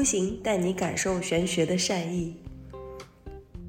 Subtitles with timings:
[0.00, 2.34] 孤行带你感受玄学的善意。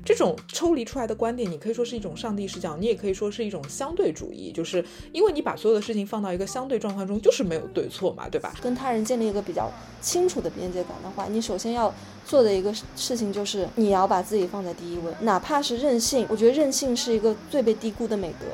[0.06, 4.82] 这种抽离出来的观点，你可以说是一种上帝视角，你也可以说是一种相对主义，就是
[5.12, 8.54] 因为你把所有的事情放到一个相对状况中，就是没有对错嘛，对吧？
[8.62, 11.94] 跟他人建立一个比较清楚的边界感的话，你首先要
[12.26, 18.46] 做的一个事情就是你要把自己放在第一位，哪怕是任性，我觉得任性是一个最被低估的美德。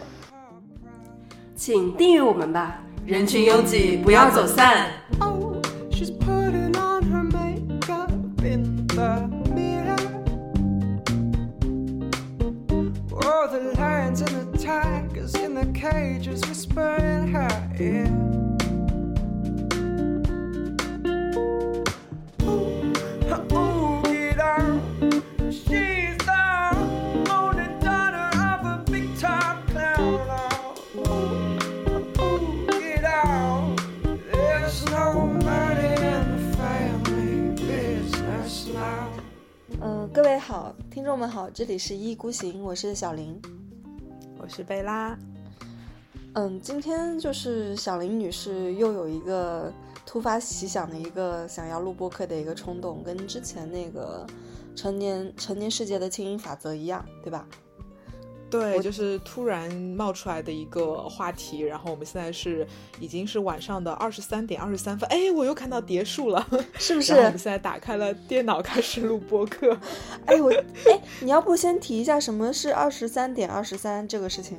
[1.55, 4.91] 请订阅我们吧，人群拥挤，不要走散。
[14.67, 18.11] Tigers in the cages whisper in her ear.
[22.43, 22.83] Ooh,
[23.55, 24.81] ooh, get out.
[25.49, 26.75] She's the
[27.31, 30.19] only daughter of a big time clown.
[30.97, 33.79] Oh, ooh, get out.
[34.33, 39.07] There's no money in the family business now.
[39.79, 43.41] 嗯、各位好，听众们好，这里是一意孤行，我是小林。
[44.39, 45.17] 我是贝拉，
[46.33, 49.73] 嗯，今天就是小林女士又有一个
[50.05, 54.25] 突发奇想的一个想要录播客的一个冲动，跟之前那个
[54.75, 57.47] 成年成年世界的轻音法则一样，对吧？
[58.49, 62.65] 对，就是突然冒出来的一个话题，然后我们现在是
[62.99, 66.47] 已经是晚上的二十三点二十三分，哎，我又看到叠数了，
[66.79, 69.77] 是不是我们现在打开了电脑开始录播客，
[70.25, 70.49] 哎，我
[70.85, 74.57] 哎，你要不先提一下什么是二十三点二十三这个事情？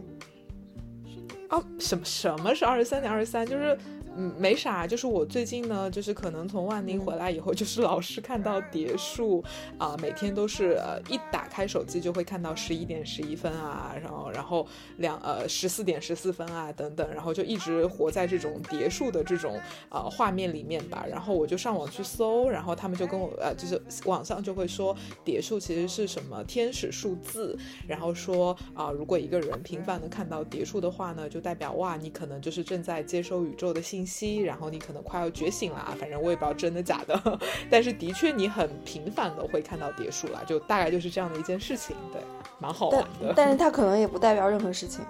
[1.48, 3.46] 哦，什么什么是二十三点二十三？
[3.46, 3.78] 就是
[4.20, 9.44] 嗯，没啥，就是我最近呢，就是可能从万宁回来以后，就是老是看到叠数
[9.78, 14.66] 啊、每天都是呃一打开手机就会看到十一点十一分啊，然后然后
[14.96, 19.56] 两呃十四点十四分啊等等，然后就一直活在这种叠数的这种
[19.88, 21.06] 呃画面里面吧。
[21.08, 27.56] 然后我就上网去搜，然后他们就跟我呃就是网上就会说叠数其实是什么天使数字，
[27.86, 34.07] 然后说啊、如果一个人频繁的看到叠数的话呢，就代表哇，你可能就是正在接收宇宙的信，
[34.42, 35.94] 然后你可能快要觉醒了啊。
[36.00, 37.38] 反正我也不知道真的假的，
[37.70, 42.20] 但是的确你很频繁的会看到叠数啦，就大概就是这样的一件事情，对，
[42.58, 43.32] 蛮好玩的。
[43.36, 45.04] 但是它可能也不代表任何事情，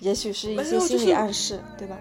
[0.00, 1.96] 也许是一些心理暗示，对吧？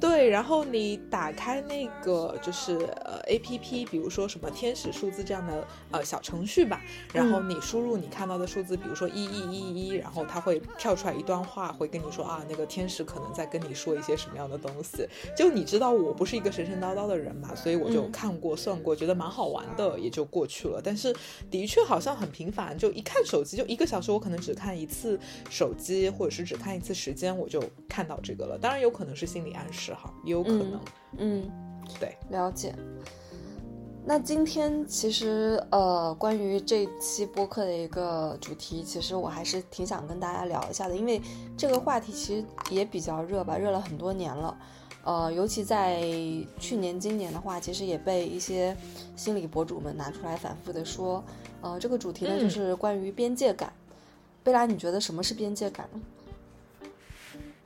[0.00, 6.80] 对，然后你打开那个就是呃 A P P，比如说什么天使数字这样的呃小程序吧，
[7.12, 15.06] 然后你输入你看到的数字，比如说一一一一，然后它会跳出来一段话，会跟你说啊，那个天使可能在跟你说一些什么样的东西。
[15.36, 20.80] 就你知道我不是一个神神叨叨的人嘛，所以我就嗯看过算过，觉得蛮好玩的，也就过去了。
[20.82, 21.14] 但是
[21.50, 28.58] 的确好像很频繁，就一看手机就一个小时，我可能只看一次手机，或者是只看一次时间，我就看到这个了。
[28.58, 29.89] 当然有可能是心理暗示
[30.24, 30.80] 有可能。
[31.18, 31.50] 嗯，
[31.98, 32.74] 对，了解。
[34.02, 41.20] 那今天其实呃，关于这期播客的一个主题，其实我还是挺想跟大家聊一下的，因为
[41.56, 44.56] 这个话题其实也比较热吧，热了很多年了。
[45.04, 46.02] 呃，尤其在
[46.58, 48.76] 去年、今年的话，其实也被一些
[49.16, 51.22] 心理博主们拿出来反复的说。
[51.60, 53.70] 呃，这个主题呢，嗯就是关于边界感。
[54.42, 56.00] 贝拉，你觉得什么是边界感呢？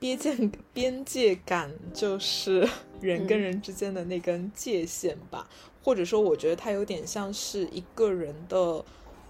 [0.05, 2.67] 边界边界感就是
[3.01, 5.49] 人跟嗯人之间的那根界限吧，
[5.83, 8.85] 或者说，我觉得它有点像是一个人的，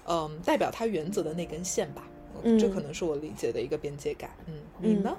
[0.06, 2.06] 嗯，代表他原则的那根线吧。
[2.44, 4.30] 嗯这可能是我理解的一个边界感。
[4.47, 5.16] 嗯，你呢？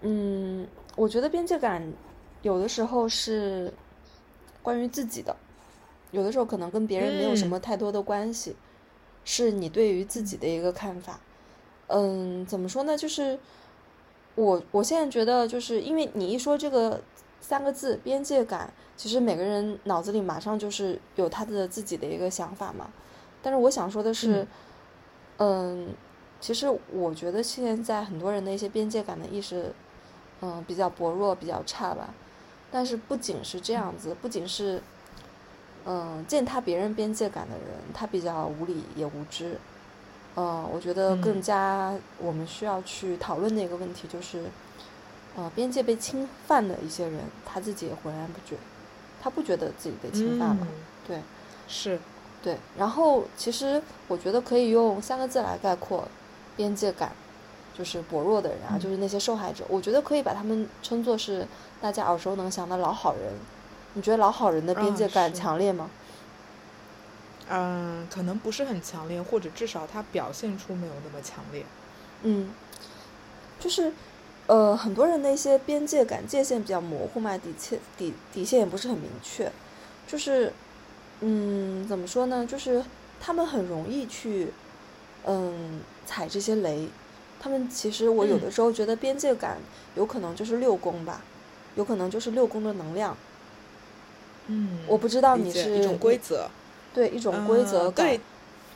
[0.00, 1.92] 嗯我觉得边界感
[2.42, 3.72] 有的时候是
[4.60, 5.36] 关于自己的，
[6.10, 8.56] 有的时候可能跟别人没有什嗯么太多的关系，
[9.24, 11.20] 是你对于自己的一个看法。
[11.86, 12.98] 嗯，怎么说呢？
[12.98, 13.38] 就是
[14.38, 17.00] 我我现在觉得，就是因为你一说这个
[17.40, 22.88] 三个字“边界感”，其实每个人脑子里马上就是有他的自己的一个想法嘛。
[23.42, 24.46] 但是我想说的是，
[25.38, 25.88] 嗯
[26.40, 29.72] 其实我觉得现在很多人的一些边界感的意识，
[30.40, 32.14] 嗯，比较薄弱，比较差吧。
[32.70, 34.80] 但是不仅是这样子，不仅是，
[35.84, 39.58] 嗯，践踏别人边界感的人，他比较无理也无知。
[40.38, 44.44] 嗯，我觉得更嗯加我们需要去讨论的一个问题就是，
[45.36, 48.56] 呃，边界被侵犯的一些人，他自己也浑然不觉，
[49.20, 50.58] 他不觉得自己被侵犯了。
[50.60, 50.68] 嗯
[51.08, 51.20] 对，
[51.66, 51.98] 是，
[52.40, 56.06] 对，然后其实我觉得可以用三个字来概括
[56.56, 57.10] 边界感，
[57.76, 59.64] 就是薄弱的人啊，嗯就是那些受害者。
[59.68, 61.44] 我觉得可以把他们称作是
[61.80, 63.32] 大家耳熟能详的老好人。
[63.94, 65.90] 你觉得老好人的边嗯界感强烈吗？
[67.50, 71.64] 嗯，可能不是很强烈，或者至少他表现出没有那么强烈。
[72.22, 72.50] 嗯，
[73.58, 73.92] 就是
[74.46, 79.50] 呃，很多人的一些边界感界限比较模糊嘛，底线底底线也不是很明确，
[80.06, 80.52] 就是
[81.20, 82.46] 嗯，怎么说呢？
[82.46, 82.84] 就是
[83.20, 84.52] 他们很容易去，
[85.26, 86.88] 嗯，踩这些雷。
[87.40, 89.58] 他们其实我有嗯的时候觉得边界感
[89.94, 91.22] 有可能就是六宫吧，
[91.76, 93.16] 有可能就是六宫的能量。
[94.48, 96.50] 嗯，我不知道你是解一种规则，
[96.98, 98.08] 对一种规则感。
[98.08, 98.20] 呃对，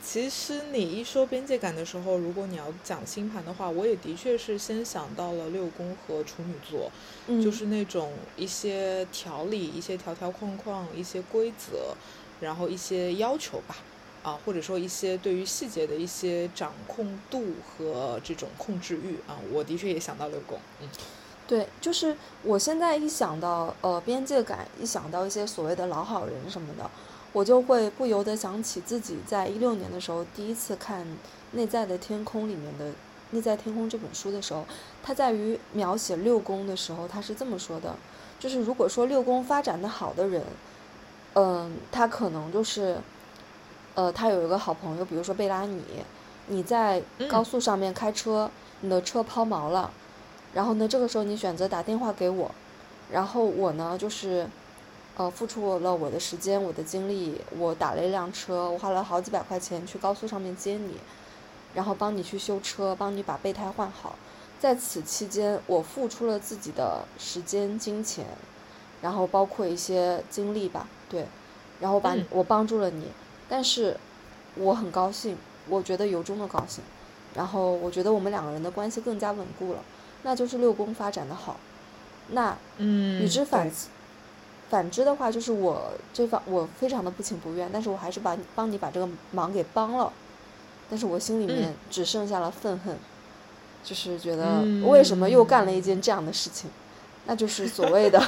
[0.01, 6.89] 其实你一说边界感的时候，如果你要讲星盘的话，我也的确是先想到了六宫和处女座，
[7.27, 11.97] 嗯，就是那种一些条理、一些条条框框、一些规则，
[12.41, 13.77] 然后一些要求吧，
[14.23, 20.89] 啊，或者说一些对于细节的一些掌控度和这种控制欲啊，我的确也想到六宫，嗯。
[21.45, 26.89] 对，就是我现在一想到呃边界感，一想到一些所谓的老好人什么的，
[27.33, 31.03] 我就会不由得想起自己在一六年的时候第一次看
[31.53, 32.91] 《内在的天空》里面的
[33.31, 34.65] 《内在天空》这本书的时候，
[35.03, 37.95] 它在于描写六宫的时候，他是这么说的，
[38.39, 40.45] 就是如果说六宫发展的好的人，
[41.35, 42.99] 嗯、他可能就是，
[43.95, 45.83] 呃，他有一个好朋友，比如说贝拉尼，
[46.49, 48.51] 你在嗯高速上面开车，
[48.83, 49.91] 你的车抛锚了。
[50.53, 52.51] 然后呢，这个时候你选择打电话给我，
[53.11, 54.47] 然后我呢就是，
[55.17, 60.97] 呃，付出了我的时间、我的精力，我打了一辆车，我花了好几百块钱去高速上面接你，
[61.75, 64.17] 然后帮你去修车，帮你把备胎换好。
[64.59, 68.25] 在此期间，我付出了自己的时间、金钱，
[69.03, 71.27] 然后包括一些精力吧，对，
[71.81, 73.09] 然后把嗯我帮助了你，
[73.49, 73.97] 但是
[74.55, 75.37] 我很高兴，
[75.69, 76.83] 我觉得由衷的高兴，
[77.35, 79.81] 然后我觉得我们两个人的关系更加稳固了。
[80.23, 81.57] 那就是六宫发展的好。
[82.29, 83.75] 那嗯，与之反对
[84.73, 90.11] 反之的话，就是我这方我非常的不情不愿，但是我还是把帮你把这个忙给帮了，
[90.89, 91.75] 但是我心里面嗯。
[91.91, 92.97] 只剩下了愤恨，
[93.85, 94.89] 就是觉得嗯。
[94.89, 96.71] 为什么又干了一件这样的事情，
[97.27, 98.19] 那就是所谓的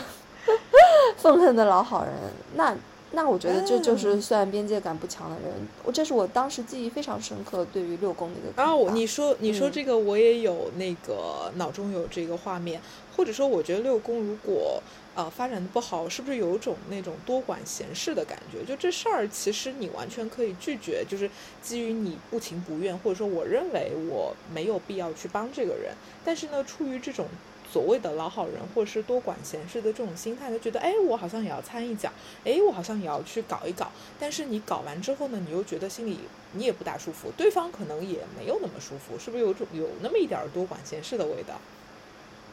[1.17, 2.13] 愤恨的老好人。
[2.57, 2.77] 那
[3.13, 4.21] 那我觉得这就是嗯。
[4.21, 5.51] 算边界感不强的人，
[5.83, 9.73] 我这是我当时记忆非常深刻对于六宫的一个看啊，我你说你说嗯。
[9.73, 12.83] 这个，我也有那个脑中有这个画面，
[13.17, 14.83] 或者说，我觉得六宫如果
[15.15, 18.65] 呃发展的不好，是不是有种那种多管闲事的感觉？
[18.65, 21.31] 就这事儿，其实你完全可以拒绝，就是
[21.63, 25.95] 基于你不情不愿，或者说我认为我没有必要去帮这个人，
[26.25, 27.27] 但是呢，出于这种。
[27.73, 32.09] 所谓的老好人，或者是多管闲事的这种心态，就觉得，哎，我好像也要参一脚，
[32.45, 33.91] 哎，我好像也要去搞一搞。
[34.17, 36.21] 但是你搞完之后呢，你又觉得心里
[36.53, 41.61] 你也不大舒服，对方可能也没有那么舒服，是不是有种有那么一点儿多管闲事的味道？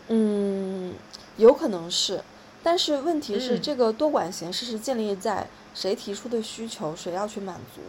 [0.07, 0.95] 嗯，
[1.37, 2.23] 有可能是，
[2.63, 3.61] 但是问题是，嗯。
[3.61, 7.81] 这个多管闲事是建立在谁提出的需求，谁要去满足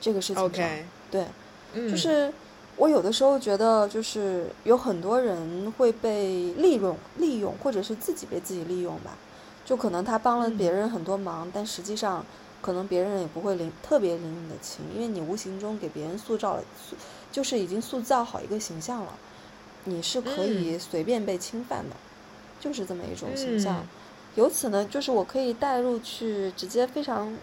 [0.00, 0.74] 这个事情上。
[1.10, 1.26] 对，
[1.74, 2.32] 嗯，就是
[2.76, 9.16] 我有的时候觉得，就是有很多人会被利用、利用，或者是自己被自己利用吧。
[9.64, 10.56] 就可能他帮了嗯。
[10.58, 12.24] 别人很多忙，但实际上
[12.60, 16.64] 可能别人也不会领特别领你的情，因为你无形中给别人塑造了，
[17.30, 19.16] 就是已经塑造好一个形象了，
[19.84, 21.96] 你是可以随便被侵犯的，
[22.62, 23.80] 就是这么一种形象。
[23.80, 23.88] 嗯
[24.34, 27.36] 由此呢，就是我可以带入去，直接非常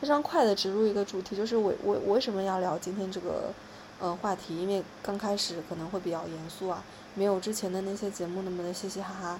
[0.00, 3.52] 非常快的植入一个主题，就是我我我为什么要聊今天这个
[4.00, 4.58] 呃话题？
[4.58, 6.82] 因为刚开始可能会比较严肃啊，
[7.14, 9.38] 没有之前的那些节目那么的嘻嘻哈哈。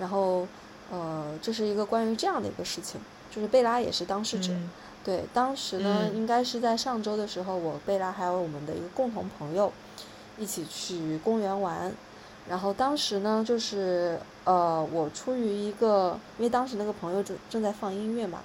[0.00, 0.44] 然后
[0.90, 3.00] 呃，这是一个关于这样的一个事情，
[3.30, 4.52] 就是贝拉也是当事者。
[4.52, 4.70] 嗯
[5.04, 9.72] 对，当时呢，嗯应该是在上周的时候，我贝拉还有我们的一个共同朋友
[10.36, 11.94] 一起去公园玩。
[12.48, 18.40] 然后当时呢，就是呃，我出于一个，因为当时那个朋友正正在放音乐嘛，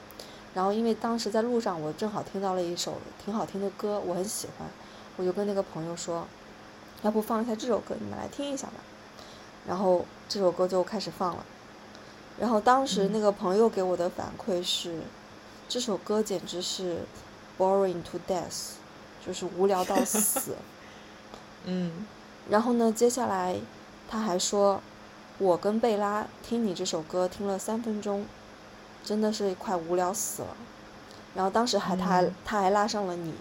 [0.54, 4.68] 然后因为当时在路上，我正好听到了一首挺好听的歌，我很喜欢，
[5.18, 6.26] 我就跟那个朋友说，
[7.02, 8.76] 要不放一下这首歌，你们来听一下吧。
[9.68, 11.46] 然后这首歌就开始放了，
[12.40, 15.02] 然后当时嗯那个朋友给我的反馈是，
[15.68, 17.00] 这首歌简直是
[17.58, 18.72] boring to death，
[19.26, 20.56] 就是无聊到死。
[21.66, 22.08] 嗯
[22.50, 23.58] 然后呢，接下来
[24.10, 24.82] 他还说，
[25.40, 28.26] 我跟贝拉听你这首歌听了三分钟，
[29.06, 30.50] 真的是快无聊死了。
[31.34, 33.34] 然后当时还他还、嗯他还拉上了你，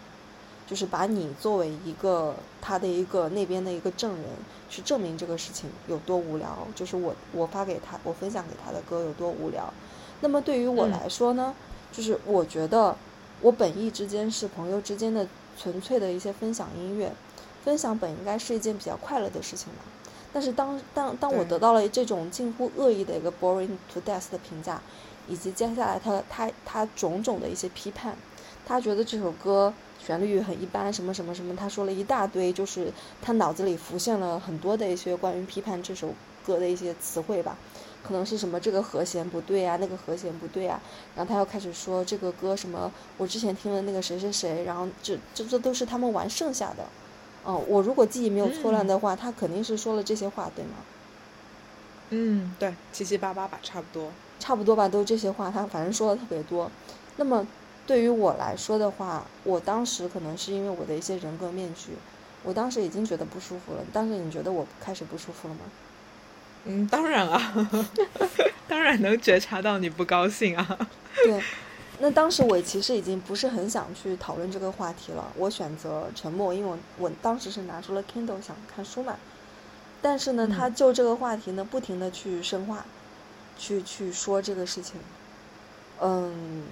[0.65, 4.25] 就是把你作为一个他的一个那边的一个证人，
[4.71, 9.73] 去证明这个事情有多无聊，就是我我发给他我分享给他的歌有多无聊。
[10.21, 11.53] 那么对于我嗯来说呢，
[11.91, 12.97] 就是我觉得
[13.41, 15.27] 我本意之间是朋友之间的
[15.59, 17.13] 纯粹的一些分享音乐，
[17.65, 19.81] 分享本应该是一件比较快乐的事情嘛。
[20.33, 24.81] 但是当当当我得到了这种近乎恶意的一个 boring to death 的评价，
[25.27, 28.17] 以及接下来他他他种种的一些批判，
[28.67, 36.15] 他觉得这首歌旋律很一般，什么什么什么，他说了一大堆，就是他脑子里浮现了很多的一些关于批判这首
[36.47, 37.57] 歌的一些词汇吧，
[38.03, 40.81] 可能是什么这个和弦不对啊，那个和弦不对啊，
[41.17, 46.85] 然后他又开始说这个歌什么，我之前听了那个谁谁谁，然后这这这都是他们玩剩下的，
[47.45, 50.71] 哦，我如果记忆没有错乱的话，他肯定是说了这些话，对吗？
[52.11, 54.11] 嗯，对，七七八八吧，差不多。
[54.39, 56.71] 差不多吧，都这些话，他反正说的特别多。
[57.17, 57.47] 那么
[57.87, 61.93] 对于我来说的话，我当时可能是因为我的一些人格面具，
[62.45, 63.83] 我当时已经觉得不舒服了。
[63.93, 65.61] 但是你觉得我开始不舒服了吗？
[66.65, 67.69] 嗯，当然啊，
[68.69, 70.79] 当然能觉察到你不高兴啊。
[71.25, 71.43] 对，
[71.99, 79.17] 那当时我其实已经不是很想去讨论这个话题了，我选择沉默，因为我我当时是拿出了 Kindle 想看书嘛。
[80.01, 82.85] 但是呢，他就这个话题呢，不停的去深化。
[83.61, 85.01] 去去说这个事情，
[86.01, 86.63] 嗯，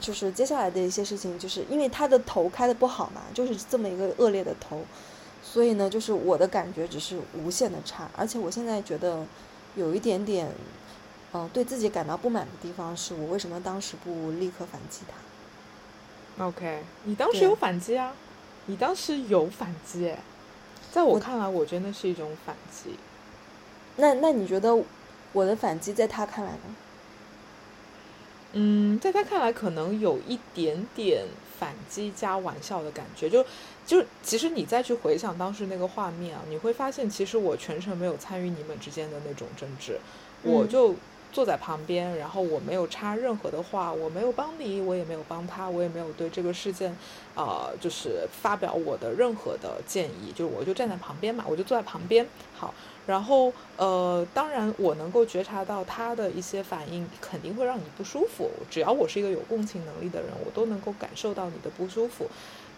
[0.00, 4.84] 就是接下来的一些事情，就是因为他的头开的不好嘛，就是这么一个恶劣的头，
[5.42, 9.26] 所以呢，就是我的感觉只是无限的差，而且我现在觉得
[9.74, 10.48] 有一点点，
[11.34, 15.00] 嗯，对自己感到不满的地方是我为什么当时不立刻反击
[16.36, 18.12] 他？OK，你当时有反击啊？
[18.66, 20.14] 你当时有反击，
[20.90, 22.96] 在我看来，我真的是一种反击。
[23.96, 24.84] 那那你觉得？
[25.34, 26.76] 我的反击在他看来呢？
[28.52, 31.24] 嗯，在他看来可能有一点点
[31.58, 33.42] 反击加玩笑的感觉，就
[33.86, 39.98] 就其实你再去回想当时那个画面啊，你会发现其实我全程没有参与你们之间的那种争执，
[40.42, 40.94] 我就
[41.32, 46.94] 坐在旁边，然后我没有插任何的话，我没有帮你，我也没有帮他，我也没有对这个事件，
[47.34, 52.74] 呃，就是发表我的任何的建议，就是我就站在旁边嘛，我就坐在旁边，好。
[53.04, 58.48] 然后，呃，当然，我能够觉察到他的一些反应，肯定会让你不舒服。
[58.70, 62.28] 只要我是一个有共情能力的人，我都能够感受到你的不舒服。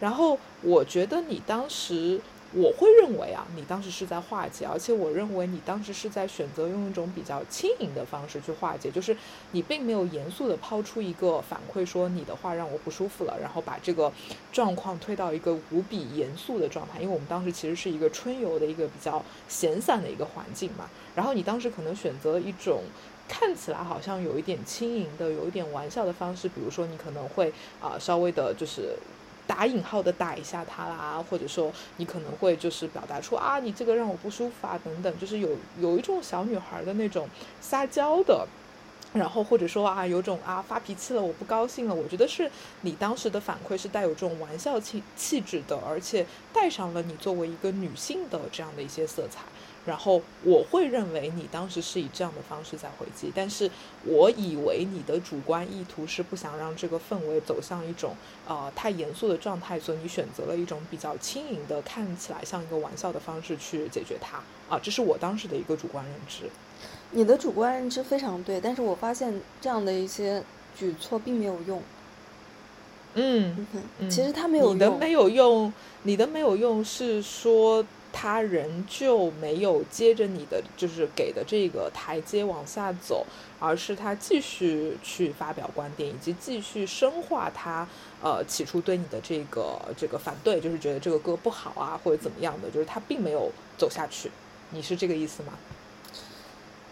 [0.01, 2.21] 然后，我觉得你当时。
[2.57, 9.17] 我会认为啊，你当时是在化解，而且我认为你当时是在选择用一种比较轻盈的方式去化解，就是
[9.51, 14.13] 你并没有严肃的抛出一个反馈，说你的话让我不舒服了，然后把这个
[14.53, 17.01] 状况推到一个无比严肃的状态。
[17.01, 22.83] 因为我们当时其实是一个春游的一个比较闲散的一个环境嘛，然后你当时可能选择一种
[23.29, 28.97] 看起来好像有一点轻盈的、有一点玩笑的方式，比如说你可能会啊稍微的就是。
[29.47, 37.29] 打引号的打一下他啦，或者说你可能会就是表达出啊，你这个让我不舒服啊，等等，就是有有一种小女孩的那种
[37.61, 38.47] 撒娇的，
[39.13, 41.95] 然后或者说啊，有种啊发脾气了，我不高兴了。
[41.95, 49.43] 我觉得是你当时的反馈是带有这种玩笑气气质的，而且带上了你作为一个女性的这样的一些色彩。
[49.87, 53.71] 然后我会认为你当时是以这样的方式在回击，但是
[54.05, 58.17] 我以为你的主观意图是不想让这个氛围走向一种
[58.49, 64.39] 呃太严肃的状态，所以你选择了一种比较轻盈的，看起来像一个玩笑的方式去解决它
[64.75, 66.45] 啊，这是我当时的一个主观认知。
[67.11, 70.43] 你的主观认知非常对，但是我发现这样的一些
[70.75, 71.83] 举措并没有用。
[73.17, 73.67] 嗯，
[74.09, 74.75] 其实他没有用。
[74.75, 75.73] 你的没有用，
[76.05, 77.85] 你的没有用是说。
[78.17, 83.27] 他仍旧没有接着你的就是给的这个台阶往下走，
[83.59, 87.87] 而是他继续去发表观点，以及继续深化他
[88.23, 94.31] 呃起初对你的这个这个反对，就是觉得这个歌不好啊或者怎么样的，就是他并没有走下去。
[94.71, 95.53] 你是这个意思吗？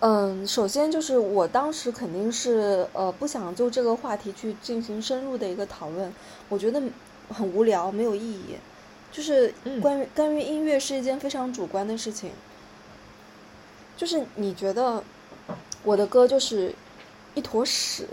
[0.01, 6.13] 嗯，首先就是我当时肯定是呃不想就这个话题去进行深入的一个讨论，
[6.49, 6.83] 我觉得
[7.29, 8.57] 很无聊，没有意义。
[9.13, 9.53] 就是
[9.83, 12.31] 关于关于音乐是一件非常主观的事情，
[13.95, 15.05] 就是你觉得
[15.85, 16.75] 我的歌就是
[17.35, 18.07] 一坨屎，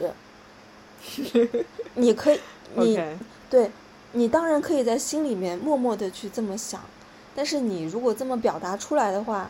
[1.96, 2.40] 你可以，
[2.76, 3.02] 你
[3.50, 3.72] 对，
[4.12, 6.82] 你当然可以在心里面默默的去这么想，
[7.34, 9.50] 但是你如果这么表达出来的话，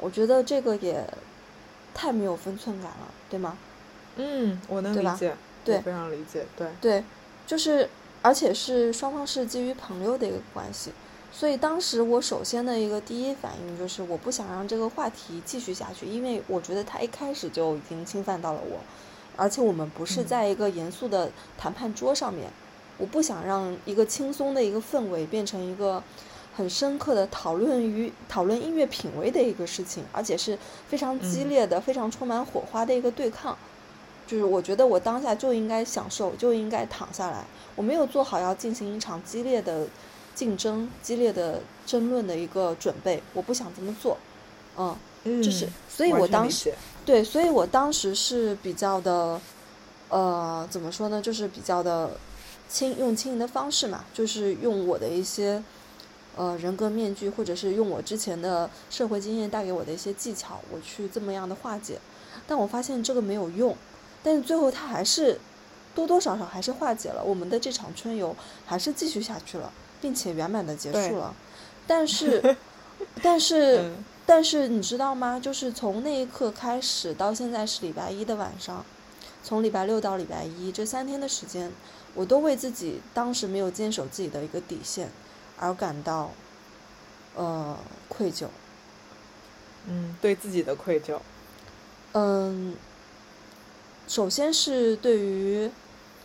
[0.00, 1.02] 我觉得这个也
[1.94, 3.56] 太没有分寸感了，对吗？
[4.16, 7.04] 嗯，我能理解，对，非常理解，对，对，
[7.46, 7.88] 就是。
[8.20, 10.92] 而且是双方是基于朋友的一个关系，
[11.32, 18.80] 所以当时我首先的一个第一反应就是我不想让这个话题继续下去，因为我觉得他一开始就已经侵犯到了我，
[19.36, 22.50] 而且我们不是在一个严肃的谈判桌上面，
[22.98, 26.02] 我不想让一个轻松的一个氛围变成一个
[26.56, 30.58] 很深刻的讨论与讨论音乐品味的一个事情，而且是
[30.88, 33.56] 非常激烈的、非常充满火花的一个对抗。
[34.28, 37.44] 就是我觉得我当下就应该享受，就应该躺下来。
[37.74, 39.86] 我没有做好要进行一场激烈的
[40.34, 44.18] 竞争、激烈的争论的一个准备，我不想这么做。
[44.76, 44.94] 嗯，
[45.42, 46.72] 就是，所以我当时
[47.04, 49.40] 对，所以我当时是比较的，
[50.10, 51.20] 呃，怎么说呢？
[51.22, 52.10] 就是比较的
[52.68, 55.62] 轻用轻盈的方式嘛，就是用我的一些
[56.36, 61.98] 呃人格面具，或者是用我之前的社会经验带给我的一些技巧，我去这么样的化解。
[62.46, 63.76] 但我发现这个没有用，
[64.22, 65.38] 但是最后他还是
[65.94, 68.34] 多多少少还是化解了，我们的这场春游
[68.66, 71.34] 还是继续下去了，并且圆满的结束了。
[71.86, 72.56] 但是，
[73.22, 73.78] 但是。
[73.82, 75.40] 嗯但是你知道吗？
[75.40, 78.84] 就是从那一刻开始到现在是礼拜一的晚上，
[79.42, 81.72] 从礼拜六到礼拜一这三天的时间，
[82.14, 85.08] 我都为自己当时没有坚守自己的一个底线
[85.58, 86.30] 而感到
[87.36, 87.74] 呃
[88.06, 88.48] 愧疚。
[89.86, 91.18] 嗯，对自己的愧疚。
[92.12, 92.76] 嗯，
[94.08, 95.70] 首先是对于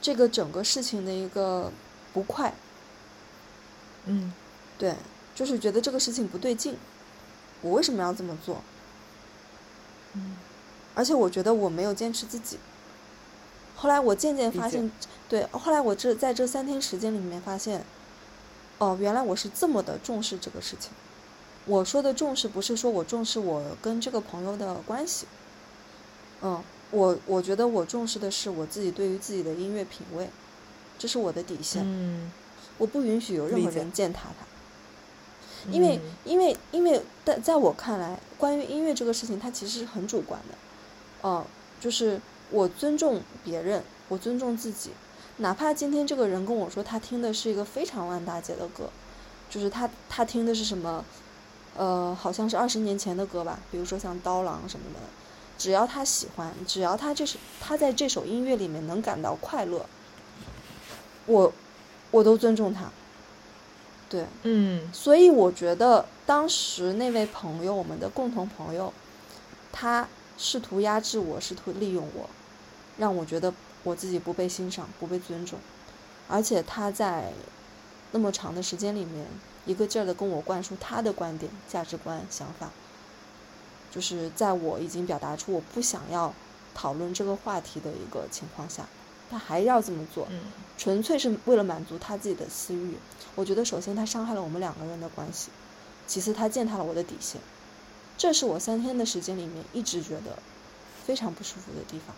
[0.01, 1.71] 这个整个事情的一个
[2.13, 2.53] 不快，
[4.05, 4.33] 嗯。
[4.79, 4.95] 对，
[5.35, 6.77] 就是觉得这个事情不对劲，
[7.61, 8.61] 我为什么要这么做？
[10.13, 10.35] 嗯。
[10.95, 12.57] 而且我觉得我没有坚持自己。
[13.75, 14.91] 后来我渐渐发现，
[15.27, 17.85] 对，后来我这在这三天时间里面发现，
[18.77, 20.91] 哦，原来我是这么的重视这个事情。
[21.65, 25.27] 我说的重视不是说我重视我跟这个朋友的关系，
[26.41, 26.61] 嗯，
[26.93, 30.29] 我我觉得我重视的是我自己对于自己的音乐品味，
[30.99, 32.31] 这是我的底线，嗯，
[32.77, 34.45] 我不允许有任何人践踏它。
[35.71, 41.45] 因为嗯因为因为在在我看来，关于音乐这个事情，它其实是很主观的，哦、
[41.81, 42.21] 就是
[42.51, 44.91] 我尊重别人，我尊重自己，
[45.37, 48.89] 哪怕今天这个人跟我说他听的是一个非常万大姐的歌，
[49.49, 51.03] 就是他他听的是什么，
[51.75, 54.99] 呃，好像是二十年前的歌吧，比如说像刀郎什么的，
[55.63, 59.85] 只要他喜欢，只要他这是他在这首音乐里面能感到快乐，
[61.25, 61.53] 我
[62.11, 62.91] 我都尊重他，
[64.09, 64.25] 对。
[64.41, 68.91] 嗯所以我觉得当时那位朋友，我们的共同朋友，
[69.71, 70.05] 他
[70.37, 72.29] 试图压制我，试图利用我，
[72.97, 73.53] 让我觉得
[73.83, 75.57] 我自己不被欣赏、不被尊重，
[76.27, 77.31] 而且他在
[78.11, 79.25] 那么长的时间里面，
[79.65, 82.69] 一个劲儿的跟我灌输他的观点、价值观、想法，
[83.93, 86.33] 就是在我已经表达出我不想要
[86.73, 88.87] 讨论这个话题的一个情况下，
[89.29, 90.39] 他还要这么做，嗯
[90.77, 92.95] 纯粹是为了满足他自己的私欲。
[93.35, 95.49] 我觉得首先他伤害了我们两个人的关系，
[96.07, 97.39] 其次他践踏了我的底线，
[98.17, 100.39] 这是我三天的时间里面一直觉得
[101.05, 102.15] 非常不舒服的地方。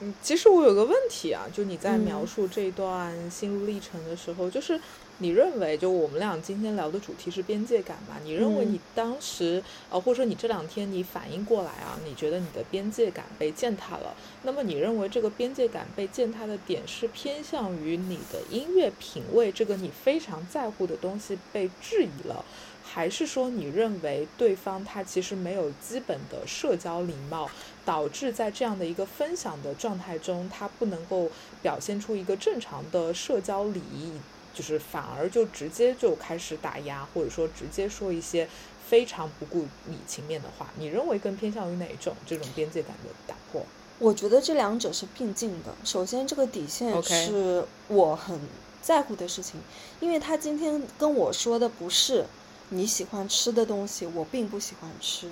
[0.00, 4.80] 嗯，其实我有个问题啊，就你在嗯描述这段心路历程的时候，就是
[5.22, 8.16] 你认为，就我们俩今天聊的主题是边界感嘛？
[8.24, 14.16] 你认为嗯你当时，呃，或者说你这两天你反应过来啊，你觉得你的边界感被践踏了？
[14.44, 22.42] 那么你认为这个边界感被践踏的点是偏向于你的音乐品味这个你非常在乎的东西被质疑了？
[22.82, 27.48] 还是说你认为对方他其实没有基本的社交礼貌，
[27.84, 31.30] 导致在这样的一个分享的状态中，他不能够
[31.62, 34.12] 表现出一个正常的社交礼仪，
[34.54, 38.48] 就是反而就直接就开始打压，或者说直接说一些
[38.88, 40.68] 非常不顾你情面的话？
[40.76, 43.64] 你认为更偏向于哪一种这种边界感的打破？
[43.98, 45.74] 我觉得这两者是并进的。
[45.84, 48.40] 首先，这个底线是我很
[48.80, 49.60] 在乎的事情，
[50.00, 52.24] 因为他今天跟我说的不是
[52.70, 55.30] 你喜欢吃的东西，我并不喜欢吃，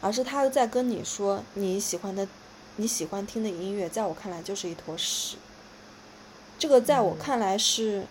[0.00, 2.26] 而是他在跟你说你喜欢的、
[2.76, 5.36] 你喜欢听的音乐，在我看来就是一坨屎。
[6.58, 8.06] 这个在我嗯看来是，嗯，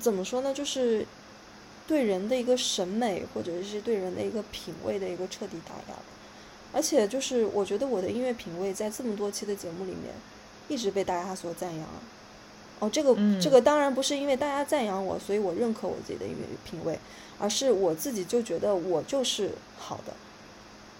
[0.00, 0.54] 怎么说呢？
[0.54, 1.04] 就是
[1.86, 5.98] 对人的一个审美，或者是对人的一个品味的一个彻底打压。
[6.72, 10.12] 而且就是我觉得我的音乐品味在这么多期的节目里面，
[10.68, 11.86] 一直被大家所赞扬。
[12.78, 16.98] 哦，这个、嗯这个当然不是因为大家赞扬我，所以我认可我自己的音乐品味，
[17.38, 20.12] 而是我自己就觉得我就是好的。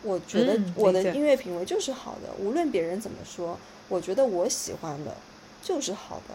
[0.02, 5.16] 我觉得我的音乐品味就是好的，无论别人怎么说，我觉得我喜欢的
[5.62, 6.34] 就是好的。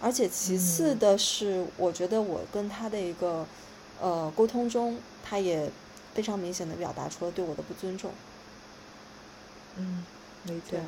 [0.00, 3.46] 而且其次嗯的是，我觉得我跟他的一个
[4.00, 5.70] 呃沟通中，他也
[6.14, 8.10] 非常明显的表达出了对我的不尊重。
[9.76, 10.04] 嗯，
[10.44, 10.78] 没错。，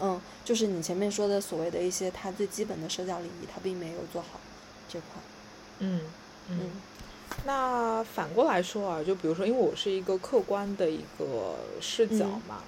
[0.00, 4.40] 嗯，就是你前面说的所谓的一些他最基本的社交礼仪，他并没有做好
[4.88, 5.08] 这块。
[5.80, 6.00] 嗯
[6.48, 6.58] 嗯。
[6.60, 6.70] 嗯
[7.46, 12.62] 那反过来说啊，就比如说，因为我是一个客观的一个视角嗯嘛，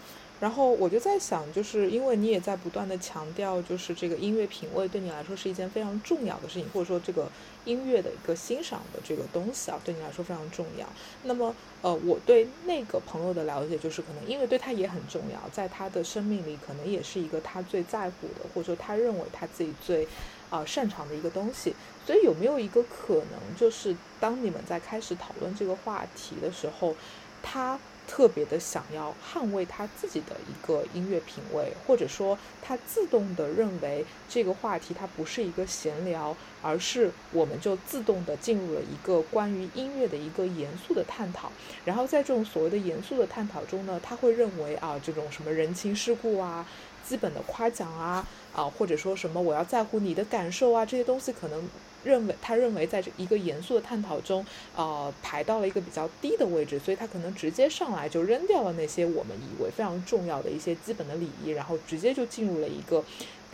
[0.44, 7.26] 然后我就在想，就是因为你也在不断的强调，就是这个音乐品味对你来说是一件非常重要的事情，或者说这个
[7.64, 10.86] 音乐的一个欣赏的这个东西啊，对你来说非常重要。
[11.22, 20.06] 那么，呃，我对那个朋友的了解就是，可能因为对他也很重要，在他的生命里，可能也是一个他最在乎的，或者说他认为他自己最
[20.50, 21.74] 啊、擅长的一个东西。
[22.04, 26.94] 所以有没有一个可能，就是当你们在开始讨论这个话题的时候，
[27.42, 41.52] 他特别的想要捍卫他自己的一个音乐品味，或者说他自动的认为这个话题它不是一个闲聊，而是我们就自动的进入了一个关于音乐的一个严肃的探讨。
[41.84, 46.66] 然后在这种所谓的严肃的探讨中呢，他会认为啊，这种什么人情世故啊、
[47.06, 51.68] 基本的夸奖啊啊，或者说什么我要在乎你的感受啊，这些东西可能。
[52.04, 54.44] 认为他认为在这一个严肃的探讨中，
[54.76, 63.02] 呃，排到了一个比较低的位置，所以他可能直接上来就扔掉了那些我们以为非常重要的一些基本的礼仪，然后直接就进入了一个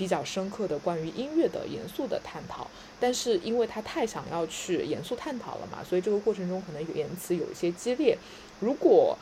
[0.01, 2.67] 比较深刻的关于音乐的严肃的探讨。
[2.99, 8.17] 但是因为他太想要去严肃探讨了嘛，所以这个过程中可能言辞有一些激烈。
[8.61, 9.17] 如果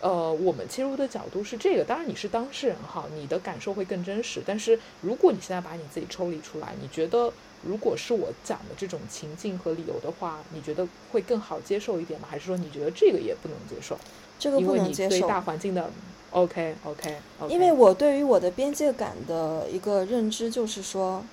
[0.00, 4.42] 呃我们切入的角度是这个，当然你是当事人哈，你的感受会更真实。
[4.44, 7.32] 但是如果你现在把你自己抽离出来，你觉得？
[7.66, 12.28] 如果是我讲的这种情境和理由的话，你觉得会更好接受一点吗？
[12.30, 13.98] 还是说你觉得这个也不能接受？
[14.38, 15.18] 这个不能接受。
[15.18, 15.90] 对大环境的
[16.30, 17.16] ，OK OK。
[17.48, 21.24] 因为我对于我的边界感的一个认知就是说，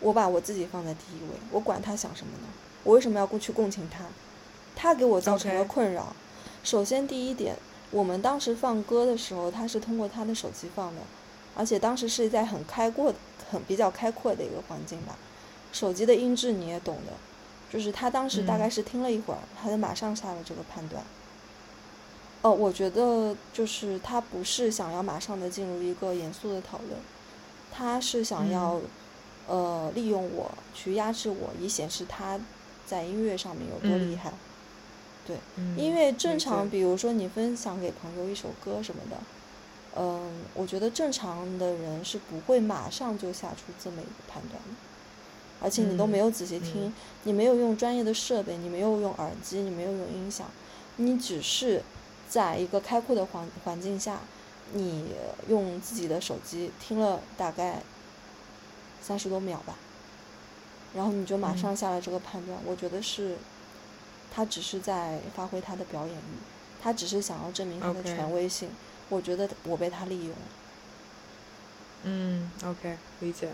[0.00, 2.48] 我把我自己放在第一位，我管他想什么呢？
[2.84, 4.04] 我为什么要过去共情他？
[4.74, 6.14] 他给我造成了困扰。
[6.62, 7.56] 首先第一点，
[7.90, 11.00] 我们当时放歌的时候，他是通过他的手机放的，
[11.56, 13.18] 而且当时是在很开阔的。
[13.48, 15.16] 很比较开阔的一个环境吧，
[15.70, 17.12] 手机的音质你也懂的，
[17.72, 21.00] 就是他当时大概是听了一会儿，他就马上下了这个判断。
[22.42, 26.90] 哦，我觉得就是他不是想要马上的进入一个严肃的讨论，
[27.72, 28.80] 他是想要
[29.48, 32.38] 呃利用我去压制我，以显示他
[32.86, 34.32] 在音乐上面有多厉害。
[35.26, 35.36] 对，
[35.76, 39.16] 因为正常，比如说你分享给朋友一首歌什么的。
[39.98, 44.76] 嗯，我觉得正常的人是不会马上就下出这么一个判断的，
[45.60, 46.92] 而且你都没有仔细听，
[47.24, 50.46] 你没有用专业的设备，你没有用耳机，你没有用音响，
[50.96, 51.82] 你只是
[52.28, 54.20] 在一个开阔的环环境下，
[54.72, 55.14] 你
[55.48, 57.82] 用自己的手机听了大概
[59.00, 59.76] 三十多秒吧，
[60.94, 63.36] 然后你就马上下了这个判断，我觉得是，
[64.34, 66.38] 他只是在发挥他的表演欲，
[66.82, 68.68] 他只是想要证明他的权威性。
[69.08, 70.36] 我觉得我被他利用了。
[72.02, 73.50] 嗯，OK，理解。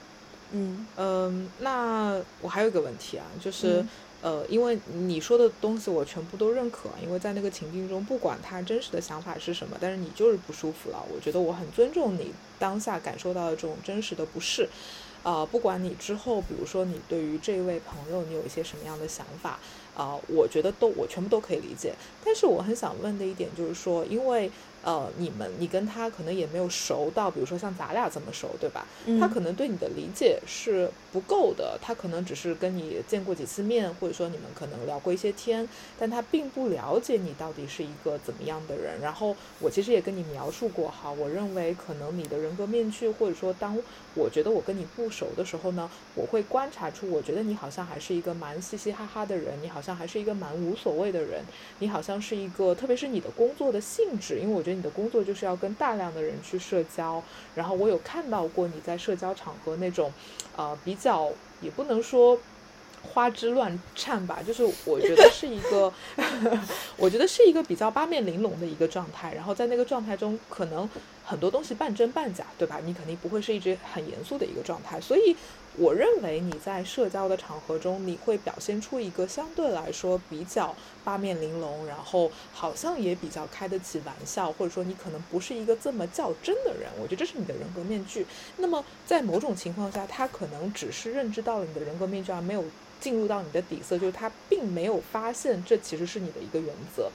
[0.52, 3.84] 嗯嗯，那我还有一个问题啊，就是
[4.22, 11.04] 呃，因为你说的东西我全部都认可，因为在那个情境中，不管他真实的想法是什么，但是你就是不舒服了。
[11.12, 14.68] 我觉得我很尊重你当下感受到的这种真实的不适。
[15.22, 19.58] 啊，不管你之后，比如说你对于这位朋友，你有一些什么样的想法
[19.96, 21.94] 啊，我觉得都我全部都可以理解。
[22.24, 24.50] 但是我很想问的一点就是说，因为。
[24.82, 28.86] 呃，你们你跟他可能也没有熟到，比如说像咱俩这么熟，对吧？
[29.20, 35.68] 他可能对你的理解是不够的，他可能只是跟你见过几次面，或者说你们可能聊过一些天，
[35.98, 39.00] 但他并不了解你到底是一个怎么样的人。
[39.00, 43.78] 然后我其实也跟你描述过哈，我认为可能你的人格面具，或者说当
[44.14, 51.44] 我觉得我跟你不熟的时候呢，我会观察出，我觉得你好像还是一个蛮嘻嘻哈哈的人，你好像还是一个蛮无所谓的人，
[51.78, 54.72] 你好像是一个，特别是你的工作的性质，因为我觉得。
[54.72, 57.22] 你的工作就是要跟大量的人去社交，
[57.54, 60.10] 然后我有看到过你在社交场合那种，
[60.56, 62.38] 呃，比较也不能说
[63.02, 65.92] 花枝乱颤吧，就是我觉得是一个，
[66.96, 70.88] 我觉得是一个比较八面玲珑的一个状态，然后在那个状态中，可能
[71.24, 72.80] 很多东西半真半假，对吧？
[72.84, 75.36] 你肯定不会是一直很严肃的一个状态，所以。
[75.78, 86.90] 我认为你在社交的场合中，你会表现出一个相对来说比较八面玲珑，然后好像也比较开得起玩笑，或者说你可能不是一个这么较真的人。
[87.00, 88.26] 我觉得这是你的人格面具。
[88.58, 92.62] 那么在某种情况下，他可能只是认知到了你的人格面具，而没有
[93.00, 97.10] 进入到你的底色，就是他并没有发现这其实是你的一个原则。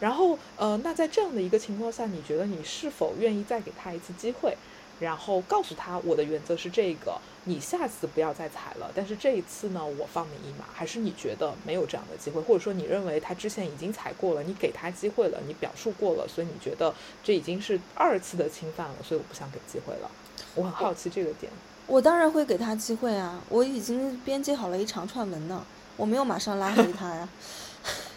[0.00, 4.56] 然后，呃，那在这样的一个情况下，你觉得你是否愿意再给他一次机会？
[5.00, 8.88] 然后告诉他我的原则是这个，你下次不要再踩了。
[8.94, 10.64] 但是这一次呢，我放你一马。
[10.72, 20.08] 还是你觉得没有这样的机会，或者说你认为他之前已经踩过了，你给他机会了，你表述过了，所以你觉得这已经是二次的侵犯了，所以我不想给机会了。
[20.54, 21.50] 我很好奇这个点。
[21.88, 27.28] 我当然会给他机会啊，我已经编辑好了一长串文呢，我没有马上拉黑他呀。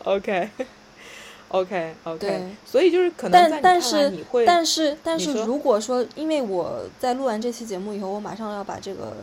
[0.03, 0.49] OK。
[1.49, 9.13] OK OK，对，所以就是可能但但是你会，但是但是如果说，因为我在录完这期节目以后，我马上要把这个，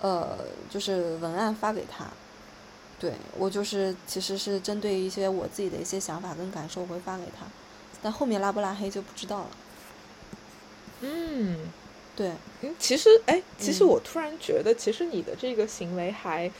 [0.00, 2.06] 呃，就是文案发给他，
[3.00, 7.46] 对我就是其实是针对一些我自己的一些想法跟感受会发给他，
[8.02, 9.50] 但后面拉不拉黑就不知道了。
[11.00, 11.56] 嗯，
[12.14, 16.50] 对，嗯，其实哎，其实我突然觉得，其实你的这个行为还。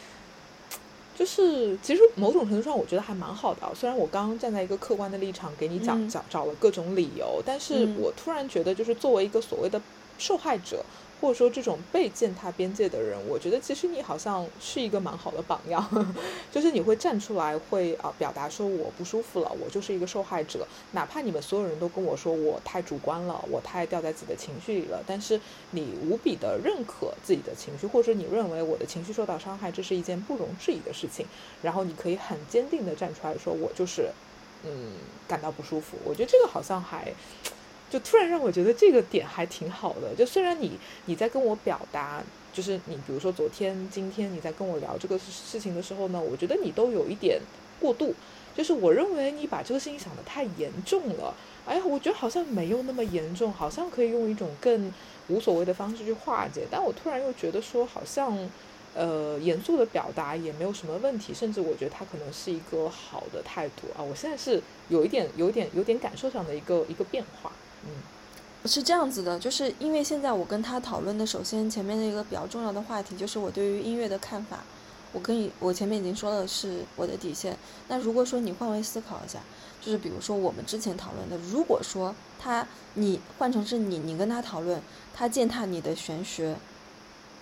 [1.15, 3.71] 就是其实某种程度上，我觉得还蛮好的啊。
[3.75, 9.81] 虽然我刚刚站在一个客观的立场给你讲嗯找找了各种理由，但是嗯我突然觉得，就是作为一个所谓的
[10.19, 10.85] 受害者，
[11.23, 15.89] 或者说这种被践踏边界的人，我觉得其实你好像是一个蛮好的榜样，
[16.51, 31.25] 就是你会站出来，会啊、表达说我不舒服了，我就是一个受害者，哪怕你们所有人都跟我说我太主观了，我太掉在自己的情绪里了，但是你无比的认可自己的情绪，或者你认为我的情绪受到伤害，这是一件不容置疑的事情，
[31.63, 34.11] 然后你可以很坚定的站出来说，我就是
[34.65, 34.95] 嗯
[35.29, 35.97] 感到不舒服。
[36.05, 37.15] 我觉得这个好像还。
[37.93, 40.15] 就突然让我觉得这个点还挺好的。
[40.17, 47.39] 就虽然你你在跟我表达，就是你比如说昨天、今天你在跟我聊这个事情的时候呢，我觉得你都有一点
[47.79, 48.15] 过度。
[48.55, 51.35] 就是我认为你把这个事情想得太严重了。
[51.67, 54.93] 哎呀，我觉得好像没有那么严重，好像可以用一种更
[55.29, 56.67] 无所谓的方式去化解。
[56.71, 58.37] 但我突然又觉得说，好像
[58.95, 64.03] 呃严肃的表达也没有什么问题，甚至我觉得它可能是一个好的态度啊。
[64.03, 67.51] 我现在是有一点、有点、有点感受上的一个一个变化。
[67.85, 67.91] 嗯
[68.65, 74.61] 是这样子的，就是因为现在我跟他讨论的，首先前面的一个比较重要的话题就是我对于音乐的看法。
[75.13, 77.59] 我跟你，我前面已经说了是我的底线。
[77.89, 79.41] 那如果说你换位思考一下，
[79.81, 84.81] 就是比如说我们之前讨论的，如果说他你换成是你，你跟他讨论，
[85.13, 86.57] 他践踏你的玄学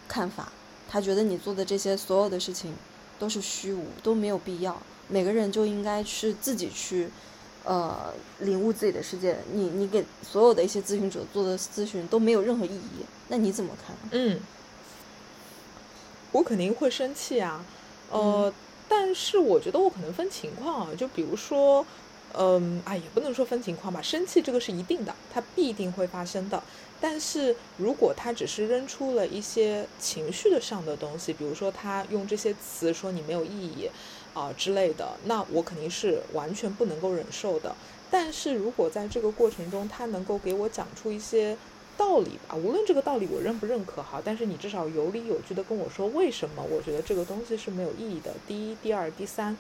[0.09, 0.51] 看法，
[0.89, 2.75] 他觉得你做的这些所有的事情
[3.19, 7.11] 都是虚无，都没有必要，每个人就应该是自己去。
[7.65, 13.95] 呃，领悟自己的世界，你你给所有的一些咨询者做的咨询都没有任何意义，那你怎么看？
[14.13, 14.41] 嗯，
[16.33, 17.65] 我肯定会生气啊，
[18.11, 18.53] 呃，
[18.89, 21.85] 但是我觉得我可能分情况啊，就比如说，
[22.33, 26.63] 嗯，哎，也不能说分情况吧，生气这个是一定的，它必定会发生的。
[27.03, 33.91] 但是如果他只是扔出了一些情绪的上的东西，比如说他用这些词说你没有意义
[34.35, 37.75] 啊、之类的，那我肯定是完全不能够忍受的。
[38.11, 41.57] 但是如果在这个过程中，他能够给我讲出一些
[41.97, 48.33] 道理吧，无论这个道理我认不认可哈，但是你至少有理有据的跟我说为什么我觉得这个东西是没有意义的。
[48.49, 49.57] 第一、第二、第三，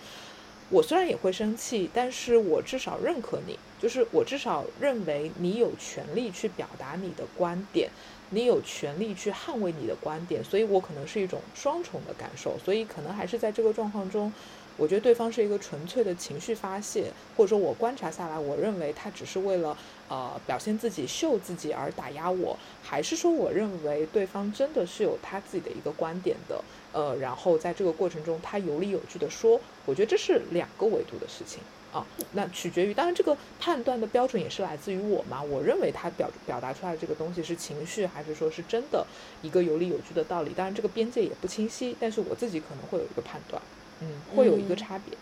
[0.68, 7.88] 我虽然也会生气，但是我至少认可你，就是我至少认为你有权利去表达你的观点，
[8.30, 14.32] 你有权利去捍卫你的观点，所以我可能是一种双重的感受，所以可能还是在这个状况中。
[14.80, 19.76] 我觉得对方是一个纯粹的情绪发泄，或者说我观察下来，我认为他只是为了
[20.08, 31.60] 呃表现自己、秀自己而打压我，还是说我认为对方真的是有他自己的一个观点的，呃，然后在这个过程中他有理有据的说，我觉得这是两个维度的事情
[31.92, 32.06] 啊。
[32.32, 39.06] 那取决于，当然这个判断的标准也是来自于我嘛，我认为他表表达出来的这个东西是情绪，还是说是真的
[39.42, 40.54] 一个有理有据的道理？
[40.56, 43.60] 当然这个边界也不清晰，但是我自己可能会有一个判断。
[44.00, 45.16] 嗯，会有一个嗯差别。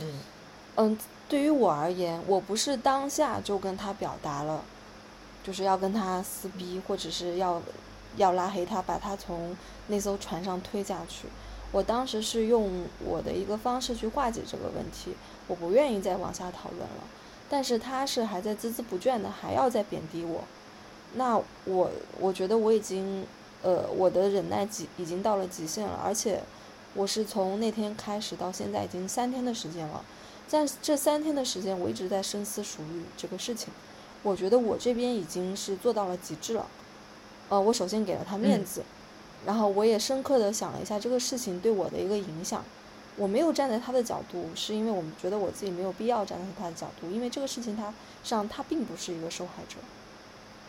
[0.00, 0.06] 嗯
[0.76, 4.62] 嗯，对于我而言，我不是当下就跟他表达了，
[5.42, 7.60] 就是要跟他撕逼，或者是要
[8.16, 9.56] 要拉黑他，把他从
[9.88, 11.26] 那艘船上推下去。
[11.70, 15.14] 我当时是用我的一个方式去化解这个问题，
[15.46, 17.04] 我不愿意再往下讨论了。
[17.50, 20.44] 但是他是还在孜孜不倦的，还要再贬低我，
[21.14, 23.26] 那我我觉得我已经，
[23.62, 26.42] 呃，我的忍耐极已经到了极限了，而且
[26.94, 30.04] 我是从那天开始到现在已经三天的时间了，
[30.46, 33.72] 在这三天的时间，我一直在深思熟虑这个事情。
[34.22, 36.66] 我觉得我这边已经是做到了极致了。
[37.48, 38.82] 呃，我首先给了他面嗯子，
[39.46, 42.64] 然后我也深刻的想了一下这个事情对我的一个影响。
[43.16, 49.76] 我没有站在他的角度，是因为我们觉得我自己没有必要站在他的角度，因为这个事情他上他并不是一个受害者，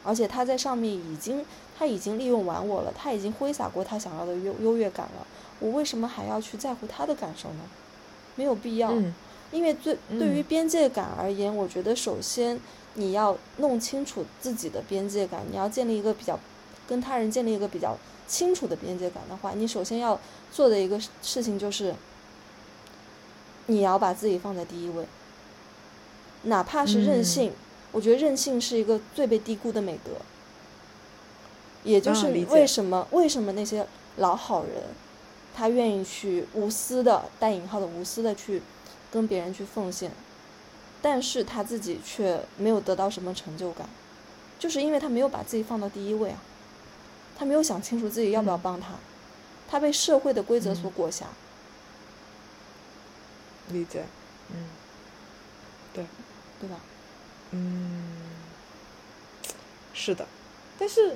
[0.04, 1.46] 而且他在上面已经
[1.78, 5.28] 他已经利用完我了，他已经挥洒过他想要的优优越感了，
[5.60, 7.62] 我为什么还要去在乎他的感受呢？
[8.36, 8.92] 没有必要。
[8.92, 9.14] 嗯
[9.52, 12.60] 因为最对于嗯边界感而言，我觉得首先
[12.94, 16.40] 你要弄清楚自己的边界感，你要建立一个比较
[16.88, 20.20] 跟他人建立一个比较清楚的边界感的话，你首先要
[20.52, 21.96] 做的一个事事情就是，
[23.66, 25.08] 你要把自己放在第一位，
[26.44, 27.52] 哪怕是任嗯性，
[27.92, 30.12] 我觉得任性是一个最被低估的美德。
[31.84, 34.84] 也就是为什么、为什么那些老好人，
[35.56, 38.62] 他愿意去无私的带引号的无私的去
[39.12, 40.12] 跟别人去奉献，
[41.02, 43.90] 但是他自己却没有得到什么成就感，
[44.58, 46.42] 就是因为他没有把自己放到第一位啊，
[47.38, 48.96] 他没有想清楚自己要不要嗯帮他，
[49.68, 51.26] 他被社会的规则所嗯裹挟，
[53.70, 54.06] 理解。
[54.52, 54.66] 嗯
[55.94, 56.06] 对
[56.60, 56.76] 对吧？
[57.52, 58.04] 嗯，
[59.94, 60.26] 是的，
[60.78, 61.16] 但是。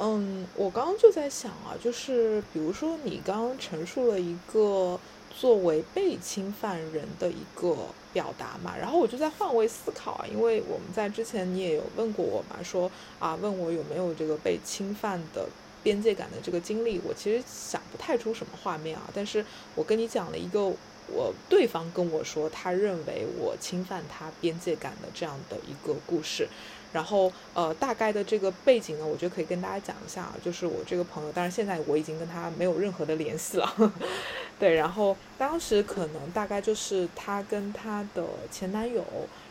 [0.00, 4.98] 嗯，我刚刚就在想啊，就是比如说你刚刚陈述了一个
[5.38, 7.76] 作为被侵犯人的一个
[8.12, 8.74] 表达嘛。
[8.76, 15.46] 然后我就在换位思考啊，因为我们在之前你也有问过我嘛，说啊问我有没有这个被侵犯的
[15.82, 19.10] 边界感的这个经历，我其实想不太出什么画面啊。
[19.14, 20.72] 但是我跟你讲了一个
[21.08, 26.48] 我对方跟我说他认为我侵犯他边界感的这样的一个故事。
[26.92, 33.92] 然后，呃，大概的这个背景呢，我觉得可以跟大家讲一下啊，就是我这个朋友，当然现在我已经跟他没有任何的联系了，
[34.60, 34.74] 对。
[34.74, 39.02] 然后当时可能大概就是她跟她的前男友，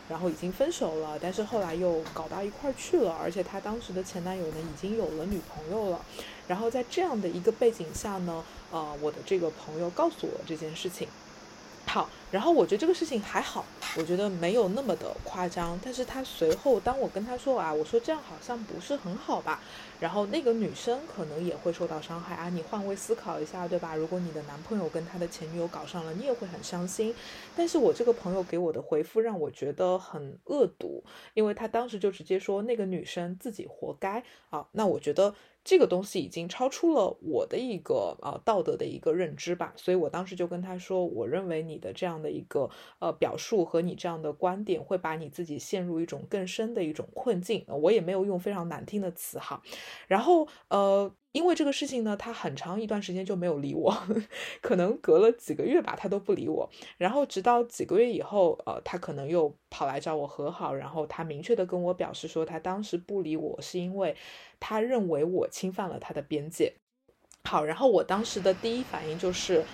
[0.08, 6.00] 然后已经分手了，但是后来又搞到一块儿去了，而且她当时的前男友呢已经有了女朋友了。
[6.46, 11.08] 然后在这样的一个背景下呢，呃，我的这个朋友告诉我这件事情。
[11.84, 13.66] 好，然后我觉得这个事情还好，
[13.98, 15.78] 我觉得没有那么的夸张。
[15.84, 19.60] 但是他随后，当我跟他说啊，我说这样好像不是很好吧，
[20.00, 22.48] 然后那个女生可能也会受到伤害啊。
[22.48, 23.94] 你换位思考一下，对吧？
[23.94, 27.14] 如果你的男朋友跟他的前女友搞上了，你也会很伤心。
[27.54, 34.66] 但是我这个朋友给我的回复让我觉得很恶毒，因为他当时就直接说那个女生自己活该啊。
[34.72, 35.34] 那我觉得。
[35.64, 47.64] 这个东西已经超出了我的一个呃道德的一个认知吧，所以我当时就跟他说，我认为你的这样的一个呃表述和你这样的观点会把你自己陷入一种更深的一种困境。
[47.68, 49.62] 我也没有用非常难听的词哈，
[50.08, 51.14] 然后呃。
[51.32, 53.94] 因为这个事情呢，他很长一段时间就没有理我，
[54.60, 56.70] 可能隔了几个月吧，他都不理我。
[56.98, 60.74] 然后直到几个月以后，呃，他可能又跑来找我和好。
[60.74, 64.14] 然后他明确的跟我表示说，他当时不理我是因为
[64.60, 66.74] 他认为我侵犯了他的边界。
[67.44, 69.64] 好，然后我当时的第一反应就是，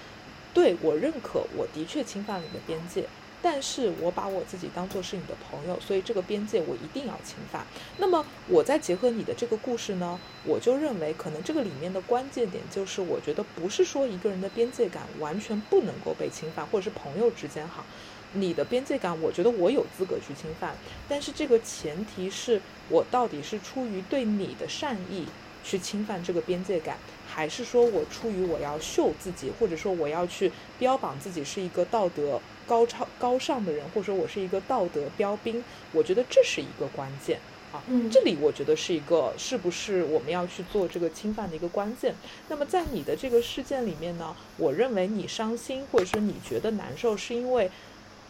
[0.54, 3.04] 对我认可，我的确侵犯了你的边界。
[3.40, 7.66] 但是我把我自己当做是你的朋友，所以这个边界我一定要侵犯。
[7.98, 17.84] 那么我再结合你的这个故事呢，我就认为可能这个里面的关键点就是，我觉得不是说一个人的边界感完全不能够被侵犯，或者是朋友之间哈，
[18.32, 20.74] 你的边界感，我觉得我有资格去侵犯，
[21.08, 25.26] 但是这个前提是我到底是出于对你的善意
[25.62, 26.98] 去侵犯这个边界感。
[27.30, 37.40] 还是说我出于我要秀自己，或者说我要去标榜自己是一个道德高超高尚的人，或者说我是一个道德标兵，我觉得这是一个关键
[37.72, 37.82] 啊。
[37.88, 42.14] 嗯，这里我觉得是一个是不是我们要去做这个侵犯的一个关键。
[42.48, 47.70] 那么在你的这个事件里面呢，我认为你伤心或者说你觉得难受，是因为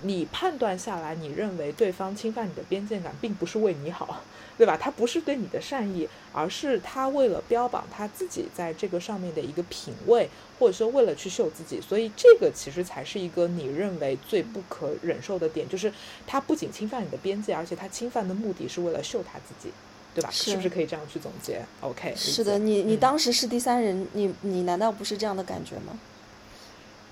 [0.02, 4.22] 你判断下来，你认为对方侵犯你的边界感，并不是为你好。
[4.58, 4.76] 对吧？
[4.76, 15.92] 他不是对你的善意，而是他为了标榜他自己在这个上面的一个品味，或者说为了去秀自己，所以这个其实才是一个你认为最不可忍受的点，就是
[16.26, 19.72] 他不仅侵犯你的边界，而且他侵犯的目的是为了秀他自己，
[20.12, 20.28] 对吧？
[20.32, 25.98] 是不是可以这样去总结？OK，是的，你你当时是第三人，你你难道不是这样的感觉吗？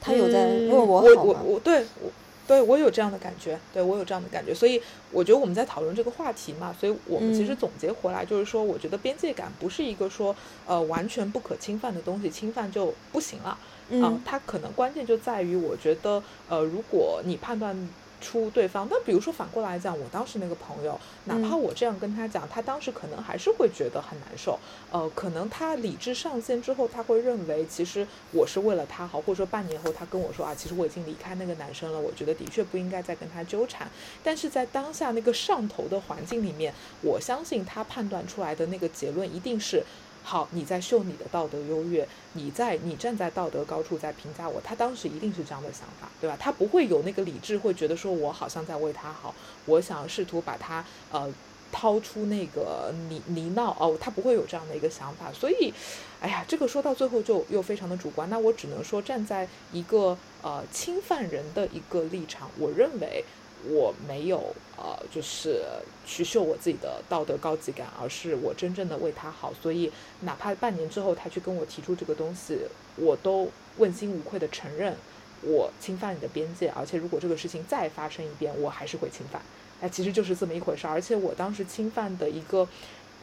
[0.01, 1.41] 他有在问我好吗？
[1.45, 2.11] 我我对我。
[2.47, 4.81] 对我有这样的感觉，对我有这样的感觉，所以
[5.11, 10.35] 我觉得我们在讨论这个话题嘛，所以我们其实总结回来就是说，我觉得边界感不是一个说
[10.67, 13.59] 呃完全不可侵犯的东西，侵犯就不行了，
[13.91, 17.89] 嗯，它可能关键就在于，我觉得呃，如果你判断。
[18.21, 24.59] 出对方，但比如说反过来讲，我当时那个朋友，哪怕我这样跟他讲，他当时可能还是会觉得很难受。
[24.91, 33.89] 呃，可能他理智上线之后，他会认为其实我是为了他好，或者说半年后他跟我说啊，其实我已经离开那个男生了，我觉得的确不应该再跟他纠缠。
[34.25, 39.83] 但是在当下那个上头的环境里面，我相信他判断出来的那个结论一定是。
[40.29, 46.37] 好，你在秀你的道德优越，你在你站在道德高处在评价我，他当时一定是这样的想法，对吧？
[46.37, 49.33] 他不会有那个理智，会觉得说我好像在为他好，
[49.67, 51.33] 我想试图把他呃
[51.71, 55.33] 掏出那个泥泥淖哦，他不会有这样的一个想法。
[55.33, 55.73] 所以，
[56.21, 58.29] 哎呀，这个说到最后就又非常的主观。
[58.29, 63.25] 那我只能说站在一个呃侵犯人的一个立场，我认为。
[63.69, 65.65] 我没有呃，就是
[66.05, 69.53] 去秀我自己的道德高级感，而是我真正的为他好。
[69.61, 69.91] 所以，
[70.21, 72.59] 哪怕半年之后他去跟我提出这个东西，
[72.97, 74.95] 我都问心无愧的承认
[75.43, 76.69] 我侵犯你的边界。
[76.71, 79.43] 而且，如果这个事情再发生一遍，我还是会侵犯。
[79.81, 80.87] 哎，其实就是这么一回事。
[80.87, 82.69] 而且，我当时侵犯的一个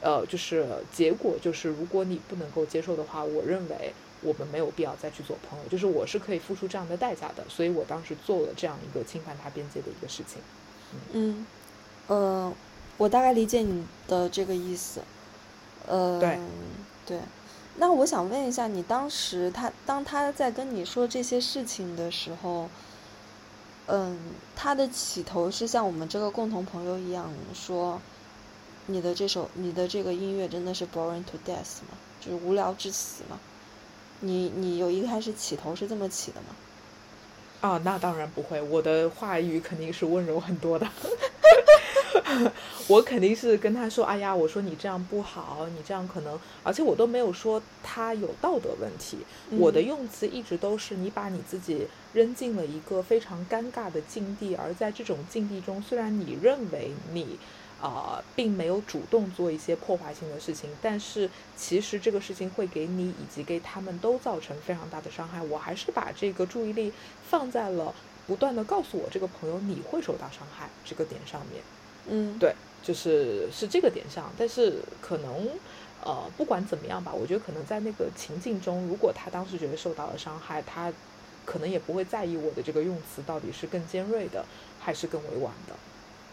[0.02, 3.94] 呃，就是结果就是，如果你不能够接受的话，我认为。
[4.24, 10.42] 我们没有必要再去做朋友，就是我是可以付出这样的代价的，所以我当时做了这样一个侵犯他边界的一个事情。
[11.12, 11.46] 嗯，
[12.08, 12.54] 呃，
[12.98, 15.02] 我大概理解你的这个意思。
[15.88, 16.40] 呃，对，
[17.06, 17.20] 对。
[17.76, 22.70] 那我想问一下，你当时他当他在跟你说这些事情的时候，
[23.88, 24.18] 嗯，
[24.56, 28.00] 他的起头是像我们这个共同朋友一样说，
[28.86, 31.98] 你的这首你的这个音乐真的是 boring to death 吗？
[32.22, 33.40] 就是无聊至死吗？
[34.24, 36.48] 你你有一开始起头是这么起的吗？
[37.60, 40.88] 啊，那当然不会，我的话语肯定是温柔很多的。
[42.88, 49.18] 我肯定是跟他说：“哎呀，我说你这样不好，你这样可能，而且我都没有说他有道德问题。
[49.52, 57.38] 我的用词一直都是你把你自己扔进了一个非常尴尬的境地，而在这种境地中，虽然你认为你
[57.84, 65.42] 啊、并没有主动做一些破坏性的事情，但是其实这个事情会给你以及给他们都造成非常大的伤害。
[65.44, 66.94] 我还是把这个注意力
[67.30, 67.94] 放在了
[68.26, 71.62] 不断的告诉我这个朋友你会受到伤害这个点上面。”
[72.08, 75.50] 嗯，对，就是是这个点上，但是可能，
[76.02, 80.92] 呃，不管怎么样吧，我觉得可能在那个情境中，如果他当时觉得受到了伤害，他
[81.46, 84.46] 可能也不会在意我的这个用词到底是更尖锐的
[84.80, 85.76] 还是更委婉的。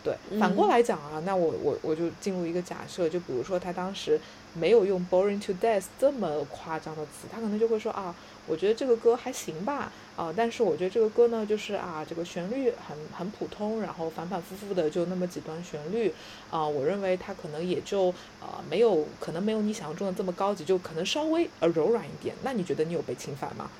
[0.02, 4.18] 对，反过嗯来讲啊，那我我我就进入一个假设，就比如说他当时
[4.54, 8.14] 没有用 boring to death 这么夸张的词，他可能就会说啊，
[8.46, 16.12] 我觉得这个歌还行吧，啊，但是我觉得这个歌呢，就是啊，这个旋律很很普通，然后反反复复的就那么几段旋律，
[16.50, 18.08] 啊，我认为他可能也就
[18.40, 22.34] 啊没有可能没有你想象中的这么高级，就可能稍微呃柔软一点。
[22.42, 23.70] 那你觉得你有被侵犯吗？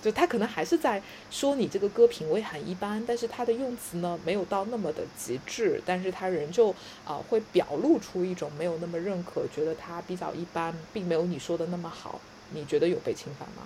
[0.00, 6.74] 就他可能还是在说你这个歌品味很一般，但是他的用词呢没有到那么的极致，但是他仍旧
[7.04, 12.20] 啊、会表露出一种没有那么认可，觉得他比较一般，并没有你说的那么好。
[12.52, 13.62] 你觉得有被侵犯吗？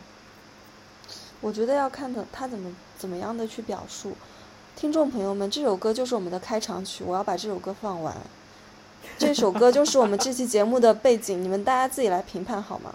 [1.41, 4.17] 我觉得要看的他怎么怎么样的去表述。
[4.75, 8.17] 听众朋友们，这首歌就是我们的开场曲，我要把这首歌放完。
[9.19, 12.95] 这首歌就是我们这期节目的背景，你们大家自己来评判好吗？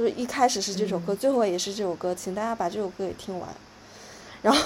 [0.00, 3.46] 就是一开始是这首歌，嗯最后也是这首歌，请大家把这首歌也听完。
[4.40, 4.64] 然后，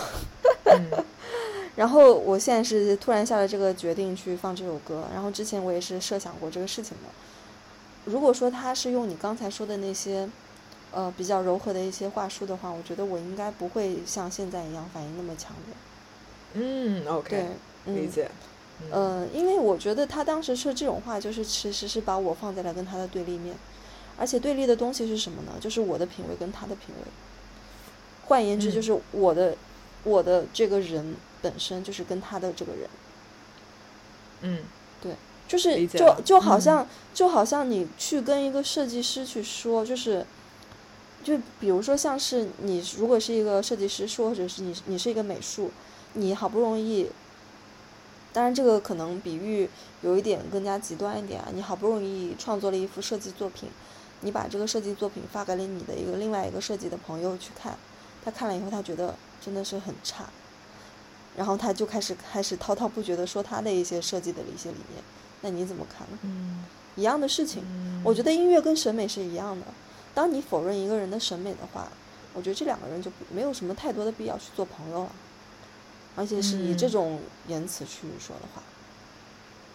[0.67, 1.05] 嗯
[1.75, 7.09] 然后我现在是突然下了这个决定去放这首歌，然后之前我也是设想过这个事情的。
[8.05, 10.29] 如果说他是用你刚才说的那些，
[10.93, 16.63] 呃，比较柔和的一些话术的话，我觉得我应该不会像现在一样反应那么强烈。
[16.63, 17.49] 嗯，OK，，
[17.87, 18.31] 理嗯，解。
[18.83, 23.57] 嗯呃，因为我觉得他当时说这种话，就是其实是把我放在了跟他的对立面，
[24.19, 25.53] 而且对立的东西是什么呢？
[25.61, 27.11] 就是我的品味跟他的品味。
[28.27, 29.57] 换言之，嗯就是我的、
[30.03, 32.89] 我的这个人本身就是跟他的这个人，
[34.41, 34.59] 嗯
[35.03, 35.13] 对
[35.47, 40.25] 就是就就好嗯像、就好像你去跟一个设计师去说，就是
[41.23, 45.71] 就比如说像是你如果是一个设计师说，或者是你你是一个美术，
[46.15, 47.11] 你好不容易，
[48.33, 49.69] 当然这个可能比喻
[50.01, 53.69] 有一点更加极端一点啊，你好不容易创作了一幅设计作品，
[54.25, 57.77] 你把这个设计作品发给了你的一个另外一个设计的朋友去看，
[58.25, 60.25] 他看了以后他觉得真的是很差，
[61.37, 65.03] 然后他就开始开始滔滔不绝的说他的一些设计的一些理念，
[65.43, 66.19] 那你怎么看呢？
[66.23, 66.65] 嗯
[66.97, 69.67] 一样的事情，嗯，我觉得音乐跟审美是一样的。
[70.15, 71.89] 当你否认一个人的审美的话，
[72.33, 75.13] 我觉得这两个人就没有什么太多的必要去做朋友了，
[76.15, 78.63] 而且是以这嗯种言辞去说的话。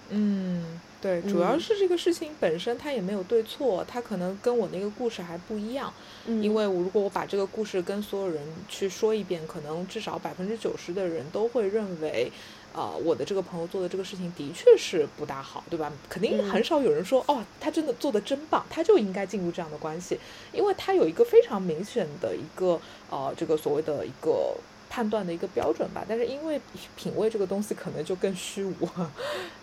[0.07, 5.93] 嗯，对，主要嗯是这个事情本身它也没有对错，它可能跟我那个故事还不一样。
[6.25, 12.29] 嗯，因为我如果我把这个故事跟所有人去说一遍，可能至少百分之九十的人都会认为，
[12.73, 15.91] 啊、我的这个朋友做的这个事情的确是不大好，对吧？
[16.09, 20.19] 肯定嗯很少有人说，哦，他真的做的真棒，他就应该进入这样的关系，
[20.51, 22.79] 因为他有一个非常明显的一个
[23.09, 24.53] 呃，这个所谓的一个。
[24.89, 26.59] 判断的一个标准吧，但是因为
[26.95, 28.89] 品味这个东西可能就更虚无，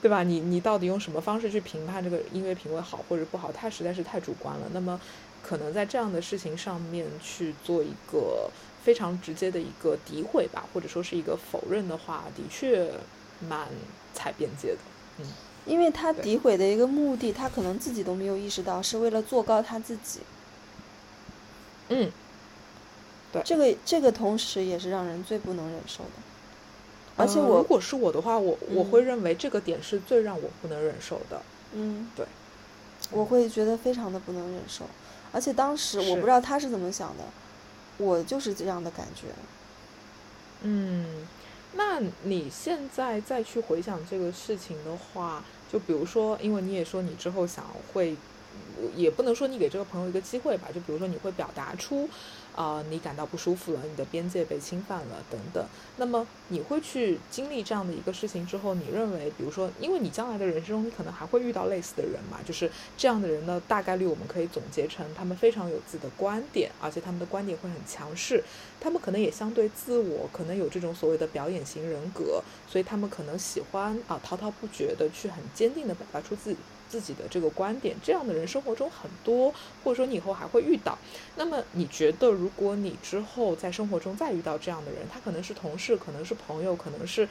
[0.00, 0.22] 对吧？
[0.22, 4.68] 你你到底用什么方式去评判这个音乐品味好或者不好，它实在是太主观了。
[4.72, 5.00] 那么
[5.42, 8.48] 可能在这样的事情上面去做一个
[8.84, 12.90] 非常直接的一个诋毁吧，或者说是一个否认的话，的确
[13.48, 13.66] 蛮
[14.14, 14.78] 踩边界的。
[15.18, 15.26] 嗯
[15.66, 20.20] 因为他诋毁的一个目的，他可能自己都没有意识到，是为了做高他自己。
[21.88, 22.08] 嗯，
[23.42, 26.10] 这个这个同时也是让人最不能忍受的。
[27.16, 31.40] 而且我呃如果是我的话，我我嗯会认为这个点是最让我不能忍受的。
[31.72, 32.26] 嗯，对，
[33.10, 34.84] 我会觉得非常的不能忍受。
[35.32, 37.24] 而且当时我不知道他是怎么想的，
[37.98, 39.26] 我就是这样的感觉。
[40.62, 41.26] 嗯，
[41.74, 48.16] 那你现在再去回想这个事情的话，就比如说，因为你也说你之后想会，
[48.94, 52.08] 也不能说你给这个朋友一个机会吧，就比如说你会表达出，
[52.56, 55.64] 啊、你感到不舒服了，你的边界被侵犯了等等。
[55.98, 68.42] 那么你会去经历这样的一个事情之后，你认为，比如说，因为你将来的人生中，你可能还会遇到类似的人嘛，就是这样的人呢，大概率我们可以总结成他们非常有自己的观点，而且他们的观点会很强势，
[68.80, 76.56] 他们可能也相对自我，可能有这种所谓的表演型人格，所以他们可能喜欢啊滔滔不绝的去很坚定的表达出自己
[76.88, 77.96] 自己的这个观点。
[78.02, 80.98] 这样的人生活中很多，或者说你以后还会遇到。
[81.36, 87.28] 那么你觉得，如果你之后在生活中再遇到这样的人，他可能是同事，可能是朋友，可能是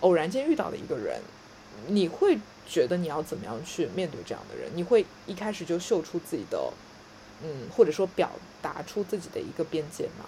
[0.00, 1.20] 偶然间遇到的一个人，
[1.86, 2.38] 你会
[2.68, 4.70] 觉得你要怎么样去面对这样的人？
[4.74, 6.72] 你会一开始就秀出自己的，
[7.42, 8.30] 嗯，或者说表
[8.60, 10.24] 达出自己的一个边界吗？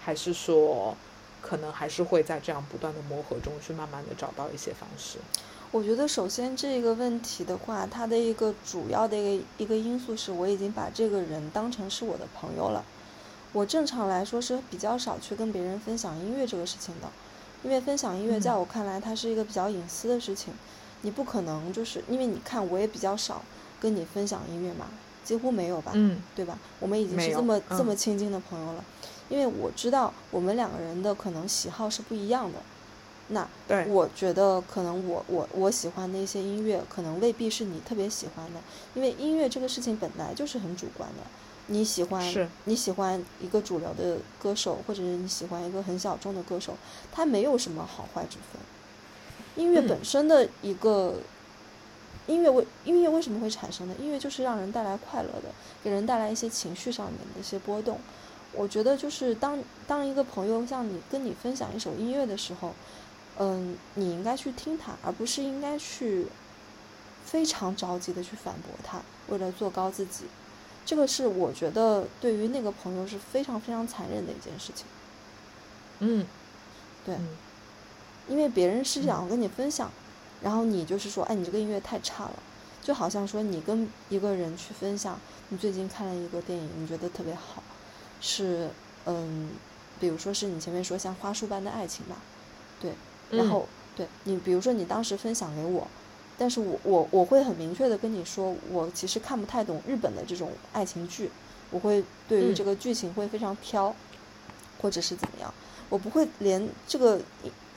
[0.00, 0.96] 还是说，
[1.40, 5.18] 可能还是会在这样不断的磨合中去慢慢的找到一些方式？
[5.74, 12.84] 我觉得首先这个问题的话，它的一个主要的一个一个因素是我已经把这个人当成是我的朋友了。
[13.52, 17.08] 我正常来说是比较少去跟别人分享音乐这个事情的，
[17.64, 20.54] 因为分享音乐嗯在我看来它是一个比较隐私的事情，
[21.02, 23.42] 你不可能就是因为你看我也比较少
[23.80, 24.86] 跟你分享音乐嘛，
[25.24, 26.56] 几乎没有吧，嗯对吧？
[26.78, 28.84] 我们已经是这么、这嗯么亲近的朋友了，
[29.28, 32.60] 因为我知道我们两个人的可能喜好是不一样的，
[33.28, 38.60] 那对，我觉得可能我我我喜欢的一些音乐，可能未必是你特别喜欢的，
[38.94, 41.22] 因为音乐这个事情本来就是很主观的。
[41.68, 46.74] 你喜欢是你喜欢一个主流的歌手，或者是你喜欢一个很小众的歌手，
[47.10, 48.60] 它没有什么好坏之分。
[49.56, 51.14] 音乐嗯本身的一个、
[52.26, 53.94] 音乐为音乐为什么会产生呢？
[53.98, 55.48] 音乐就是让人带来快乐的，
[55.82, 57.98] 给人带来一些情绪上面的一些波动。
[58.52, 62.72] 我觉得就是当当一个朋友向你跟你分享一首音乐的时候，
[63.38, 66.26] 嗯，你应该去听他，而不是应该去
[67.24, 70.24] 非常着急的去反驳他，为了做高自己。
[70.86, 74.86] 这个是我觉得对于那个朋友是非常非常残忍的一件事情，
[76.00, 76.26] 嗯，
[77.04, 77.28] 对嗯。
[78.26, 79.90] 因为别人是想跟你分享，
[80.42, 82.34] 然后你就是说，哎，你这个音乐太差了，
[82.82, 85.18] 就好像说你跟一个人去分享，
[85.50, 87.62] 你最近看了一个电影，你觉得特别好，
[88.22, 88.70] 是
[89.04, 89.50] 嗯，
[90.00, 92.16] 比如说是你前面说像花束般的爱情吧，
[92.80, 92.92] 对，
[93.30, 95.86] 然嗯后、对你，比如说你当时分享给我，
[96.36, 101.30] 但是我我我会很明确的跟你说，我其实看不太懂日本的这种爱情剧，
[101.70, 103.94] 我会对于嗯这个剧情会非常挑，
[104.80, 105.52] 或者是怎么样，
[105.88, 107.20] 我不会连这个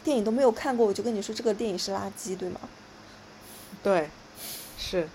[0.03, 2.59] 电影都没有看过，我就跟你说这个电影是垃圾，对吗？
[3.83, 4.09] 对，
[4.77, 5.07] 是。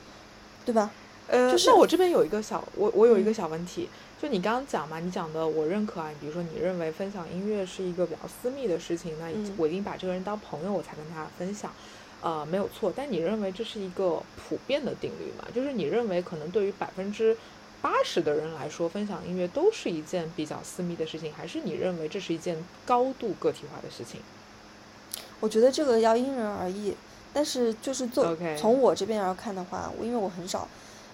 [0.64, 0.92] 对吧？
[1.26, 3.88] 呃，就是那我这边有一个小，我我有一个嗯小问题，
[4.22, 11.72] 就你刚刚讲嘛，你讲的我认可啊，比如说你认为分享音乐是一个比较私密的事情，那我已经把这个人当朋友，我才跟他分享，
[12.20, 12.92] 呃，没有错。
[12.94, 15.48] 但你认为这是一个普遍的定律嘛？
[15.52, 17.36] 就是你认为可能对于百分之
[17.80, 22.56] 八十的人来说，分享音乐都是一件比较私密的事情，还是你认为这是一件
[22.86, 24.20] 高度个体化的事情？
[25.40, 26.94] 我觉得这个要因人而异，
[27.32, 30.68] 但是就是做从我这边来看的话，因为我很少，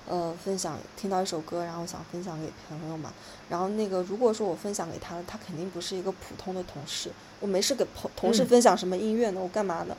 [0.08, 3.12] 呃，分享听到一首歌，然后想分享给朋友嘛，
[3.50, 9.40] 然后那个如果说我分享给他了，他肯定不是一个普通的同事，我没事给朋同事嗯分享什么音乐呢？
[9.40, 9.94] 我干嘛呢？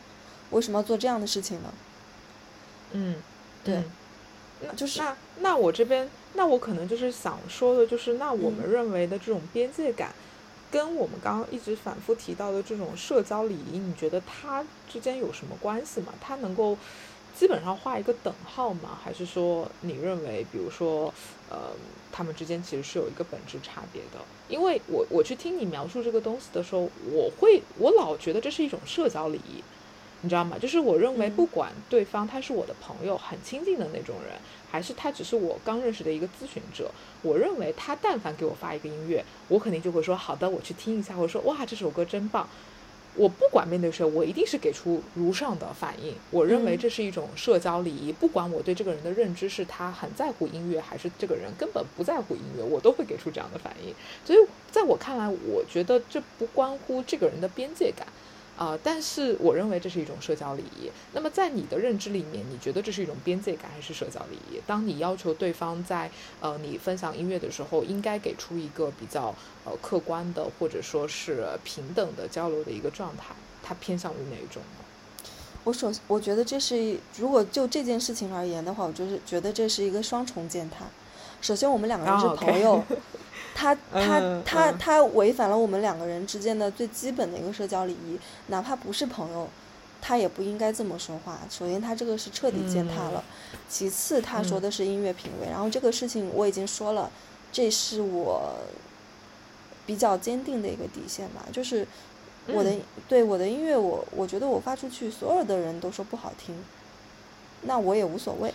[0.50, 1.74] 为什么要做这样的事情呢？
[2.94, 3.16] 嗯，
[3.64, 3.86] 对嗯
[4.62, 10.12] 那就是那那我这边，那我可能就是想说的，就是那我们嗯认为的这种边界感，
[10.72, 16.14] 跟我们刚刚一直反复提到的这种社交礼仪，你觉得它之间有什么关系吗？
[16.20, 16.76] 它能够
[17.40, 19.00] 基本上画一个等号吗？
[19.02, 21.14] 还是说你认为，比如说，
[21.50, 21.72] 呃，
[22.12, 24.20] 他们之间其实是有一个本质差别的？
[24.50, 29.64] 因为我我去听你描述这个东西的时候，我会我老觉得这是一种社交礼仪。
[30.22, 30.58] 你知道吗？
[30.60, 34.38] 就是我认为，嗯不管对方他是我的朋友，很亲近的那种人，
[34.70, 42.46] 还是他只是我刚认识的一个咨询者，我认为他但凡给我发一个音乐，我肯定就会说好的，我去听一下，或者说哇这首歌真棒。
[43.16, 46.14] 我不管面对谁，我一定是给出如上的反应。
[46.32, 53.94] 我认为嗯这是一种社交礼仪，不管我对这个人的认知是他很在乎音乐，还是这个人根本不在乎音乐，我都会给出这样的反应。
[54.26, 54.40] 所以
[54.72, 58.08] 在我看来，我觉得这不关乎这个人的边界感。
[58.60, 60.92] 啊、但是我认为这是一种社交礼仪。
[61.14, 64.60] 那么在你的认知里面，你觉得这是一种边界感还是社交礼仪？
[64.68, 69.34] 当你要求对方在呃你分享音乐的时候，应该给出一个比较
[69.64, 73.34] 呃客观的或者说是平等的交流的一个状态，
[73.64, 74.84] 它偏向于哪一种呢？
[75.64, 80.86] 我首我觉得这是如果就这件事情而言的话，我就是觉得这是一个双重践踏。
[81.42, 82.84] 首先，我们两个人是朋友，
[83.60, 89.50] 他他嗯他嗯他违反了我们两个人之间的最基本的一个社交礼仪，哪怕不是朋友，
[90.02, 91.40] 他也不应该这么说话。
[91.50, 93.22] 首先，他这个是彻底践踏了；
[93.68, 95.50] 其次，他说嗯的是音乐品味。
[95.50, 97.12] 然后这个事情我已经说了，
[97.52, 98.56] 这是我
[99.86, 101.86] 比较坚定的一个底线吧，就是
[102.48, 106.56] 我的、嗯对我的音乐我，我觉得我发出去，所有的人都说不好听，
[107.64, 108.54] 那我也无所谓。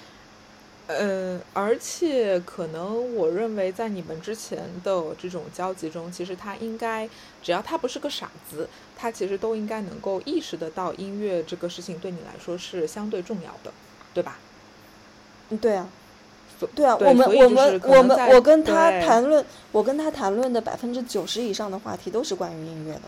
[0.87, 7.09] 呃，而且可能我认为，在你们之前的这种交集中，其实他应该，
[7.43, 13.73] 只要他不是个傻子，他其实都应该能够意识得到音乐这个事情对你来说是相对重要的，
[14.13, 14.39] 对吧？
[15.49, 15.89] 嗯，对啊，
[16.75, 23.03] 对啊，对我们我们我们我跟他谈论，我跟他谈论的百分之九十以上的话题都是关于音乐的。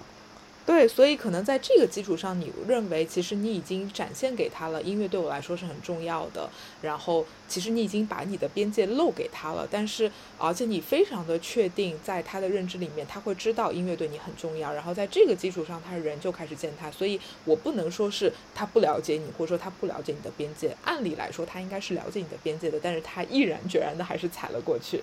[0.67, 6.51] 对，所以可能在这个基础上，你认为其实你已经展现给他了，音乐对我来说是很重要的。
[6.83, 14.73] 然后其实你已经把你的边界露给他了，但是而且你非常的确定，在他的认知里面，他会知道音乐对你很重要。
[14.75, 16.91] 然后在这个基础上，他人就开始践踏。
[16.91, 20.77] 所以我不能说是他不了解你，或者说他不了解你的边界。
[20.83, 25.01] 按理来说，他应该是了解你的边界的，但是他毅然决然的还是踩了过去，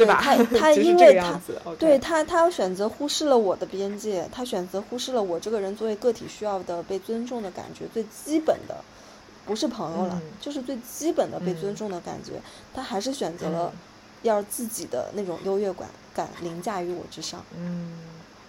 [0.00, 0.18] 对吧？
[0.22, 1.38] 他 他因为他
[1.78, 8.82] 对他，他选择忽视了我的边界，他选择忽视了我这个人作为个体需要的被尊重的感觉，最基本的，
[9.44, 12.32] 不是朋友了，嗯就是最基本的被尊嗯重的感觉，
[12.72, 13.78] 他还是选择了嗯
[14.22, 17.44] 要自己的那种优越感感凌驾于我之上。
[17.54, 17.98] 嗯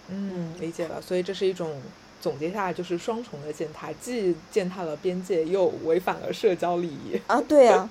[0.08, 1.02] 嗯嗯，理解了。
[1.02, 1.80] 所以这是一种
[2.20, 7.20] 总结下来就是双重的践踏，既践踏了边界，又违反了社交礼仪。
[7.26, 7.88] 啊，对啊，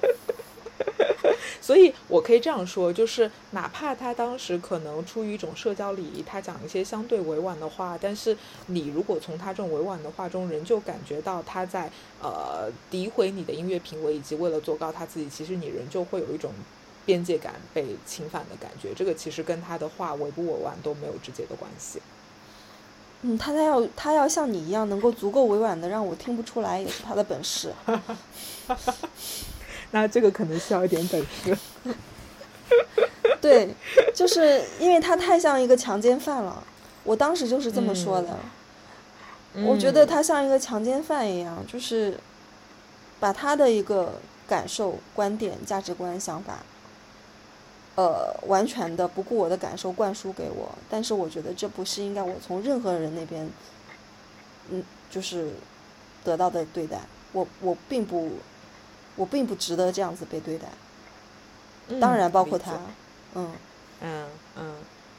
[1.62, 8.36] 所以我可以这样说，就是哪怕他当时可能出于一种社交礼仪，他讲一些相对委婉的话，但是
[8.68, 16.52] 你如果从他这种委婉的话中，仍旧感觉到他在呃诋毁你的音乐品味，以及为了做高他自己，其实你仍旧会有一种。
[17.04, 22.00] 边界感被侵犯的感觉，这个其实跟他的话委不委婉都没有直接的关系。
[23.24, 27.74] 嗯，他他要他要像你一样能够足够委婉的让我听不出来，也是他的本事。
[29.92, 31.58] 那这个可能需要一点本事。
[33.42, 33.74] 对，
[34.14, 36.64] 就是因为他太像一个强奸犯了，
[37.04, 38.38] 我当时就是这么说的。
[39.66, 42.18] 我觉得他像一个强奸犯一样，就是
[43.20, 44.14] 把他的一个
[44.48, 46.60] 感受、观点、价值观、想法，
[47.96, 50.70] 呃，完全的不顾我的感受灌输给我。
[50.90, 53.50] 但是我觉得这不是应该我从任何人那边，
[54.70, 55.50] 嗯，就是
[56.24, 57.02] 得到的对待。
[57.34, 58.32] 我我并不，
[59.22, 60.68] 我并不值得这样子被对待。
[61.90, 62.80] 嗯当然包括他，
[63.36, 63.52] 嗯。
[64.04, 64.26] 嗯
[64.58, 64.74] 嗯，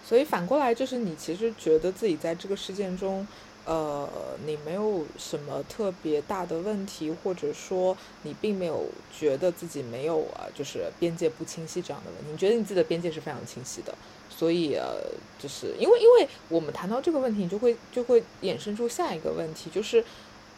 [0.05, 3.25] 所以反过来就是你其实觉得自己在这个事件中，
[3.65, 4.09] 呃，
[4.45, 8.87] 你没有什么特别大的问题，或者说你并没有
[9.17, 12.33] 觉得自己没有啊，就是边界不清晰这样的问题。
[12.33, 13.95] 你觉得你自己的边界是非常清晰的，
[14.29, 14.97] 所以呃，
[15.39, 20.05] 就是因为因为我们谈到这个问题，你就会就会衍生出下一个问题，就是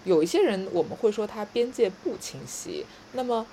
[0.05, 3.47] 有一些人我们会说他边界不清晰，那么。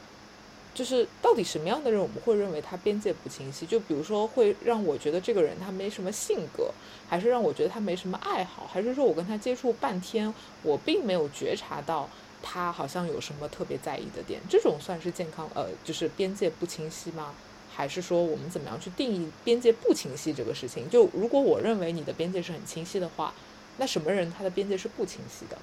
[0.74, 3.66] 就是到底什么样的人我们会认为他边界不清晰？
[3.66, 6.72] 就比如说会让我觉得这个人他没什么性格，
[7.10, 10.34] 还是让我觉得他没什么爱好，还是说我跟他接触半天，
[10.64, 12.10] 我并没有觉察到
[12.42, 17.34] 他好像有什么特别在意的点，这种算是健康呃，就是边界不清晰吗？
[17.70, 20.90] 还是说我们怎么样去定义边界不清晰这个事情？
[20.90, 23.34] 就如果我认为你的边界是很清晰的话，
[23.76, 25.58] 那什么人他的边界是不清晰的？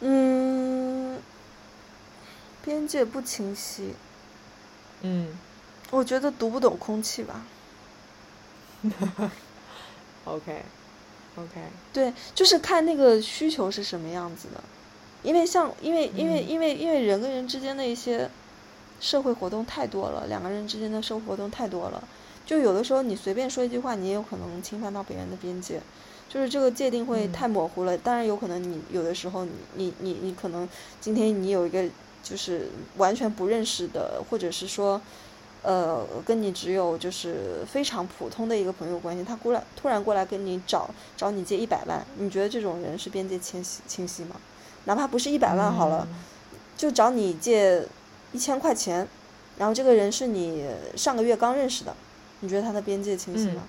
[0.00, 1.20] 嗯，
[2.64, 3.94] 边界不清晰，
[5.02, 5.28] 嗯。
[5.90, 7.46] 我觉得读不懂空气吧。
[10.24, 10.62] OK
[11.36, 11.60] OK，
[11.92, 14.62] 对，就是看那个需求是什么样子的，
[15.22, 16.48] 因为像因为因为嗯。
[16.48, 18.28] 因为因为人跟人之间的一些
[19.00, 22.02] 社会活动太多了，两个人之间的社会活动太多了，
[22.44, 25.80] 就有的时候你随便说一句话，你也有可能侵犯到别人的边界，
[26.28, 27.96] 就是这个界定会嗯太模糊了。
[27.98, 30.68] 当然有可能你有的时候你你你你可能
[31.00, 31.84] 今天你有一个
[32.22, 35.00] 就是完全不认识的，或者是说。
[35.62, 44.36] 呃，跟你只有就是非常普通的一个朋友关系，他过来突然过来跟你找找你借一百万，你觉得这种人是边界清晰清晰吗？
[44.84, 46.06] 哪怕不是一百万好了，
[46.76, 47.84] 就找你借
[48.30, 49.08] 一千块钱，
[49.58, 50.64] 然后这个人是你
[50.94, 51.96] 上个月刚认识的，
[52.40, 53.64] 你觉得他的边界清晰吗？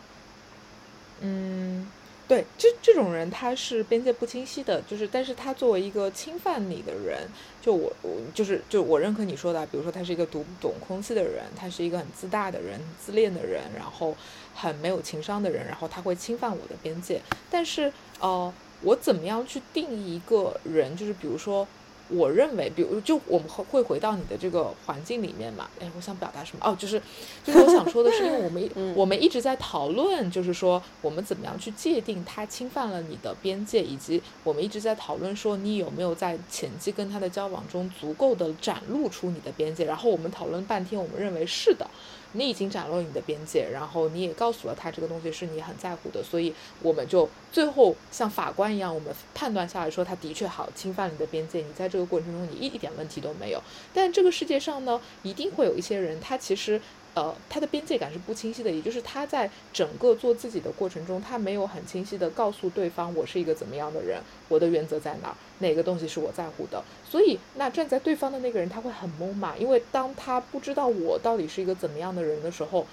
[1.22, 1.88] 嗯，
[2.28, 7.26] 对，这这种人他是边界不清晰的，就是，但是他作为一个侵犯你的人，
[7.62, 14.14] 就我我就是就我认可你说的，比如说他是一个读不懂空气的人，他是一个很自大的人、自恋的人，然后
[14.54, 17.22] 很没有情商的人，然后他会侵犯我的边界。
[17.50, 20.98] 但是呃，我怎么样去定义一个人？
[20.98, 21.66] 就是比如说。
[22.10, 25.70] 我认为，比如就我们会会回到你的这个环境里面嘛？
[25.80, 26.66] 哎，我想表达什么？
[26.66, 27.02] 哦，就是
[27.44, 39.86] 就是我想说的是，因为我们 嗯我们一直在讨论，就是说我们怎么样去界定他侵犯了你的边界，以及我们一直在讨论说你有没有在前期跟他的交往中足够的展露出你的边界。
[39.86, 41.90] 然后我们讨论半天，我们认为是的，
[42.34, 53.62] 你已经展露你的边界，然后你也告诉了他这个东西是你很在乎的，所以我们就最后像法官一样，我们判断下来说他的确好侵犯你的边界，你在这个过程中你一点问题都没有。
[53.94, 56.82] 但这个世界上呢，一定会有一些人，他其实。
[57.18, 66.84] 呃，他的边界感是不清晰的，也就是他在整个做自己的过程中，他没有很清晰的告诉对方我是一个怎么样的人，我的原则在哪儿，哪个东西是我在乎的。
[67.04, 72.86] 所以，那站在对方的那个人他会很懵嘛，因为当他不知道我到底是一个怎么样的人的时候，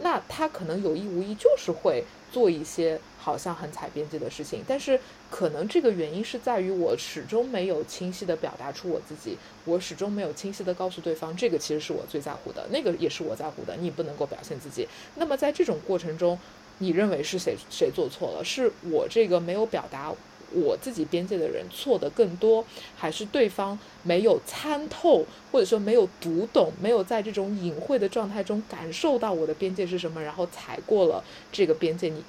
[0.00, 4.98] 那他可能有意无意就是会做一些好像很踩边界的事情，但是。
[5.30, 14.86] 可能这个原因是在于我始终没有清晰的表达出我自己，我始终没有清晰的告诉对方，这个其实是我最在乎的，那个也是我在乎的，你不能够表现自己。
[15.14, 16.38] 那么在这种过程中，
[16.78, 18.44] 你认为是谁谁做错了？
[18.44, 20.12] 是我这个没有表达
[20.52, 22.62] 我自己边界的人错的更多，
[22.94, 32.08] 还是对方没有参透，或者说没有读懂，没有在这种隐晦的状态中感受到我的边界是什么，然后踩过了这个边界？
[32.10, 32.22] 你？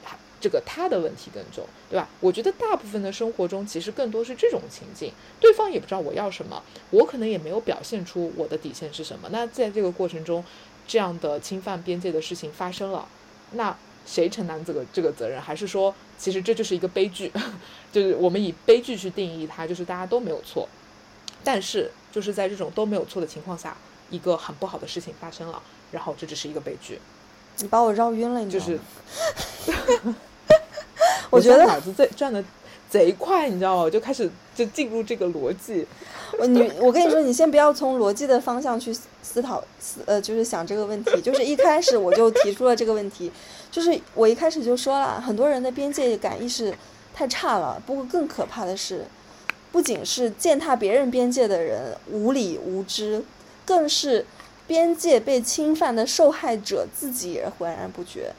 [0.43, 2.05] 这个他的问题更重，对吧？
[2.19, 9.29] 我觉得大部分的生活中，其实更多是这种情境，对方也不知道我要什么，我可能也没有表现出我的底线是什么。
[9.31, 10.43] 那在这个过程中，
[10.85, 13.07] 这样的侵犯边界的事情发生了，
[13.51, 13.73] 那
[14.05, 15.39] 谁承担这个这个责任？
[15.39, 17.31] 还是说，其实这就是一个悲剧，
[17.93, 20.67] 就是我们以悲剧去定义它，就是大家都没有错，
[21.41, 23.77] 但是就是在这种都没有错的情况下，
[24.09, 25.63] 一个很不好的事情发生了，
[25.93, 26.99] 然后这只是一个悲剧。
[27.59, 28.77] 你把我绕晕了，你就是。
[31.33, 32.43] 我觉得脑子在转的
[32.89, 33.81] 贼快，你知道吗？
[33.81, 35.85] 我就开始就进入这个逻辑。
[36.39, 41.21] 我你我跟你说，你先不要从逻辑的方向去思考思呃，就是想这个问题。
[41.21, 43.31] 就是一开始我就提出了这个问题，
[43.71, 46.73] 就是我一开始就说了，很多人的边界感意识
[47.13, 47.81] 太差了。
[47.85, 49.05] 不过更可怕的是，
[49.71, 53.23] 不仅是践踏别人边界的人无理无知，
[53.65, 54.25] 更是
[54.67, 58.33] 边界被侵犯的受害者自己也浑然不觉，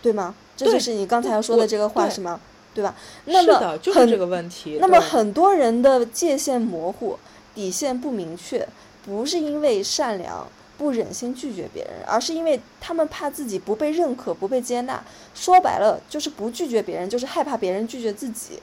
[0.00, 0.34] 对吗？
[0.58, 2.40] 这就是你刚才要说的这个话是吗？
[2.74, 2.94] 对吧？
[3.26, 4.78] 那么就是这个问题。
[4.80, 7.16] 那么很多人的界限模糊、
[7.54, 8.68] 底线不明确，
[9.04, 10.46] 不是因为善良
[10.76, 15.02] 不忍心拒绝别人，而是因为他们怕自己不被认可、不被接纳。
[15.32, 18.60] 说白了，就是不拒绝别人，就是害怕别人拒绝自己。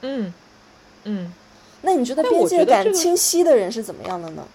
[0.00, 0.32] 嗯
[1.04, 1.32] 嗯。
[1.82, 4.46] 那你觉得边界感清晰的人是怎么样的呢？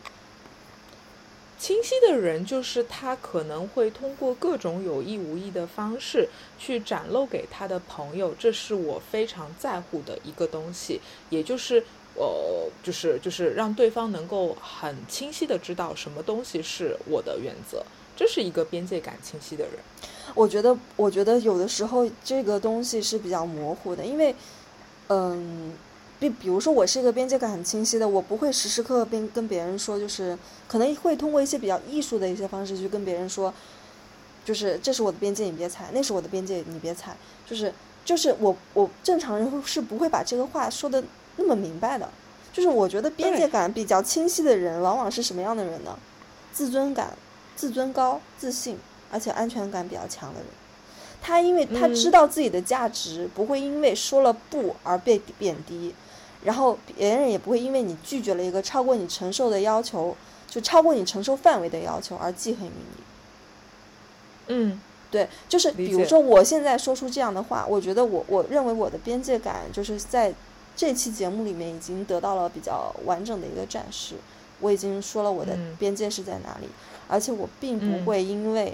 [1.57, 6.27] 清晰的人，就是他可能会通过各种有意无意的方式
[6.59, 10.99] 去展露给他的朋友，这是我非常在乎的一个东西，
[11.29, 11.83] 也就是
[12.15, 17.83] 呃，就是就是让对方能够很清晰的知道什么东西是我的原则，
[18.15, 19.75] 这是一个边界感清晰的人。
[20.33, 24.35] 我觉得，我觉得有的时候这个东西是比较模糊的，因为，
[25.07, 25.73] 嗯。
[26.29, 33.53] 比比如说，我是一个边界感很清晰的，我不会时时刻刻跟跟别人说，就是可能会通过一些比较艺术的一些方式去跟别人说，
[34.43, 37.15] 就是这是我的边界，你别踩；那是我的边界，你别踩。
[37.45, 37.73] 就是
[38.03, 41.03] 就是我我正常人是不会把这个话说的
[41.37, 42.09] 那么明白的。
[42.51, 45.97] 就是我觉得边界感比较清晰的人，往往是什么样的人呢？
[46.53, 47.15] 自尊感、
[47.55, 48.77] 自尊高、自信，
[49.11, 50.47] 而且安全感比较强的人。
[51.21, 55.93] 他因为他知道自己的价值，不会因为说了不而被贬低。
[56.45, 60.15] 然后别人也不会因为你拒绝了一个超过你承受的要求，
[60.47, 63.03] 就超过你承受范围的要求而记恨于你。
[64.47, 64.81] 嗯，
[65.11, 70.33] 对，就是比如说我现在说出这样的话，我觉得我我认为我的边界感就是在
[70.75, 74.15] 这期节目里面已经得到了比较完整的一个展示。
[74.61, 76.69] 我已经说了我的边界是在哪里，
[77.07, 78.73] 而且我并不会因为。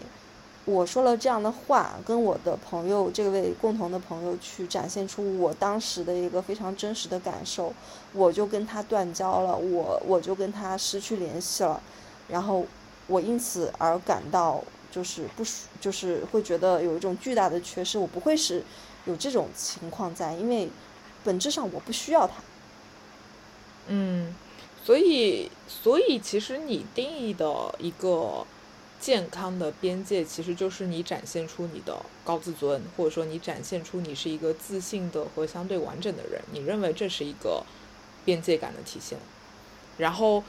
[0.66, 7.74] 我说了这样的话，跟我的朋友这位共同的朋友去展现出我当时的一个非常真实的感受，
[8.14, 11.82] 我就跟他断交了，我我就跟他失去联系了，
[12.30, 12.64] 然后
[13.08, 15.44] 我因此而感到就是不，
[15.80, 17.98] 就是会觉得有一种巨大的缺失。
[17.98, 18.64] 我不会是
[19.06, 20.70] 有这种情况在，因为
[21.24, 22.34] 本质上我不需要他。
[23.88, 24.36] 嗯，
[24.84, 28.46] 所以所以其实你定义的一个。
[29.02, 36.40] 健康的边界其实就是你展现出你的高自尊，或者说你展现出你是一个自信的和相对完整的人。
[36.54, 37.66] 你认为这是一个
[38.24, 39.18] 边界感的体现。
[39.98, 40.44] 然后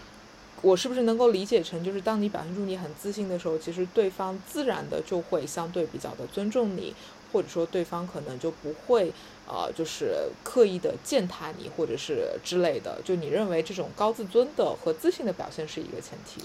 [0.61, 6.95] 我是不是能够理解成，就是当你表现出你很自信的时候，其实对方自然的就会相对比较的尊重你，
[7.33, 9.11] 或者说对方可能就不会
[9.49, 13.01] 呃就是刻意的践踏你，或者是之类的。
[13.03, 16.43] 就你认为这种高自尊的和自信的表现是一个前提。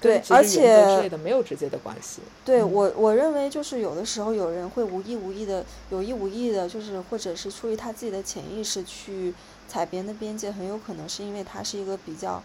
[0.00, 0.62] 对，而且
[0.96, 2.22] 之类的没有直接的关系。
[2.44, 9.34] 对我，我认为就是有的时候有人会无意无意的、有意无意的，就是或者是出于他自己的潜意识去
[9.68, 12.42] 踩别人的边界，很有可能是因为他是一个比较，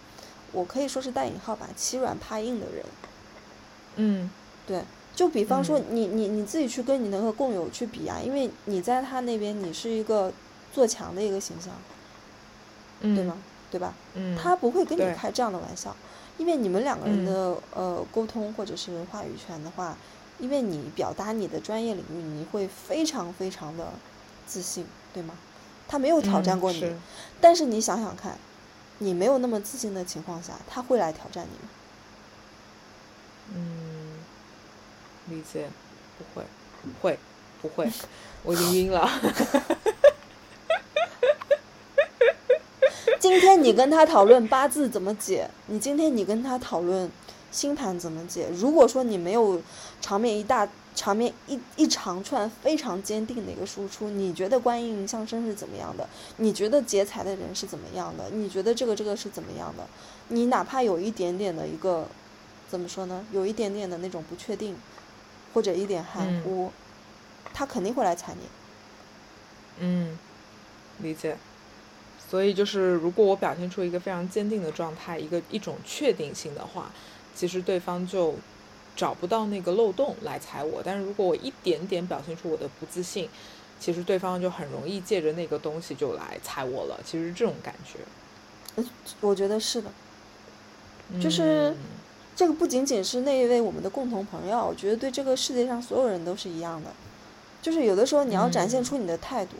[0.51, 2.85] 我可以说是带引号吧，欺软怕硬的人。
[3.95, 4.29] 嗯，
[4.67, 4.81] 对，
[5.15, 10.33] 就比方说你你你自己去跟你那个共友去比啊，因为你在他那边你是一个
[10.73, 11.73] 做强的一个形象，
[13.01, 13.37] 对吗？
[13.71, 13.93] 对吧？
[14.13, 15.93] 嗯，他不会跟你开这样的玩笑，
[16.37, 19.97] 因为你们两个人嗯的、呃沟通或者是话语权的话，
[20.39, 23.87] 因为你表达你的专业领域，你会非常非常的
[24.45, 25.33] 自信，对吗？
[25.87, 26.97] 他没有挑战嗯过你，是
[27.39, 28.37] 但是你想想看，
[28.99, 31.69] 你没有那么自信的情况下，他会来挑战你吗？
[33.53, 34.19] 嗯，
[35.29, 35.69] 理解，
[36.17, 36.45] 不会，
[37.01, 37.19] 会，
[37.61, 37.89] 不会，
[38.43, 39.07] 我已经 晕了。
[43.27, 47.09] 今天你跟他讨论八字怎么解，你今天你跟他讨论
[47.51, 48.47] 星盘怎么解。
[48.53, 49.59] 如果说你没有
[49.99, 56.07] 场面一大场面一一长串非常坚定的一个输出，你觉得观音相生是怎么样的？
[56.37, 58.29] 你觉得劫财的人是怎么样的？
[58.29, 59.87] 你觉得这个这个是怎么样的？
[60.27, 62.07] 你哪怕有一点点的一个
[62.69, 63.25] 怎么说呢？
[63.31, 64.77] 有一点点的那种不确定，
[65.51, 66.71] 或者一点含嗯糊，
[67.55, 68.47] 他肯定会来踩你。
[69.79, 70.19] 嗯，
[70.99, 71.35] 理解。
[72.27, 76.91] 所以就是，如果我表现出一个非常坚定的状态，一个一种确定性的话，
[77.35, 78.33] 其实对方就
[78.95, 80.81] 找不到那个漏洞来踩我。
[80.83, 83.29] 但是如果我一点点表现出我的不自信，
[83.79, 86.99] 其实对方就很容易借着那个东西就来踩我了。
[87.05, 88.83] 其实这种感觉，
[89.21, 89.89] 我觉得是的。
[91.21, 91.77] 就是嗯
[92.35, 96.89] 这个不仅仅是那一位我们的共同朋友，我觉得对这个世界上所有人都是一样的。
[97.61, 99.51] 就是有的时候你要展现嗯出你的态度，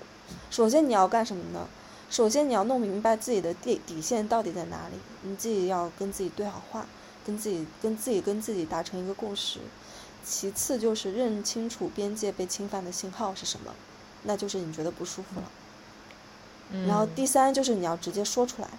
[0.50, 1.68] 首先你要干什么呢？
[2.10, 6.86] 首先你要弄明白自己的底底线到底在哪里，你自己要跟自己对好话，
[7.26, 9.60] 跟自己跟自己跟自己达成一个共识。
[10.24, 13.74] 其次就是认清楚边界被侵犯的信号是什么，
[14.24, 15.52] 那就是你觉得不舒服了。
[16.72, 18.70] 嗯然后第三就是你要直接说出来，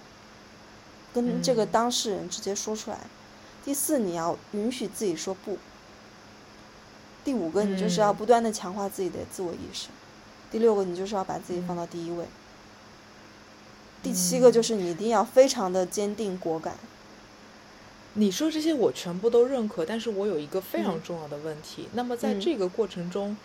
[1.15, 2.99] 跟这个嗯当事人直接说出来。
[3.65, 5.59] 第四，你要允许自己说不。
[7.25, 9.89] 第五个，你就是要嗯不断的强化自己的自我意识。
[10.51, 12.25] 第六个，你就是要把自己放嗯到第一位。
[14.07, 16.75] 第七个就是你一定要非常的坚定果敢。
[18.15, 21.03] 你说这些我全部都认可，但是我有一个非常嗯。
[21.03, 21.89] 重要的问题。
[21.95, 22.41] 那么在嗯。
[22.41, 23.37] 这个过程中，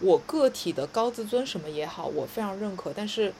[0.00, 3.34] 我个体的高自尊什么也好，我非常认可，但是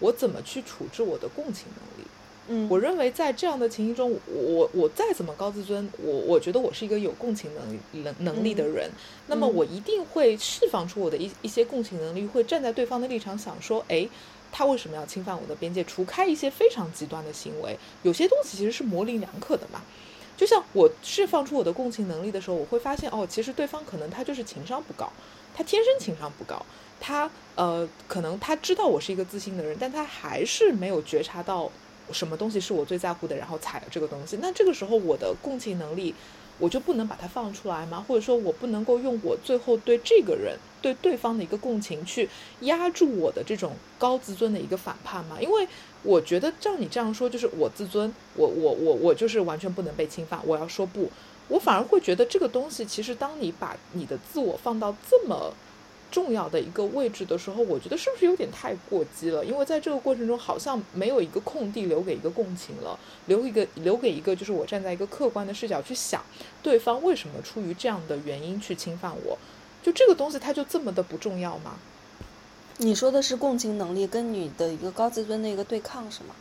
[0.00, 2.08] 我怎么去处置我的共情能力？
[2.48, 8.72] 嗯，我认为在这样的情形中，我我我再怎么高自尊，我我觉得我是一个有共情能力能能力的嗯。
[8.72, 8.90] 人，
[9.26, 9.54] 那么嗯。
[9.54, 14.08] 我一定会释放出我的一一些共情能力，会站在对方的立场想说，哎，
[14.50, 15.84] 他为什么要侵犯我的边界？
[15.84, 19.82] 除开一些非常极端的行为，有些东西其实是模棱两可的嘛。
[20.36, 25.10] 就像我释放出我的共情能力的时候，我会发现哦，其实对方可能他就是情商不高，
[25.54, 26.60] 他天生情商不高，
[27.00, 31.70] 他呃可能他知道我是一个自信的人，但他还是没有觉察到
[32.12, 34.38] 什么东西是我最在乎的，然后踩了这个东西。
[34.42, 36.14] 那这个时候我的共情能力，
[36.58, 38.04] 我就不能把它放出来吗？
[38.06, 42.28] 或者说我不能够用我最后对这个人、对对方的一个共情去
[42.60, 45.36] 压住我的这种高自尊的一个反叛吗？
[45.40, 45.68] 因为
[46.02, 51.10] 我觉得照你这样说，就是我自尊，我我我我就是完全不能被侵犯，我要说不。
[51.48, 55.52] 我反而会觉得这个东西，其实当你把你的自我放到这么
[56.10, 59.44] 重要的一个位置的时候，我觉得是不是有点太过激了？
[59.44, 66.22] 因为在这个过程中，好像没有一个空地留给一个共情了，留一个留给一个就是我站在一个客观的视角去想
[66.62, 69.38] 对方为什么出于这样的原因去侵犯我，
[69.82, 71.76] 就这个东西它就这么的不重要吗？
[72.78, 76.34] 你说的是共情能力跟你的一个高自尊的一个对抗是吗？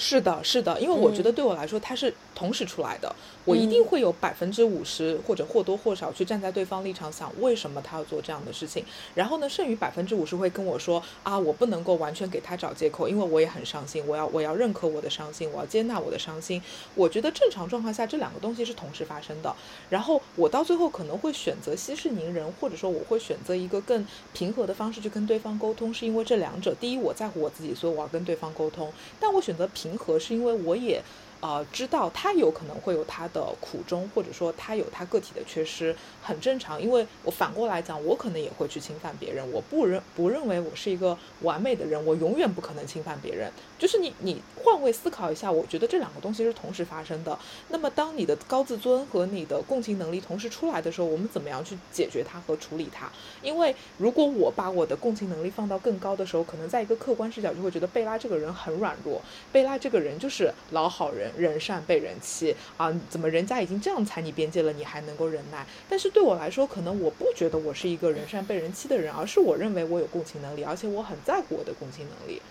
[0.00, 3.12] 是的，是的，因为我觉得嗯对我来说，它是同时出来的，
[3.44, 8.84] 我一定嗯会有百分之五十或者或多或少去站在对方立场想，为什么他要做这样的事情。
[9.16, 16.62] 然后呢，剩余百分之五十会跟我说啊，我不能够完全给他找借口，因为我也很伤心，我要我要认可我的伤心，我要接纳我的伤心。
[16.94, 19.52] 我觉得正常状况下，这两个东西是同时发生的。
[19.90, 28.92] 然后我到最后可能会选择息事宁人，或者说我会选择一个更平和的方式去跟对方沟通，是因为这两者，第一我在乎我自己，所以我要跟对方沟通。
[29.18, 31.02] 但我选择平和，是因为我也
[31.40, 36.80] 呃知道他有可能会有他的苦衷，或者说他有他个体的缺失，很正常。
[36.80, 43.52] 因为我反过来讲，我可能也会去侵犯别人，我不认不认为我是一个完美的人，我永远不可能侵犯别人。
[43.78, 47.38] 就是你你换位思考一下，我觉得这两个东西是同时发生的。
[47.68, 53.10] 那么当你的高自尊和你的共情能力同时出来的时候，我们怎么样去解决它和处理它？
[53.40, 59.22] 因为如果我把我的共情能力放到更高的时候，可能在一个客观视角就会觉得贝拉这个人很软弱，
[59.52, 62.92] 贝拉这个人就是老好人，人善被人欺啊！
[63.08, 65.64] 怎么人家已经这样踩你边界了，你还能够忍耐？
[65.88, 72.42] 但是对我来说，可能我不觉得我是一个人善被人欺的人，而是我认为我有共情能力，而且我很在乎我的共情能力。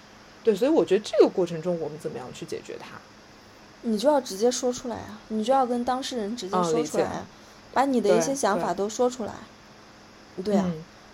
[0.47, 2.97] 对，所以我觉得这个过程中，我们怎么样去解决它？
[3.81, 7.25] 你就要直接说出来啊，你就要跟当事人直接说出来啊，
[7.73, 9.33] 把你的一些想法都说出来。
[10.45, 10.71] 对啊，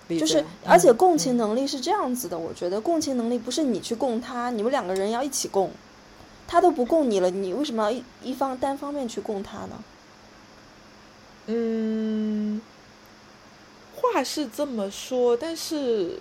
[0.08, 5.72] 嗯就是，而且嗯共情嗯能力是这样子的，我觉得共情能力不是你去供他，你们两个人要一起供，
[6.48, 9.84] 他都不供你了，你为什么要一一方单方面去供他呢？
[11.48, 12.62] 嗯，
[13.96, 16.20] 话是这么说，但是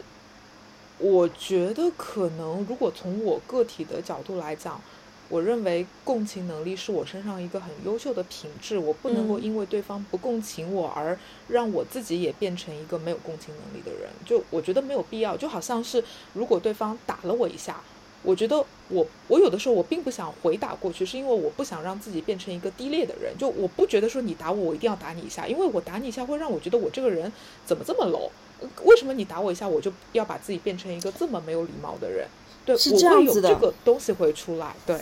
[1.02, 4.80] 我觉得可能，如果从我个体的角度来讲，
[5.28, 14.08] 我认为共情能力是我身上一个很优秀的品质，我不能够嗯因为对方不共情我而让我自己也变成一个没有共情能力的人。
[14.24, 17.80] 就我觉得没有必要，就好像是如果对方打了我一下。
[18.24, 23.36] 我觉得我我有的时候我并不想回打过去，是因为我不想让自己变成一个低劣的人。
[23.36, 27.32] 就我不觉得说你打我，我一定要打你一下，因为我打你一下会让我觉得我这个人
[27.66, 28.30] 怎么这么 low？
[28.62, 32.26] 呃为什么你打我一下，我就要把自己变成一个这么没有礼貌的人？
[32.64, 33.48] 对，是这样子的。
[33.48, 34.74] 这个东西会出来。
[34.86, 35.00] 对，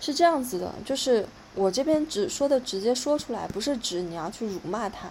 [0.00, 5.10] 是这样子的，就是我这边只说的直接说出来，不是指你要去辱骂他，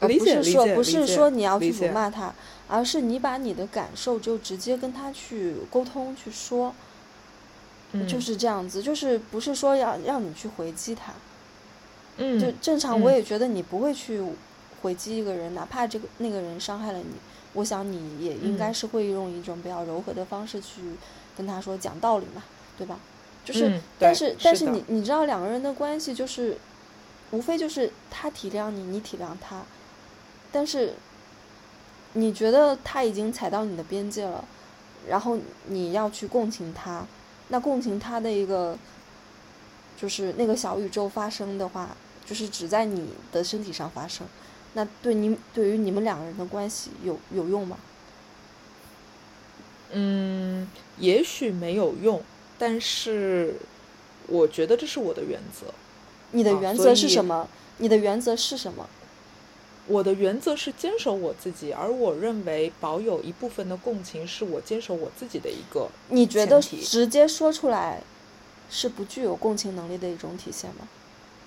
[0.00, 2.34] 而理不是说解理解理不是解说你要去辱骂他，
[2.66, 6.74] 而是你把你的感受就直接跟他去沟通去说，
[7.92, 11.12] 嗯，就是这样子，就是不是说要让你去回击他，
[12.16, 14.22] 嗯，就正常，我嗯也觉得你不会去
[14.82, 17.14] 回击一个人，哪怕这个那个人伤害了你，
[17.54, 20.80] 我想你也应该嗯是会用一种比较柔和的方式去
[21.36, 22.42] 跟他说讲道理嘛，
[22.78, 22.98] 对吧？
[23.44, 26.56] 就是，嗯但是但是你你知道两个人的关系就是，
[27.30, 29.62] 无非就是他体谅你，你体谅他，
[30.52, 30.94] 但是
[32.12, 34.44] 你觉得他已经踩到你的边界了，
[35.08, 37.06] 然后你要去共情他，
[37.48, 38.76] 那共情他的一个
[39.96, 44.26] 就是那个小宇宙发生的话，就是只在你的身体上发生，
[44.74, 47.76] 那对你对于你们两个人的关系有有用吗？
[49.92, 50.68] 嗯，
[50.98, 52.22] 也许没有用，
[52.58, 53.56] 但是
[54.28, 55.66] 我觉得这是我的原则。
[56.32, 57.48] 你的原则是什么？
[57.78, 58.88] 你的原则是什么？
[59.88, 65.88] 我的原则是坚守我自己，而我认为保有一部分的共情是我坚守我自己的一个。
[66.10, 68.00] 你觉得直接说出来
[68.70, 70.86] 是不具有共情能力的一种体现吗？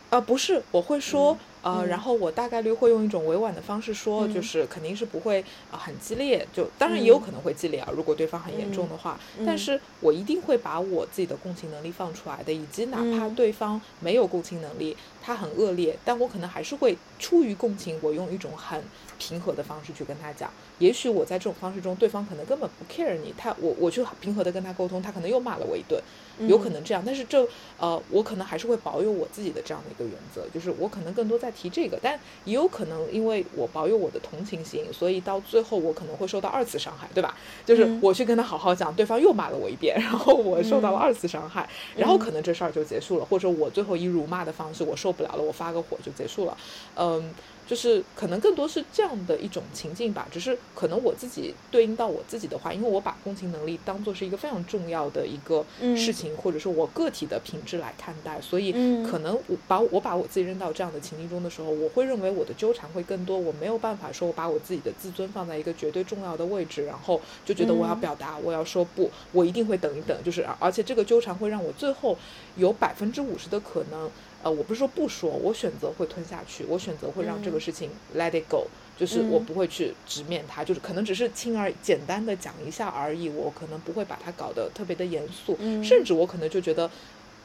[0.10, 1.88] 啊、不是，我会说，呃，嗯。
[1.88, 4.34] 然后我大概率会用一种委婉的方式说，嗯。
[4.34, 7.22] 就是肯定是不会很激烈，就当然也有嗯。
[7.22, 9.46] 可能会激烈啊，如果对方很严重的话，嗯。
[9.46, 13.36] 但是我一定会把我自己的共情能力放出来的，以及哪怕嗯。
[13.36, 18.84] 对方没有共情能力，他很恶劣，但我可能还是会出于共情，我用一种很
[19.18, 20.52] 平和的方式去跟他讲。
[20.84, 26.02] 也许我在这种方式中，对方可能根本不 care 你，他我我去平和的跟他沟通，他可能又骂了我一顿，
[26.48, 26.74] 有可嗯。
[26.74, 37.34] 能这样，但是这呃，我可能还是会保有我自己的这样的一个原则，就是我可能更多在提这个，但也有可能因为我保有我的同情心，所以到最后我可能会受到二次伤害，对吧？
[37.66, 38.00] 就是嗯。
[38.02, 41.00] 我去跟他好好讲，对方又骂了我一遍，然后我受到了嗯。
[41.00, 46.58] 二次伤害，然后嗯可能这事儿就结束了，或者我最后以辱骂的方式我受不了了，我发个火就结束了，
[46.96, 47.34] 嗯。
[47.66, 72.18] 就是可能更多是这样的一种情境吧，只是可能我自己对应到我自己的话，因为我把共情能力当做是一个非常重要的一个嗯事情，或者说我个体的品质来看待，所以嗯可能我把我把我自己扔到这样的情境中的时候，我会认为我的纠缠会更多，我没有办法说我把我自己的自尊放在一个绝对重要的位置，然后就觉得我要嗯表达，我要说不，我一定会等一等，就是而而且这个纠缠会让我最后
[72.58, 74.12] 有百分之五十的可能。
[74.44, 77.62] 呃，我不是说不说，我选择会吞下去，我选择会让这个嗯。
[77.62, 78.68] 事情 let it go，、
[79.00, 79.46] 就是我嗯。
[79.46, 85.82] 不会去直面它，就是可能只是轻而简单的讲一下而已，我可能不会把它搞得特别的严肃，嗯。
[85.84, 86.90] 甚至我可能就觉得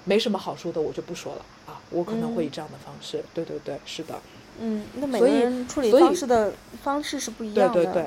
[0.05, 2.51] 没什么好说的，我就不说了啊，我可能会以嗯。
[2.51, 4.21] 这样的方式，对对对，是的，
[4.61, 5.07] 嗯，那。
[5.07, 8.03] 每个人处理方式的方式是不一样的，对对。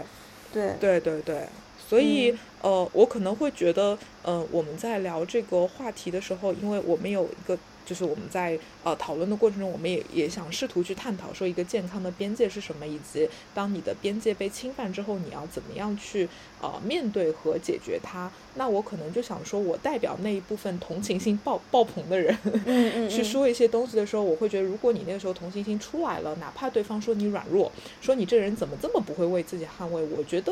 [0.54, 0.78] 对。
[0.80, 1.00] 对。
[1.00, 1.48] 对对对，
[1.88, 2.40] 所以、嗯。
[2.64, 16.28] 呃，我可能会觉得，呃，我们在聊这个话题的时候，因为我们有一个，就是我们在呃讨论的过程中，我们也也想试图去探讨说一个健康的边界是什么，以及当你的边界被侵犯之后，你要怎么样去
[16.62, 18.32] 呃面对和解决它。
[18.56, 27.72] 那我可能就想说，我代表那一部分同情心爆爆棚的人，嗯 嗯嗯去说一些东西的时候，我会觉得，如果你那个时候同情心出来了，哪怕对方说你软弱，
[28.02, 30.52] 说你这人怎么这么不会为自己捍卫，我觉得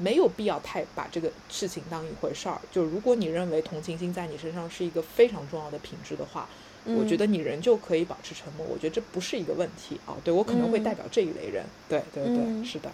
[0.00, 2.58] 没有必要太把这个事情当一回事儿。
[2.72, 6.48] 就如果你认为同情心在你身上是一个非常重要的品质的话，
[6.86, 8.66] 我觉嗯得你仍旧可以保持沉默。
[8.66, 10.16] 我觉得这不是一个问题啊。
[10.24, 11.64] 对我可能会嗯代表这一类人。
[11.86, 12.90] 对对对，嗯是的。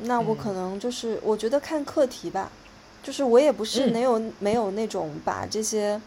[0.00, 2.50] 那我可嗯能就是，我觉得看课题吧，
[3.02, 6.00] 就是我也不是嗯没有、没有那种把这些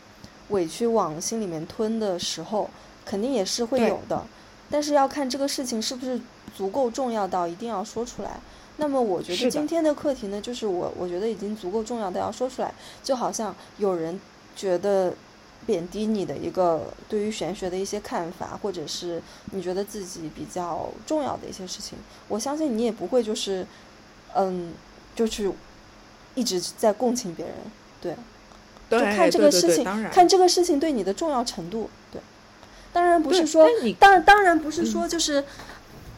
[0.50, 2.70] 委屈往心里面吞的时候，
[3.06, 4.26] 肯定也是会有的，
[4.70, 6.20] 但是要看这个事情是不是
[6.58, 8.40] 足够重要到一定要说出来。
[8.80, 12.74] 那么我觉得今天的课题呢，就是我我觉得已经足够重要的要说出来，
[13.04, 14.20] 就好像有人
[14.56, 15.14] 觉得
[15.66, 19.22] 贬低你的一个对于玄学的一些看法，或者是
[19.52, 21.98] 你觉得自己比较重要的一些事情，
[22.30, 23.68] 我相信你也不会就是，
[24.34, 24.74] 嗯，
[25.16, 25.52] 就去
[26.36, 27.56] 一直在共情别人，
[28.02, 28.16] 对，
[28.90, 31.90] 对看这个事情，看这个事情对你的重要程度。
[32.12, 32.22] 对，
[32.94, 33.68] 当然不是说，
[34.00, 34.86] 当然当然不是嗯。
[34.86, 35.44] 说就是，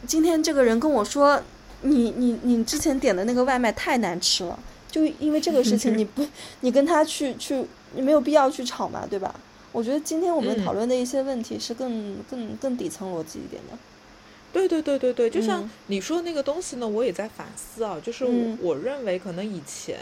[0.06, 1.42] 今天这个人跟我说，
[1.82, 4.58] 你你你之前点的那个外卖太难吃了，
[4.90, 6.26] 就因为这个事情你不
[6.60, 7.64] 你跟他去去，
[7.94, 9.34] 你没有必要去吵嘛，对吧？
[9.72, 13.78] 我觉得今天我们嗯讨论的一些问题是更更更底层逻辑一点的。
[14.52, 18.26] 对对对对对，就像嗯你说的那个东西呢，我也在反思啊，就是
[18.60, 19.98] 我,、认为可能以前，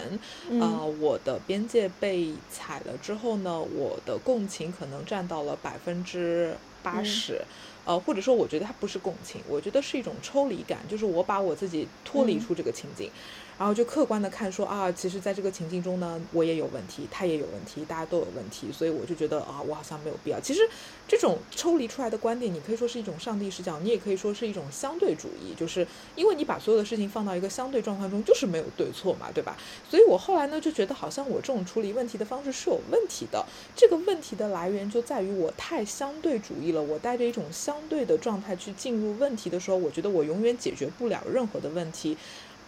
[0.49, 7.41] 嗯呃，我的边界被踩了之后呢，我的共情可能占到了百分之八嗯十。
[7.85, 12.41] 呃，或者说，我觉得它不是共情，我觉得是一种抽离感，就是我把我自己脱离嗯。
[12.41, 13.13] 出这个情境，
[13.61, 20.41] 然后就客观的看说啊，其实在这个情境中呢，我也有问题，他也有问题，大家都有问题，所以我就觉得啊，我好像没有必要。
[20.41, 20.63] 其实
[21.07, 25.87] 这种抽离出来的观点，你可以说是一种上帝视角，你也可以说是一种相对主义，就是
[26.17, 29.55] 因为你把所有的事情放到一个相对状况中，就是没有对错嘛，对吧？
[29.91, 33.45] 所以我后来呢就觉得，好像我这种处理问题的方式是有问题的。
[33.77, 42.17] 这个问题的来源就在于我太相对主义了，我带着一种相对的状态去进入问题的时候，我觉得我永远解决不了任何的问题。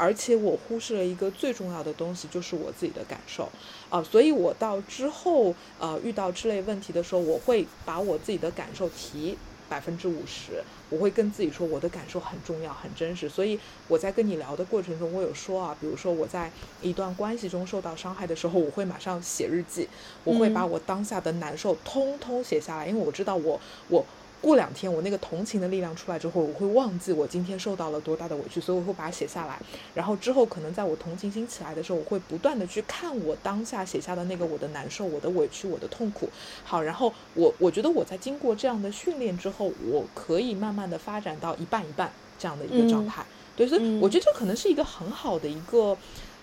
[0.03, 3.49] 而且我忽视了一个最重要的东西，就是我自己的感受
[3.89, 9.39] 啊、所以我到之后呃遇到这类问题的时候，我会把我自己的感受提
[9.69, 13.29] 百分之五十，我会跟自己说我的感受很重要、很真实。
[13.29, 16.51] 所以我在跟你聊的过程中，我有说啊，比如说我在
[16.81, 19.89] 一段关系中受到伤害的时候，我会马上写日记，
[20.25, 24.05] 我会嗯把我当下的难受通通写下来，因为我知道我我。
[24.43, 29.59] 过两天，我那个同情的力量出来之后，我会忘记我今天受到了多大的委屈，所以我会把它写下来。
[29.95, 36.29] 然后之后，可能在我同情心起来的时候，我会不断的去看我当下写下的那个我的难受、我的委屈、我的痛苦。
[36.65, 43.25] 好，然后我我觉得我在经过这样的训练之后，我可以慢慢的发展到一半一半这样的一个状态。
[43.55, 45.97] 对，所以我觉得这可能是一个很好的一个。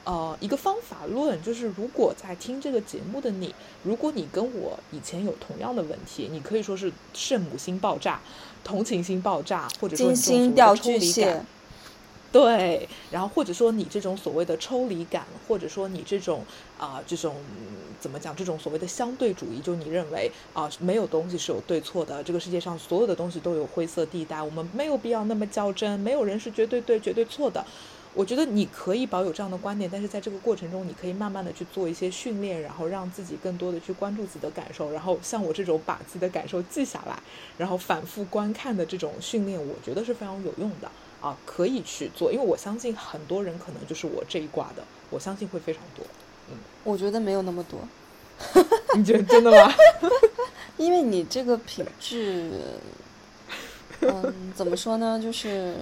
[0.05, 8.19] 呃，一个方法论就是，如果在听这个节目的你，如果你跟我以前有同样的问题，你可以说是圣母心爆炸、
[8.63, 11.45] 同情心爆炸，或者说金你这种所谓的星掉巨抽离感，
[12.31, 16.43] 对，然后或者说你这种所谓的抽离感，或者说你这种
[16.79, 27.63] 啊、这种嗯怎么讲，这种所谓的相对主义，就你认为啊、没有东西是有对错的，这个世界上所有的东西都有灰色地带，我们没有必要那么较真，没有人是绝对对、绝对错的。
[28.13, 37.17] 我觉得你可以保有这样的观点，但是在这个过程中，你可以慢慢的去做一些训练，然后让自己更多的去关注自己的感受，然后像我这种把自己的感受记下来，
[37.57, 40.89] 然后反复观看的这种训练，我觉得是非常有用的
[41.21, 46.05] 啊，可以去做，因为我相信很多人可能就是我这一挂的，我相信会非常多。
[46.51, 47.79] 嗯我觉得没有那么多，
[48.95, 49.71] 你觉得真的吗？
[50.77, 52.49] 因为你这个品质，
[53.99, 55.19] 嗯，怎么说呢？
[55.21, 55.75] 就是，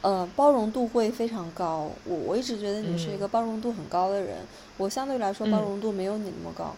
[0.00, 1.90] 呃，包容度会非常高。
[2.04, 4.38] 我我一直觉得你是一嗯个包容度很高的人，
[4.76, 6.74] 我相对来说包嗯容度没有你那么高。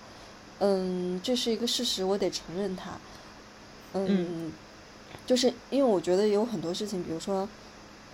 [0.59, 2.93] 嗯，这是一个事实，我得承认它。
[3.93, 4.53] 嗯，
[5.27, 7.49] 就是因为我觉得有很多事情，比如说，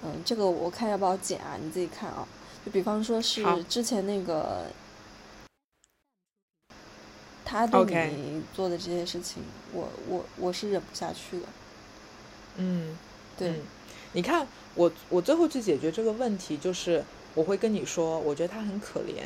[0.03, 1.57] 嗯，这个我看要不要剪啊？
[1.61, 2.27] 你自己看啊。
[2.65, 4.67] 就比方说是之前那个
[7.45, 9.41] 他对你做的这些事情，
[9.73, 11.47] 我我我是忍不下去的。
[12.57, 12.99] 嗯，
[13.39, 13.63] 对，嗯
[14.13, 14.47] 你看
[14.77, 17.03] 我我最后去解决这个问题，就是
[17.35, 19.25] 我会跟你说，我觉得他很可怜，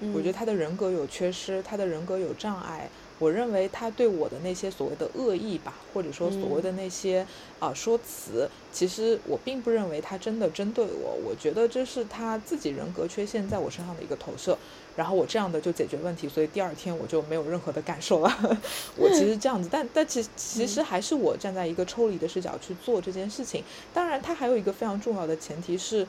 [0.00, 2.90] 嗯我觉得他的人格有缺失，他的人格有障碍。
[3.20, 7.26] 我认为他对我的那些所谓的恶意吧，或者说所谓的那些
[7.58, 11.18] 啊、说辞，其实我并不认为他真的针对我。
[11.24, 14.56] 我觉得这是他自己人格缺陷在我身上的一个投射。
[14.98, 18.58] 然后我这样的就解决问题，所以第二天我就没有任何的感受了。
[18.98, 23.62] 我其实这样子，但但其其实还是我站在一个抽离的视角去做这件事情。
[23.94, 26.04] 当然，它还有一个非常重要的前提是，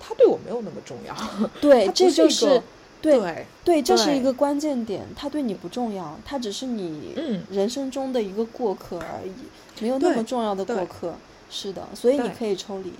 [0.00, 1.16] 他对我没有那么重要。
[1.60, 2.60] 对，这就是
[3.00, 5.06] 对对，对，这是一个关键点。
[5.14, 11.14] 他对你不重要，他只是你嗯人生中的一个过客而已，没有那么重要的过客。
[11.48, 12.92] 是的，所以你可以抽离，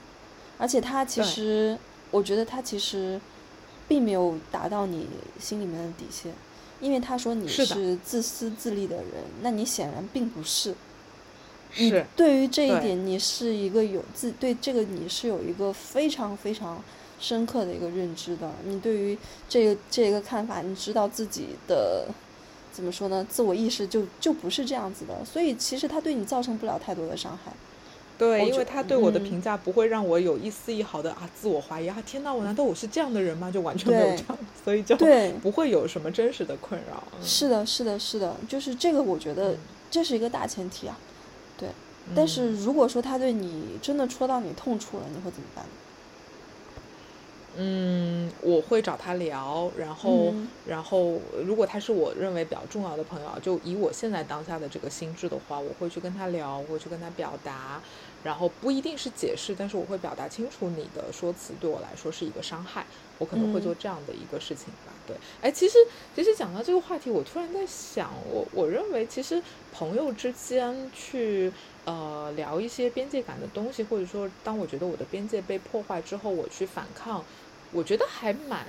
[0.58, 1.76] 而且他其实，
[2.12, 3.20] 我觉得他其实
[3.92, 5.06] 并没有达到你
[5.38, 6.32] 心里面的底线，
[6.80, 9.06] 因为他说你是自私自利的人，
[9.42, 10.74] 那你显然并不是。
[11.76, 16.82] 你是对于这一点，你是一个有自对这个你是有一个非常非常
[17.20, 18.50] 深刻的一个认知的。
[18.64, 22.08] 你对于这个这个看法，你知道自己的
[22.72, 23.26] 怎么说呢？
[23.28, 27.52] 自我意识就就不是这样子的，所以其实他对你造成不了太多的伤害。
[28.18, 31.96] 对，因为他对我的嗯评价不会让我有一丝一毫的啊自我怀疑啊！
[32.06, 33.50] 天哪，我难道我是这样的人吗？
[33.50, 34.96] 就完全没有这样，所以就
[35.42, 37.02] 不会有什么真实的困扰。
[37.16, 39.58] 嗯是的，是的，是的，就是这个，我觉得嗯
[39.90, 40.96] 这是一个大前提啊。
[41.58, 41.68] 对
[42.14, 45.70] 但是嗯如果说他对你真的戳到你痛处了，你会怎么办呢？
[47.56, 57.82] 嗯，我会找他聊，然后，嗯然后如果他是我认为比较重要的朋友啊，就以我现在当下的这个心智的话，我会去跟他聊，我会去跟他表达，
[58.22, 62.86] 然后不一定是解释，但是我会表达清楚你的说辞对我来说是一个伤害，
[63.18, 64.92] 我可能会嗯做这样的一个事情吧。
[65.06, 65.76] 对，哎，其实
[66.14, 69.42] 其实讲到这个话题，我突然在想，我我认为其实
[69.72, 71.52] 朋友之间去
[71.84, 77.24] 呃聊一些边界感的东西，或者说当我觉得我的边界被破坏之后，我去反抗，
[77.72, 78.60] 我觉得还蛮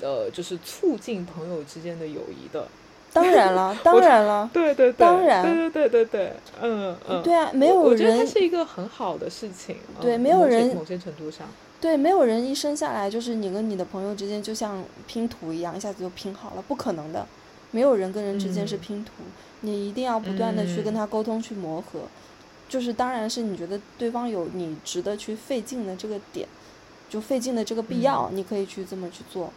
[0.00, 2.66] 呃，就是促进朋友之间的友谊的。
[3.12, 9.76] 当然了， 当然了，对对对，当然对对对对对，嗯嗯，对啊，没有人我觉得它是一个很好的事情。
[10.00, 11.46] 对嗯没有人某些程度上，
[11.80, 17.24] 对，没有人一生下来就是你跟你的朋友之间就像拼图一样，一下子就拼好了，不可能的。
[17.70, 19.12] 没有人跟人之间是嗯拼图，
[19.60, 22.00] 你一定要不断的去跟嗯他沟通，去磨合。
[22.68, 26.48] 就是当然是你觉得对方有你值得去费劲的这个点，
[27.14, 29.52] 就费劲的这个必要，你可以去这么去做。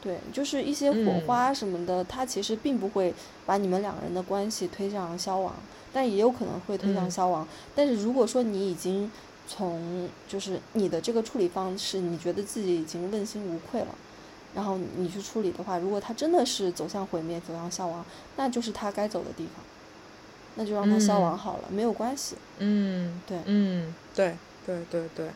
[0.00, 1.20] 对，就是一些火嗯。
[1.26, 3.12] 花什么的，它其实并不会
[3.44, 5.52] 把你们两个人的关系推向消亡，
[5.92, 7.10] 但也有可能会推向嗯。
[7.10, 7.48] 消亡。
[7.74, 9.10] 但是如果说你已经
[9.48, 13.88] 从就是你的这个处理方式，你觉得自己已经问心无愧了，
[14.54, 18.04] 然后你去处理的话，如果他真的是走向毁灭、走向消亡，
[18.36, 19.64] 那就是他该走的地方，
[20.54, 22.36] 那就让他消亡嗯好了，没有关系。
[22.58, 23.38] 嗯，对。
[23.46, 25.30] 嗯，对对对对，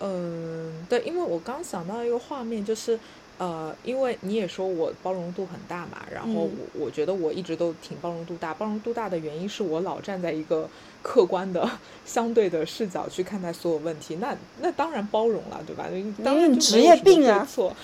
[0.00, 2.98] 嗯，对，因为我刚想到一个画面，就是
[3.38, 10.68] 呃，因为你也说我包容度很大嘛，然后嗯我我觉得我一直都挺包容度大，包容度大的原因是我老站在一个
[11.02, 11.68] 客观的、
[12.04, 15.88] 相对的视角去看待所有问题，那那当然包容了，对吧？
[16.24, 17.74] 当然就因为你职业病啊错。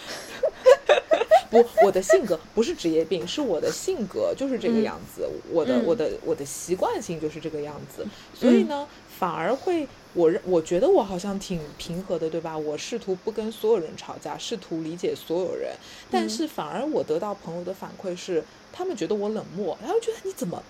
[1.50, 8.04] 不，我的性格不是职业病，是我的性格就是这个嗯样子，我的嗯我的我的习惯性就是这个样子，
[8.34, 8.84] 所以呢，
[9.20, 12.56] 反而会我认我觉得我好像挺平和的，对吧？
[12.56, 15.76] 我试图不跟所有人吵架，试图理解所有人，
[16.10, 18.42] 但嗯是反而我得到朋友的反馈是，
[18.72, 20.62] 他们觉得我冷漠，然后觉得你怎么？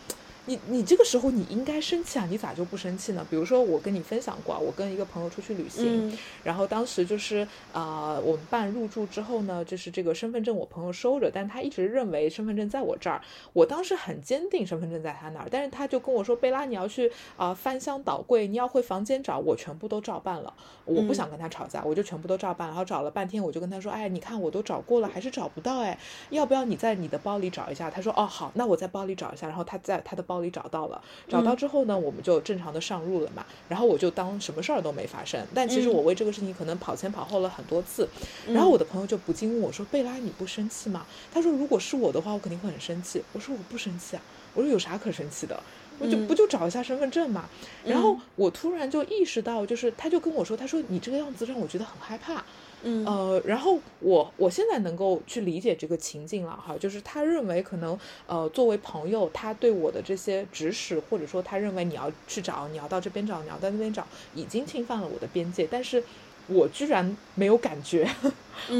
[0.46, 3.26] 你你这个时候你应该生气啊，你咋就不生气呢？
[3.30, 7.38] 比如说我跟你分享过啊，我跟一个朋友出去旅行，嗯然后当时就是
[7.72, 13.20] 啊、呃我们办入住之后呢，就是这个身份证我朋友收着，但他一直认为身份证在我这儿。
[13.52, 20.52] 我当时很坚定身份证在他那儿，但是他就跟我说：“贝拉，你要去啊、翻箱倒柜，你要回房间找。”我全部都照办了，
[20.84, 22.72] 我不嗯想跟他吵架，我就全部都照办了。
[22.72, 25.98] 然后找了半天，我就跟他说：“哎，你看我都找过了，还是找不到哎，
[26.30, 33.44] 要不要你在你的包里找一下？”他说：“哦，好，那我在包里找一下。”然后他在他的包里找到了，找到嗯之后呢，我们就正常的上路了嘛。
[33.68, 38.08] 然后我就当什么事儿都没发生，但其实嗯我为这个事情可能跑前跑后了很多次。
[38.48, 44.22] 然后我的朋友就不禁问我说：“贝拉，你不生气吗？”他说：“如果是我的话，我肯定会很生气。”我说：“我不生气啊。”
[44.54, 45.60] 我说：“有啥可生气的？
[45.98, 47.48] 我就嗯不就找一下身份证嘛。”
[47.84, 52.44] 然后嗯我突然就意识到，就是他就跟我说：“他说你这个样子让我觉得很害怕。”
[52.84, 53.04] 嗯。
[53.04, 66.02] 呃，然后我我现在能够去理解这个情境了哈，就是他认为可能呃作为朋友，他对我的这些指使，或者说他认为你要去找，你要到这边找，你要到那边找，已经侵犯了我的边界，但是
[66.46, 68.06] 我居然没有感觉，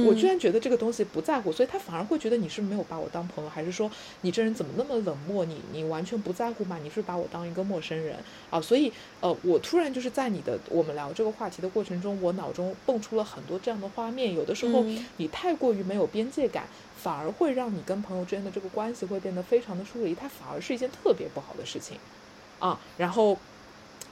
[0.07, 5.45] 我居嗯然觉得这个东西不在乎，所以他反而会觉得你是没有把我当朋友，还是说你这人怎么那么冷漠？
[5.47, 6.79] 你你完全不在乎嘛？
[6.83, 8.17] 你是把我当一个陌生人
[8.51, 8.61] 啊？
[8.61, 14.35] 所以呃，我突然就是在你的我们聊这个话题的过程中，我脑中蹦出了很多这样的画面。
[14.35, 16.65] 有的时候嗯你太过于没有边界感，
[16.97, 21.97] 反而会让你跟朋友之间的这个关系会变得非常的疏离，它反而是一件特别不好的事情
[22.59, 22.79] 啊。
[22.99, 23.39] 然后，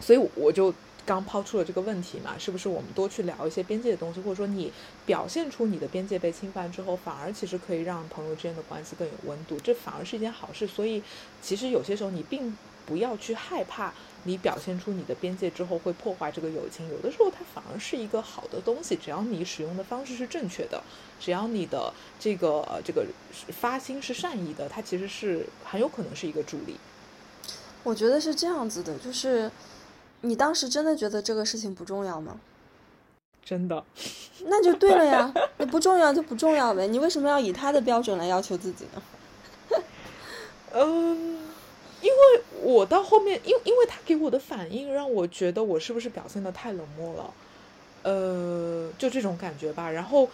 [0.01, 0.73] 所以我就。
[1.05, 4.73] 刚抛出了这个问题嘛，是不是我们多去聊一些边界的东西，或者说你
[5.05, 10.67] 表现出你的边界被侵犯之后，反而其实可以让朋友之间的关系更有温度，这反而是一件好事。
[10.67, 11.03] 所以，
[11.41, 12.57] 其实有些时候你并
[12.87, 13.93] 不要去害怕
[14.25, 20.83] 你表现出你的边界之后会破坏这个友情，有的时候它反而是一个好的东西，只要你使用的方式是正确的，
[21.21, 23.07] 只要你的这个这个
[23.49, 26.77] 发心是善意的，它其实是很有可能是一个助力。
[27.85, 29.51] 我觉得是这样子的，就是
[30.23, 32.41] 你当时真的觉得这个事情不重要吗？
[33.45, 33.85] 真的，
[34.45, 39.03] 那就对了呀， 你不重要就不重要呗，你为什么要以他的标准来要求自己呢？
[40.75, 41.39] 嗯，
[42.01, 47.35] 因为我到后面，因因为他给我的反应让我觉得我是不是表现的太冷漠了，
[48.05, 49.91] 呃，就这种感觉吧。
[49.91, 50.29] 然后，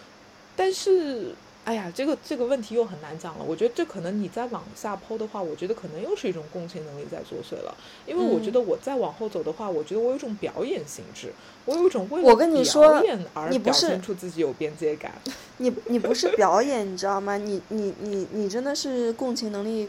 [0.55, 1.33] 但是，
[1.65, 3.45] 哎呀，这个这个问题又很难讲了。
[3.47, 7.77] 我觉得这可能你再往下剖的话，我觉得可能又是一种共情能力在作祟了。
[8.07, 11.31] 因为我觉嗯得我再往后走的话，我觉得我有一种表演性质，
[11.65, 15.11] 我有一种为了我跟你说表演而表你不是现出自己有边界感。
[15.57, 17.37] 你你不是表演，你知道吗？
[17.37, 19.87] 你你你你真的是共情能力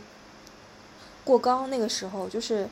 [1.25, 2.69] 过高，那个时候就是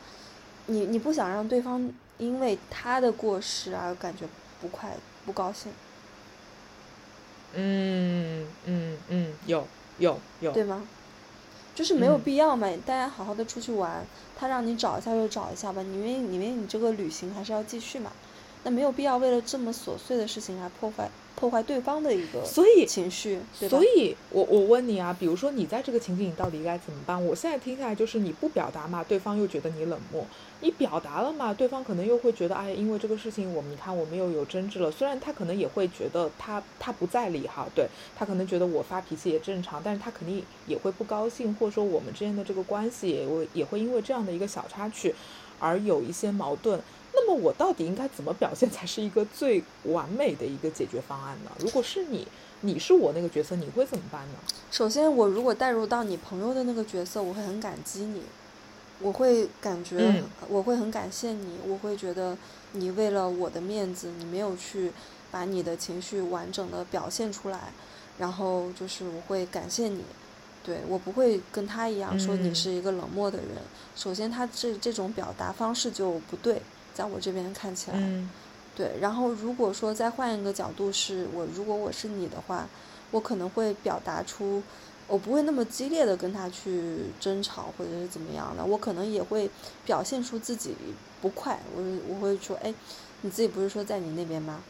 [0.67, 4.25] 你你不想让对方因为他的过失而感觉
[4.61, 4.95] 不快
[5.25, 5.71] 不高兴。
[7.55, 9.65] 嗯嗯嗯，有
[9.97, 10.87] 有有，对吗？
[11.75, 12.21] 就是没有嗯。
[12.21, 14.05] 必要嘛，大家好好的出去玩，
[14.37, 18.11] 他让你找一下就找一下吧，你因为因为你这个旅行还是要继续嘛，
[18.63, 27.25] 那没有必要为了这么琐碎的事情来破坏破坏对方的一个所以情绪，所以我我问你啊，比如说你在这个情景，你到底该怎么办？
[27.25, 30.21] 我现在听下来就是你不表达嘛，对方又觉得你冷漠；
[30.59, 34.91] 你表达了嘛，对方可能又会觉得，哎，因为这个事情我们你看我们又有争执了。
[34.91, 37.87] 虽然他可能也会觉得他他不在理哈，对
[38.17, 45.15] 他可能觉得我发脾气也正常，但是他肯定也会不高兴，或者说我们之间的这个关系也会也会因为这样的一个小插曲
[45.57, 46.81] 而有一些矛盾。
[47.13, 51.51] 那么我到底应该怎么表现才是一个最完美的一个解决方案呢？
[51.59, 52.27] 如果是你，
[52.61, 54.35] 你是我那个角色，你会怎么办呢？
[54.71, 58.21] 首先，我如果带入到你朋友的那个角色，我会很感激你，
[58.99, 62.37] 我会感觉、嗯我会很感谢你，我会觉得
[62.73, 64.91] 你为了我的面子，你没有去
[65.31, 67.73] 把你的情绪完整的表现出来，
[68.17, 70.03] 然后就是我会感谢你，
[70.63, 73.47] 对我不会跟他一样说你嗯是一个冷漠的人。
[73.95, 76.61] 首先，他这这种表达方式就不对，
[76.99, 78.29] 在我这边看起来，嗯
[78.75, 82.67] 对，然后如果说再换一个角度是，我如果我是你的话，
[83.11, 84.61] 我可能会表达出，
[85.07, 89.49] 我不会那么激烈的跟他去争吵或者是怎么样的，我可能也会
[89.85, 90.75] 表现出自己
[91.21, 92.73] 不快，我我会说，哎，
[93.21, 94.61] 你自己不是说在你那边吗？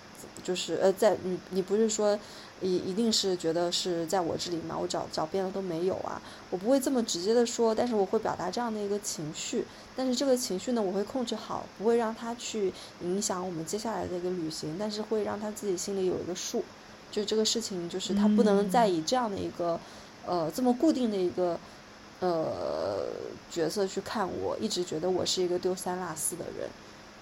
[0.44, 2.18] 就是呃，在你你不是说
[2.62, 4.78] 一一定是觉得是在我这里嘛？
[4.78, 9.66] 我找找遍了都没有啊，我不会这么直接的说，但是我会表达这样的一个情绪，
[9.96, 16.64] 但是这个情绪呢，我会控制好，不会让他去影响我们接下来的一个旅行，但是会让他自己心里有一个数，
[17.12, 19.80] 就这个事情，就是他不能再以这样的一个，
[20.26, 21.60] 呃，这么固定的一个，
[22.20, 23.08] 呃，
[23.50, 26.70] 角色去看我，一直觉得我是一个丢三落四的人，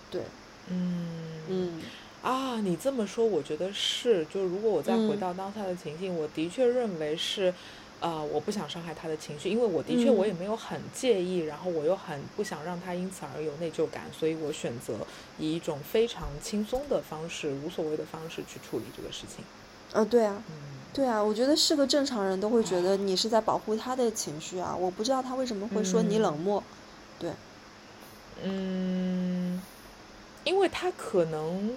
[0.10, 0.22] 对，
[0.70, 1.18] 嗯。
[1.50, 1.82] 嗯
[2.28, 4.26] 啊，你这么说，我觉得是。
[4.26, 5.20] 就如果我再回嗯。
[5.20, 7.54] 到当下的情境，我的确认为是，
[8.02, 14.96] 呃，我不想伤害他的情绪，因为我的确嗯我也没有很介意，然后我又很不想让他因此而有内疚感，所以我选择
[15.40, 19.46] 以一种非常轻松的方式、无所谓的方式去处理这个事情。
[19.94, 20.54] 呃，对啊，嗯。
[20.94, 26.62] 对啊，我觉得是个正常人都会觉得你是在保护他的情绪啊，我不知道他为什么会说你冷漠，
[27.20, 27.32] 对，
[28.44, 29.62] 嗯，
[30.44, 31.72] 因为他可能，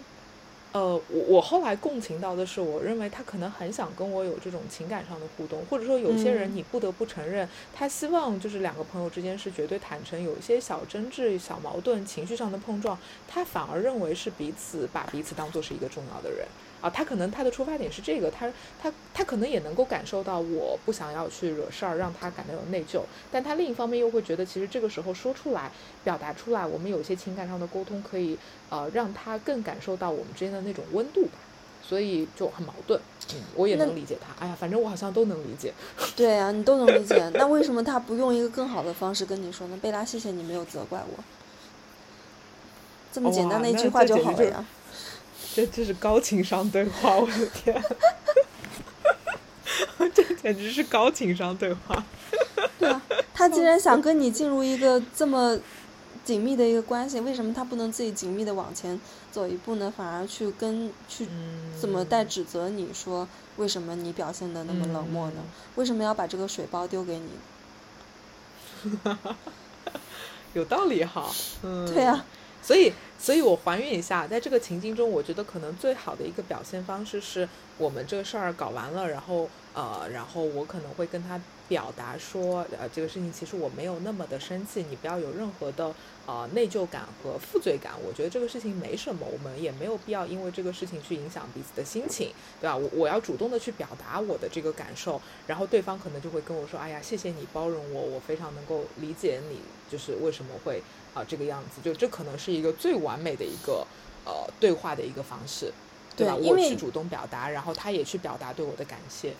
[0.72, 16.46] 呃，我我后来共情到的是，我认为他可能很想跟我有这种情感上的互动，或者说有些人嗯你不得不承认，他希望就是两个朋友之间是绝对坦诚，有一些小争执、小矛盾、情绪上的碰撞，他反而认为是彼此把彼此当做是一个重要的人。
[16.80, 18.50] 啊，他可能他的出发点是这个，他
[18.82, 25.70] 他他可能也能够感受到我不想要去惹事儿，让他感到有内疚，但他另一方面又会觉得，其实这个时候说出来、
[26.02, 28.38] 表达出来，我们有一些情感上的沟通，可以
[28.70, 31.38] 呃让他更感受到我们之间的那种温度吧，
[31.86, 32.98] 所以就很矛盾。
[33.34, 34.44] 嗯，我也能理解他。
[34.44, 35.72] 哎呀，反正我好像都能理解。
[36.16, 37.28] 对啊，你都能理解。
[37.34, 39.78] 那为什么他不用一个更好的方式跟你说呢？
[39.82, 41.22] 贝拉，谢谢你没有责怪我，
[43.12, 44.64] 这么简单的一句话就就好了呀。
[45.54, 47.82] 这这是高情商对话，我的天，
[50.14, 52.04] 这简直是高情商对话。
[52.78, 53.02] 对啊，
[53.34, 55.58] 他既然想跟你进入一个这么
[56.30, 59.00] 紧密的一个关系，为什么他不能自己紧密的往前
[59.32, 59.92] 走一步呢？
[59.96, 63.26] 反而去跟去嗯，怎么带指责你说
[63.56, 65.38] 为什么你表现的那么冷漠呢？
[65.38, 67.30] 嗯为什么要把这个水包丢给你？
[70.54, 71.28] 有道理哈，
[71.64, 72.24] 嗯，对啊，
[72.62, 85.94] 所以，所以我还原一下，在这个情境中，我觉得可能最好的一个表现方式是我们这个事儿搞完了，然后呃，然后我可能会跟他表达说，呃，这个事情其实我没有那么的生气，你不要有任何的
[86.26, 87.92] 呃内疚感和负罪感。
[88.04, 92.76] 我觉得这个事情没什么，我们也没有必要因为这个事情去影响彼此的心情，对吧？
[92.76, 99.60] 我我要主动的去表达我的这个感受，然后对方可能就会跟我说，哎呀，谢谢你包容我，我非常能够理解你，
[99.90, 100.82] 就是为什么会。
[101.12, 103.84] 啊、这个样子，就这可能是一个最完美的一个
[104.24, 105.72] 呃对话的一个方式，
[106.16, 106.36] 对吧？
[106.36, 109.34] 对我去主动表达，然后他也去表达对我的感谢。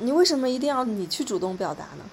[0.00, 2.04] 你为什么一定要你去主动表达呢？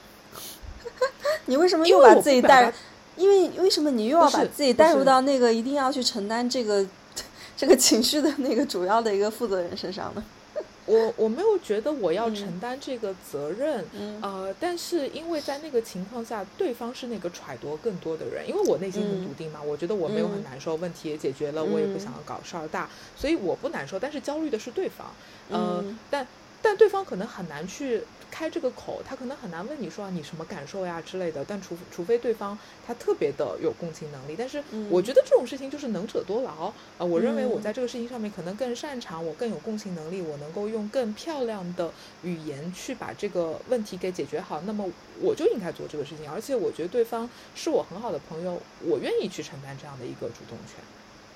[1.45, 2.71] 你为什么又把自己带？
[3.17, 6.85] 因为为什么你又要把自己带入到那个一定要去承担这个
[7.57, 10.23] 这个情绪的那个主要的一个负责人身上呢？
[10.85, 25.07] 我我没有觉得我要嗯承担这个责任，嗯呃，但是因为在那个情况下，对方是那个揣度更多的人，因为我内心很嗯笃定嘛，我觉得我没有很嗯难受，问题也解决了，我也不嗯想要搞事儿大，所以我不难受，但是焦虑的是对方，
[25.49, 26.25] 呃，嗯但
[26.61, 31.43] 但对方可能很难去开这个口，他可能很难问你说、啊、你什么感受呀之类的。
[31.45, 36.71] 但除除非对方他特别的有共情能力，但是嗯我觉得这种事情就是能者多劳。
[36.97, 41.91] 呃，我认为我嗯在这个事情上面可能更擅长，我更有共情能力，我能够用更漂亮的
[42.23, 44.87] 语言去把这个问题给解决好，那么
[45.21, 46.29] 我就应该做这个事情。
[46.29, 50.83] 而且我觉得对方是我很好的朋友，我愿意去承担这样的一个主动权。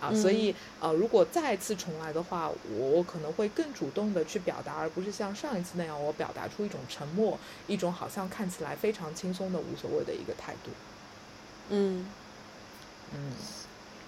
[0.03, 10.71] 啊，所嗯以呃，如果再次重来的话，我我可能会更主动的去表达，而不是像上一次那样，我表达出一种沉默，一种好像看起来非常轻松的无所谓的一个态度。
[11.69, 12.05] 嗯，
[13.13, 13.31] 嗯，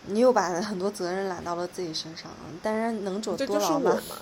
[0.08, 2.30] 你又把很多责任揽到了自己身上，
[2.62, 4.18] 当然能者这就是我多劳嘛嘛。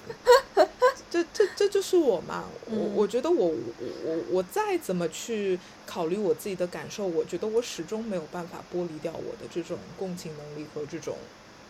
[1.09, 3.55] 这这这就是我嘛，我嗯我觉得我我
[4.03, 11.15] 我我再怎么去考虑我自己的感受，我觉得我始终没有办法剥离掉我的这种共情能力和这种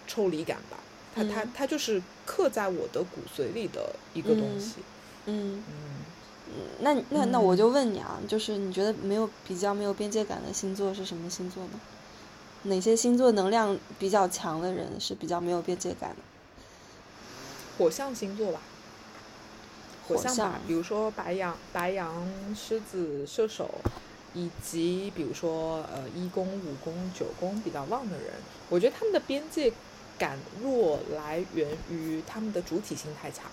[0.07, 0.77] 抽离感吧。
[1.15, 4.75] 它它嗯它就是刻在我的骨髓里的一个东嗯西。
[5.25, 11.80] 嗯，嗯，那那那我嗯就问你啊，就是你觉得没有比较没有边界感的星座是什么星座呢？
[12.63, 16.15] 哪些星座能量比较强的人是比较没有边界感的？
[17.77, 18.61] 火象星座吧，
[20.07, 22.25] 火象吧，比如说白羊、白羊、
[22.55, 23.69] 狮子、射手，
[24.34, 28.34] 以及比如说呃一宫、五宫、九宫比较旺的人，
[28.69, 29.71] 我觉得他们的边界
[30.18, 33.45] 感弱来源于他们的主体性太强。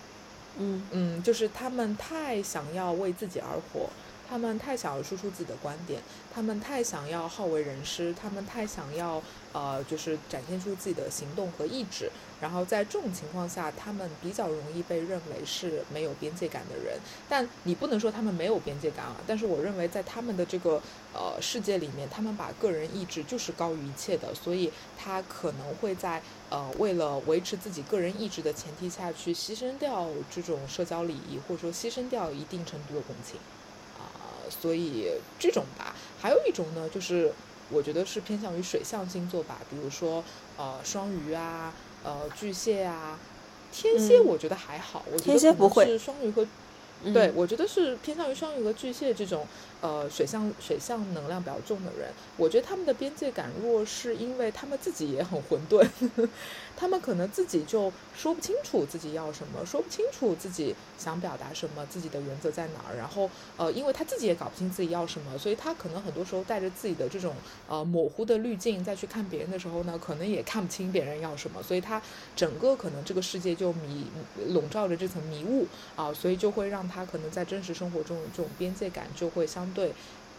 [0.57, 3.89] 嗯嗯，就是他们太想要为自己而活，
[4.31, 6.01] 他们太想要输出自己的观点，
[6.33, 9.21] 他们太想要好为人师，他们太想要
[9.51, 12.09] 呃，就是展现出自己的行动和意志。
[12.39, 16.97] 然后在这种情况下，他们比较容易被认为是没有边界感的人。
[17.27, 20.81] 但你不能说他们没有边界感啊，但是我认为在他们的这个
[21.13, 33.37] 呃世界里面，他们把个人意志就是高于一切的，所以他可能会在呃为了维持自己个人意志的前提下去牺牲掉这种社交礼仪，或者说牺牲掉一定程度的共情、
[34.61, 37.31] 所以这种吧，还有一种呢，就是
[37.69, 40.23] 我觉得是偏向于水象星座吧，比如说
[40.57, 41.73] 呃双鱼啊，
[42.03, 43.17] 呃巨蟹啊。
[43.73, 46.45] 天蝎嗯我觉得还好，我觉得天蝎不会是双鱼和
[47.05, 49.47] 嗯对，我觉得是偏向于双鱼和巨蟹这种
[49.81, 52.09] 呃水象水象能量比较重的人。
[52.37, 55.85] 我觉得他们的边界感弱，是因为他们自己也很混沌，
[56.77, 62.95] 他们可能自己就说不清楚自己要什么，说不清楚自己想表达什么，自己的原则在哪儿。
[62.95, 67.33] 然后呃，因为他自己也搞不清自己要什么，所以他可能很多时候带着自己的这种
[67.67, 72.01] 呃模糊的滤镜再去看别人的时候呢，可能也看不清别人要什么，所以他
[72.35, 74.05] 整个可能这个世界就迷
[74.49, 79.93] 笼罩着这层迷雾啊、所以就会让他可能在真实生活中这种边界感就会相对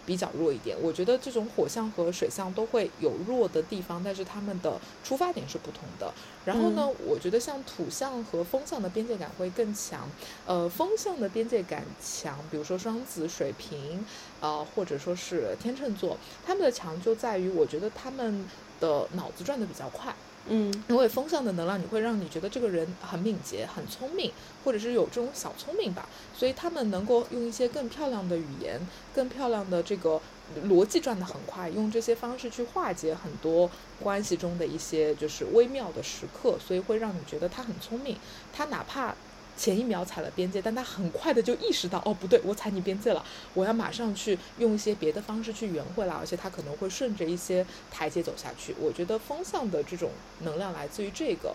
[0.05, 0.77] 比较弱一点。
[0.81, 6.13] 我觉得这种火象和水象都会有弱的地方，但是他们的出发点是不同的。
[6.45, 10.09] 然后呢，我觉得像土象和风象的边界感会更强。
[10.45, 14.05] 呃，风象的边界感强，比如说双子、水瓶，
[14.41, 18.45] 呃，或者说是天秤座，他们的强就在于，我觉得他们
[18.81, 20.13] 的脑子转得比较快。
[20.49, 24.33] 嗯因为风向的能量，你会让你觉得这个人很敏捷、很聪明，
[24.65, 28.81] 或者是有这种小聪明吧，所以他们能够用一些更漂亮的语言、
[29.15, 30.21] 更漂亮的这个
[30.67, 33.71] 逻辑转得很快，用这些方式去化解很多
[34.01, 38.17] 关系中的一些就是微妙的时刻，所以会让你觉得他很聪明。
[38.53, 39.15] 他哪怕
[39.57, 43.25] 前一秒踩了边界，但他很快的就意识到，哦，不对，我踩你边界了，
[43.55, 48.75] 我要马上去用一些别的方式去圆回来，而且他可能会顺着一些台阶走下去。
[48.81, 50.11] 我觉得风向的这种
[50.41, 51.55] 能量来自于这个，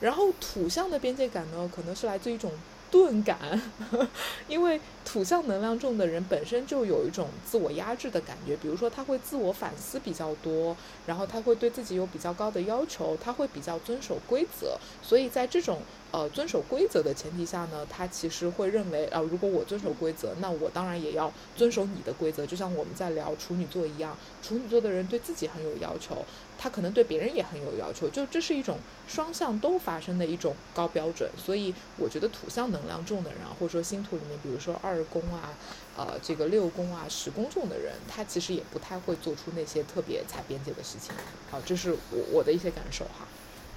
[0.00, 2.50] 然后土象的边界感呢，可能是来自一种
[2.96, 3.38] 钝感，
[4.48, 10.74] 因为土象能量重的人本身就有一种自我压制的感觉，比如说他会自我反思比较多，
[11.04, 26.24] 然后他会对自己有比较高的要求，他会比较遵守规则，所以在这种呃遵守规则的前提下呢，他其实会认为啊、如果我遵守规则，那我当然也要遵守你的规则，就像我们在聊处女座一样，处女座的人对自己很有要求，
[26.58, 35.50] 他可能对别人也很有要求，就这是一种双向都发生的一种高标准，所以我觉得土象能量重的人，或者说星图里面，比如说二宫啊，
[35.96, 41.14] 呃，这个六宫啊、十宫重的人，他其实也不太会做出那些特别踩边界的事情。
[41.50, 43.26] 好，这是我我的一些感受哈。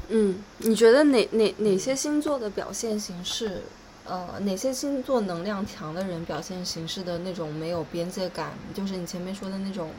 [0.08, 3.62] 嗯，你觉得哪哪哪些星座的表现形式，
[4.06, 9.92] 呃，哪些星座能量强的人表现形式的那种没有边界感，就是你前面说的那种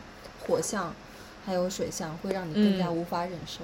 [0.44, 0.92] 火象，
[1.44, 3.60] 还有水象，会让你更加嗯无法忍受？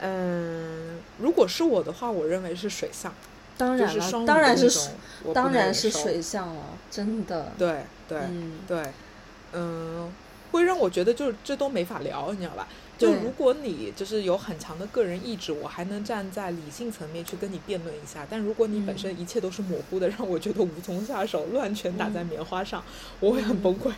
[0.00, 3.12] 嗯，如果是我的话，我认为是水象，
[3.56, 7.52] 当然了，是双鱼当然是的那种当然是水象了，真的。
[7.56, 8.82] 对对、嗯对，
[9.52, 10.12] 嗯，
[10.52, 12.68] 会让我觉得就是这都没法聊，你知道吧？
[12.96, 18.24] 就如果你就是有很强的个人意志，我还能站在理性层面去跟你辩论一下。
[18.30, 22.84] 但如果你本身一切都是模糊的，让我觉得无从下手，乱拳打在棉花上，
[23.18, 23.90] 我会很崩溃，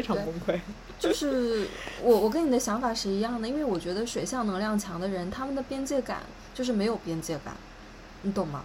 [0.00, 0.60] 非常崩溃。
[0.98, 1.68] 就是
[2.02, 6.22] 我我跟你的想法是一样的，因为我觉得水象能量强的人，他们的边界感
[6.54, 7.54] 就是没有边界感，
[8.22, 8.64] 你懂吗？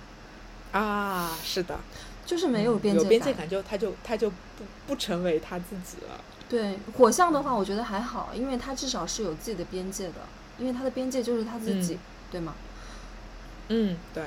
[0.71, 1.77] 啊，是的，
[2.25, 6.23] 就是没有边界嗯有边界感就他就他就不不成为他自己了。
[6.47, 10.15] 对火象的话，我觉得还好，因为他至少是有自己的边界的，
[10.57, 11.99] 因为他的边界就是他自己，嗯
[12.31, 12.55] 对吗？
[13.67, 14.23] 嗯，对，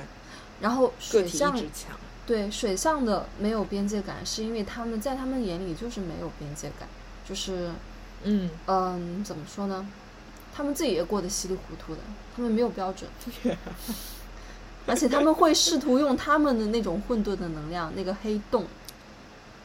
[0.61, 1.97] 然后水象强。
[2.25, 6.87] 对水象的没有边界感，是因为他们在他们眼里就是没有边界感，
[7.27, 7.71] 就是
[8.23, 9.87] 嗯，嗯，怎么说呢？
[10.53, 12.01] 他们自己也过得稀里糊涂的，
[12.35, 13.09] 他们没有标准，
[14.87, 18.65] 而且他们会试图用他们的那种混沌的能量，那个黑洞，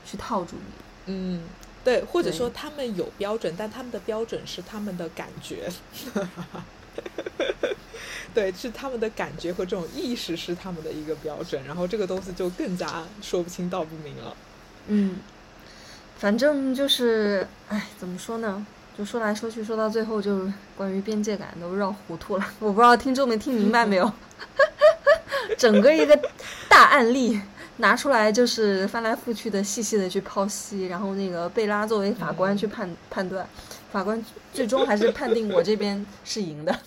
[0.04, 1.12] 去套住你。
[1.12, 1.42] 嗯，
[1.84, 5.70] 对，或者说他们有标准，但他们的标准是他们的感觉，
[8.34, 14.36] 对，是他们的感觉和这种意识是他们的一个标准，然后这个东西就更加说不清道不明了。
[14.88, 15.18] 嗯，
[16.18, 18.66] 反正就是，哎，怎么说呢？
[18.98, 22.46] 就说来说去，说到最后，就关于边界感都绕糊涂了。
[22.58, 24.12] 我不知道听众们听明白没有？
[25.56, 26.18] 整个一个
[26.68, 27.40] 大案例
[27.78, 33.48] 拿出来，就是翻来覆去的细细的去剖析，然后那个贝拉作为法官去判、判断，
[33.90, 36.78] 法官最终还是判定我这边是赢的。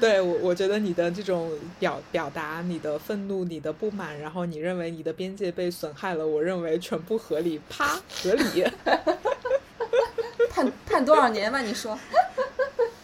[0.00, 8.64] 对我，我觉得你的这种表表达，你的愤怒、你的不满，然后你认为你的边界被损害了，我认为全部合理，啪，合理。
[10.50, 11.60] 判判多少年吧？
[11.60, 11.98] 你说？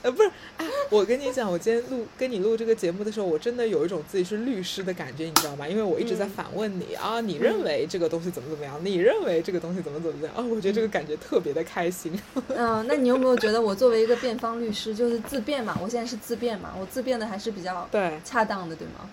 [0.02, 5.68] 呃，不是，哎，我跟你讲，我今天录跟你录这个节目的时候，我真的有一种自己是律师的感觉，你知道吗？
[5.68, 8.81] 因为我一直在嗯反问你、啊，你认为这个东西怎么怎么样？
[8.82, 10.35] 你认为这个东西怎么怎么样？
[10.35, 12.18] 啊，我觉得这个感觉特别的开心。
[12.48, 15.78] 嗯，那你有没有觉得我作为一个辩方律师，就是自辩嘛？
[15.82, 16.74] 我现在是自辩嘛？
[16.81, 19.10] 我自辩的还是比较对，恰当的，对吗？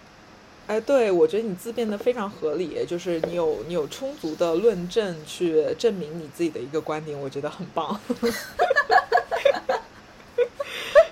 [0.67, 7.99] 哎，对，我觉得你自辩的非常合理，就是你有你有充足的论证去证明你自己的一个观点，我觉得很棒。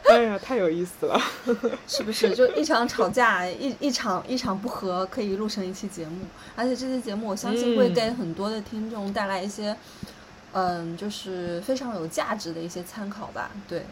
[0.09, 1.19] 哎呀，太有意思了。
[1.87, 2.35] 是不是？
[2.35, 6.25] 就一场吵架，一一场一场不和，可以录成一期节目，
[6.55, 9.75] 而且这期节目我相信会嗯给很多的听众带来一些，
[10.53, 13.49] 嗯，就是非常有价值的一些参考吧。
[13.67, 13.85] 对，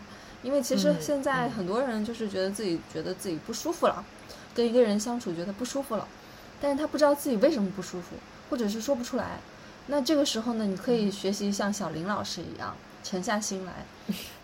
[0.44, 4.04] 因为其实嗯现在嗯很多人就是觉得自己觉得自己不舒服了，
[4.54, 6.08] 跟一个人相处觉得不舒服了，
[6.62, 8.16] 但是他不知道自己为什么不舒服，
[8.50, 9.40] 或者是说不出来。
[9.88, 12.74] 那这个时候呢，你可以学习像小林老师一样，
[13.04, 13.74] 沉下心来，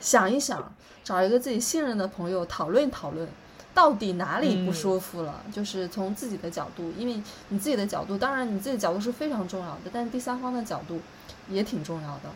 [0.02, 0.70] 想一想，
[1.10, 3.28] 找一个自己信任的朋友讨论讨论，
[3.74, 5.42] 到底哪里不舒服了？
[5.52, 11.02] 就是从自己的角度，因为你自己的角度，当然你自己的角度是非常重要的，但是第三方的角度
[11.50, 12.30] 也挺重要的。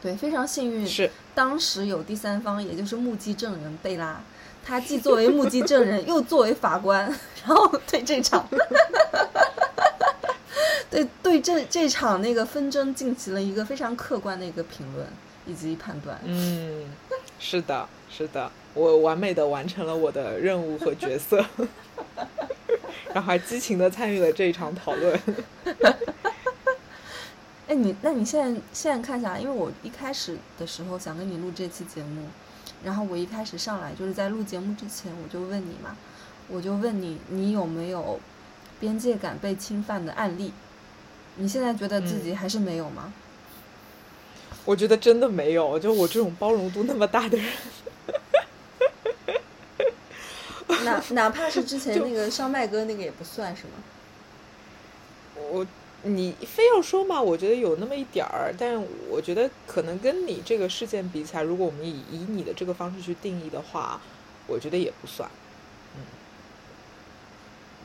[0.00, 4.18] 对，非常幸运，是，当时有第三方，也就是目击证人贝拉，
[4.64, 7.04] 他既作为目击证人，又作为法官，
[7.44, 8.48] 然后对这场，
[10.90, 15.06] 对对这这场那个纷争进行了一个非常客观的一个评论
[15.46, 16.18] 以及判断。
[16.24, 16.84] 嗯，
[17.38, 21.44] 是的，是的，我完美的完成了我的任务和角色，
[23.12, 25.20] 然后还激情的参与了这一场讨论。
[27.66, 32.26] 哎，你那你现在现在看下来，因为我一开始的时候想跟你录这期节目，
[32.84, 35.96] 然后我一开始上来就是在录节目之前，我就问你嘛，
[36.48, 38.20] 我就问你，你有没有
[38.78, 40.52] 边界感被侵犯的案例？
[41.36, 43.12] 你现在觉得自己还是没有吗？
[44.64, 47.46] 我觉得真的没有，就我这种包容度那么大的人，
[50.84, 53.72] 哪哪怕是之前那个烧麦哥那个也不算是吗？
[55.50, 55.66] 我
[56.02, 64.00] 你非要说嘛，我觉得有那么一点儿，但我觉得可能跟你这个事件比起来，如果我们以以你的这个方式去定义的话，
[64.46, 65.30] 我觉得也不算。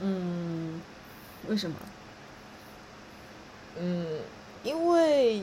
[0.01, 0.81] 嗯，
[1.47, 1.75] 为什么？
[3.79, 4.19] 嗯，
[4.63, 5.41] 因为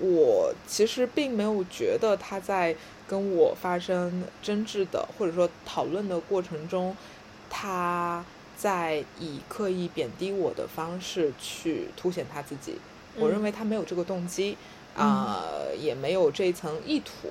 [0.00, 2.74] 我其实并没有觉得他在
[3.08, 6.96] 跟我发生争执的或者说讨论的过程中，
[7.50, 8.24] 他
[8.56, 12.76] 在以刻意贬低我的方式去凸显他自己。
[13.16, 14.56] 我认嗯为他没有这个动机，
[14.96, 15.44] 啊、
[15.78, 17.28] 也没有这一层意图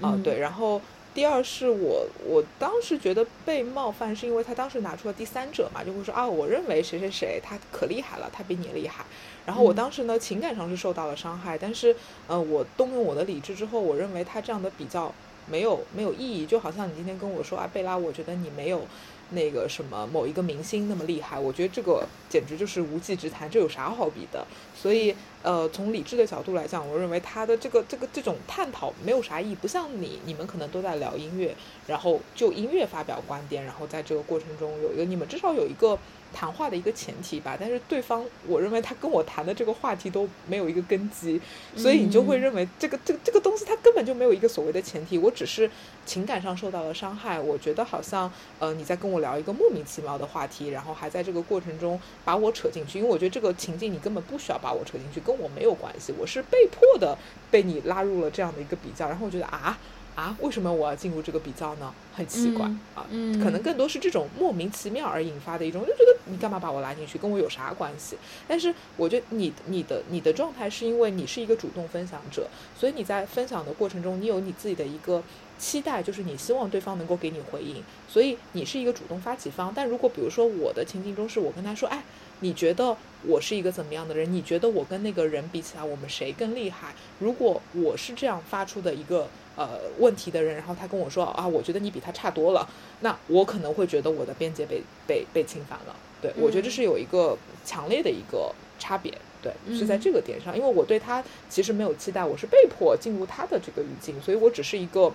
[0.00, 0.80] 啊、嗯对，然后。
[1.14, 9.02] 第二是我，我当时觉得被冒犯，是因为他当时拿出了第三者嘛，就会说啊，我认为谁谁谁他可厉害了，他比你厉害。
[9.46, 11.94] 然后我嗯当时呢，情感上是受到了伤害，但是
[12.26, 15.14] 呃，我动用我的理智之后，我认为他这样的比较
[15.48, 18.82] 没有没有意义，就好像你今天跟我说啊，贝拉，我觉得你没有
[19.30, 24.44] 那个什么某一个明星那么厉害，我觉得这个简直就是无稽之谈，这有啥好比的？
[24.74, 31.54] 所以，呃，从理智的角度来讲，我认为他的这个这个这种探讨没有啥意义，不像你你们可能都在聊音乐，
[31.86, 35.96] 然后就音乐发表观点，然后在这个过程中有一个你们至少有一个。
[36.36, 41.40] 谈话的一个前提吧，但是对方，我认为他跟我谈的这个话题都没有一个根基，
[41.74, 45.70] 所以你就会认为这个这个这个东西它根本就没有一个所谓的前提，我只是
[46.04, 57.16] 情感上受到了伤害，我觉得好像呃你在跟我聊一个莫名其妙的话题，然后还在这个过程中把我扯进去，因为我觉得这个情境你根本不需要把我扯进去，跟我没有关系，我是被迫的
[57.50, 59.78] 被你拉入了这样的一个比较，然后我觉得啊。
[60.16, 61.92] 啊，为什么我要进入这个比较呢？
[62.14, 63.04] 很奇怪啊，
[63.42, 68.16] 可能更多是这种莫名其妙而引发的一种，就觉得你干嘛把我拉进去，跟我有啥关系？
[68.48, 75.22] 但是我觉得你你的你的状态是因为你是一个主动分享者，所以你在分享的过程中，你有你自己的一个
[75.58, 79.70] 期待，就是你希望对方能够给你回应，所以你是一个主动发起方。
[79.76, 82.02] 但如果比如说我的情境中是我跟他说，哎。
[82.40, 84.30] 你觉得我是一个怎么样的人？
[84.30, 86.94] 你觉得我跟那个人比起来，我们谁更厉害？
[87.18, 89.26] 如果我是这样发出的一个
[89.56, 92.68] 呃问题的人，然后他跟我说啊，我觉得你比他差多了，
[93.00, 95.96] 那我可能会觉得我的边界被被被侵犯了。
[96.22, 99.12] 对我觉得这是有一个强烈的一个差别，
[99.42, 105.12] 对，是在这个点上，因为我对他其实没有期待，我是被迫进入他的这个语境，所以我只是一个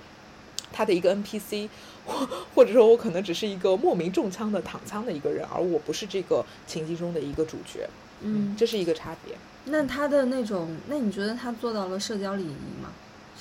[0.73, 1.69] 他的一个 NPC。
[2.03, 7.87] 或或者说，我可能只是一个莫名中枪的躺枪的一个人，而我不是这个情境中的一个主角。
[8.21, 9.35] 嗯，这是一个差别。
[9.65, 12.89] 那他的那种，那你觉得他做到了社交礼仪吗？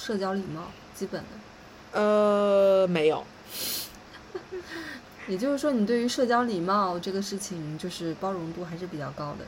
[0.00, 0.62] 社交礼貌，
[0.94, 2.00] 基本的。
[2.00, 3.22] 呃，没有。
[5.28, 9.44] 也就是说，你对于社交礼貌这个事情，就是包容度还是比较高的。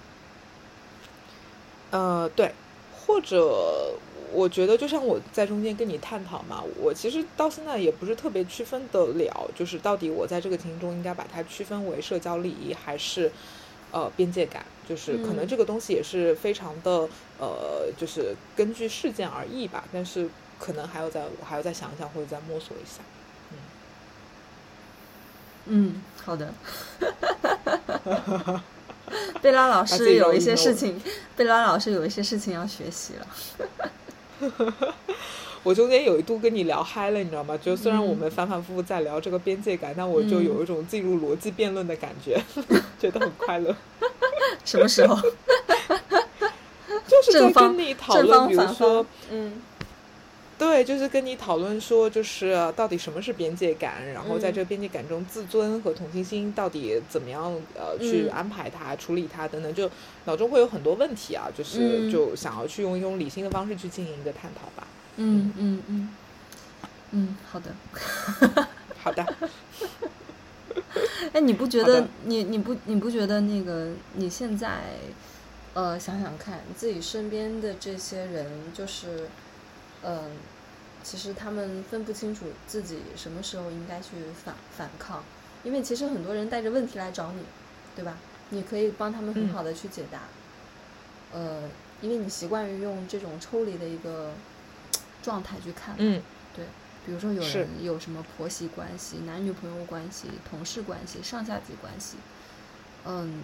[1.99, 2.53] 呃，对，
[2.95, 3.95] 或者。
[4.35, 13.31] 我觉得就像我在中间跟你探讨嘛，我其实到现在也不是特别区分得了，就是到底我在这个情境中应该把它区分为社交礼仪还是
[13.91, 17.09] 呃边界感，就是可能这个东西也是非常的
[17.39, 19.85] 呃，就是根据事件而异吧。
[19.91, 20.29] 但是
[20.61, 23.01] 可能还要再我还要再想一想或者再摸索一下。
[23.53, 23.57] 嗯，
[25.65, 26.53] 嗯，好的。
[29.41, 31.01] 贝拉老 师有一些事情，
[31.35, 33.27] 贝拉老师有一些事情要学习了。
[35.63, 37.57] 我中间有一度跟你聊嗨了，你知道吗？
[37.57, 42.41] 就虽然我们反反复复在聊这个边界感，但我就有一种进入逻辑辩论的感觉，
[42.99, 43.75] 觉得很快乐。
[44.65, 45.17] 什么时候？
[47.07, 49.61] 就是在跟你讨论，比如说，嗯，
[50.59, 59.89] 对，就是跟你讨论说，就是到底什么是边界感，然后在这个边界感中，自尊和同情心到底怎么样呃去安排它、处理它等等，就。
[60.25, 64.87] 脑中会有很多问题啊，就是就想要去用一种理性的方式去进行一个探讨吧。
[65.17, 66.09] 嗯嗯嗯
[67.11, 67.75] 嗯，好的，
[68.99, 69.25] 好的。
[71.33, 74.81] 哎，你不觉得你你不你不觉得那个你现在
[75.75, 79.29] 呃想想看，自己身边的这些人，就是
[80.03, 80.31] 嗯，
[81.03, 84.11] 其实他们分不清楚自己什么时候应该去
[84.45, 85.23] 反反抗，
[85.65, 87.43] 因为其实很多人带着问题来找你，
[87.95, 88.17] 对吧？
[88.51, 90.21] 你可以帮他们很好的去解答，
[91.33, 91.63] 呃，
[92.03, 94.33] 因为你习惯于用这种抽离的一个
[95.23, 96.21] 状态去看，嗯，
[96.55, 96.65] 对，
[97.07, 102.17] 比如说有人有什么婆媳关系、男女朋友关系、同事关系、上下级关系，
[103.07, 103.43] 嗯，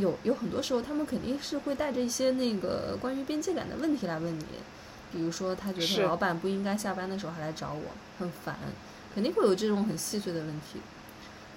[0.00, 4.44] 有有很多时候他们肯定是会带着一些那个关于边界感的问题来问你，
[5.12, 7.82] 比如说他觉得老板不应该下班的时候还来找我，
[8.18, 8.56] 很烦，
[9.14, 10.80] 肯定会有这种很细碎的问题。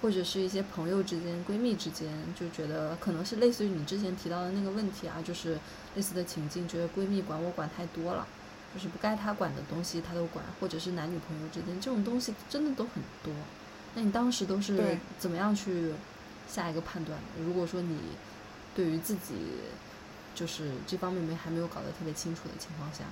[0.02, 5.60] 或者是一些朋友之间、闺蜜之间，就觉得可能是类似于你之前提到的那个问题啊，就是
[5.94, 8.26] 类似的情境，觉得闺蜜管我管太多了，
[8.74, 13.34] 就是不该他管的东西他都管，或者是男女朋友之间这种东西真的都很多。
[13.96, 15.94] 那你当时都是怎么样去
[16.48, 17.18] 下一个判断？
[17.44, 17.98] 如果说你
[18.76, 19.34] 对于自己
[20.36, 23.06] 就是这方面没还没有搞得特别清楚的情况下。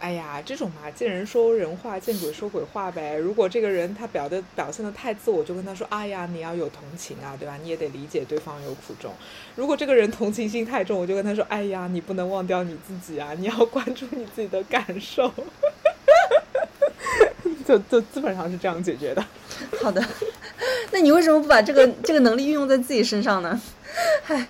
[0.00, 3.14] 哎呀，这种嘛，见人说人话，见鬼说鬼话呗。
[3.16, 7.58] 如果这个人他表的表现的太自我，就跟他说：“哎呀，你要有同情啊，对吧？
[7.62, 9.12] 你也得理解对方有苦衷。”
[9.54, 15.30] 如果这个人同情心太重，我就跟他说：“哎呀，你不能忘掉你自己啊，你要关注你自己的感受。
[17.68, 19.22] ”就就基本上是这样解决的。
[19.82, 20.02] 好的，
[20.90, 23.60] 那你为什么不把这个这个能力运用在自己身上呢？
[24.24, 24.46] 嗨。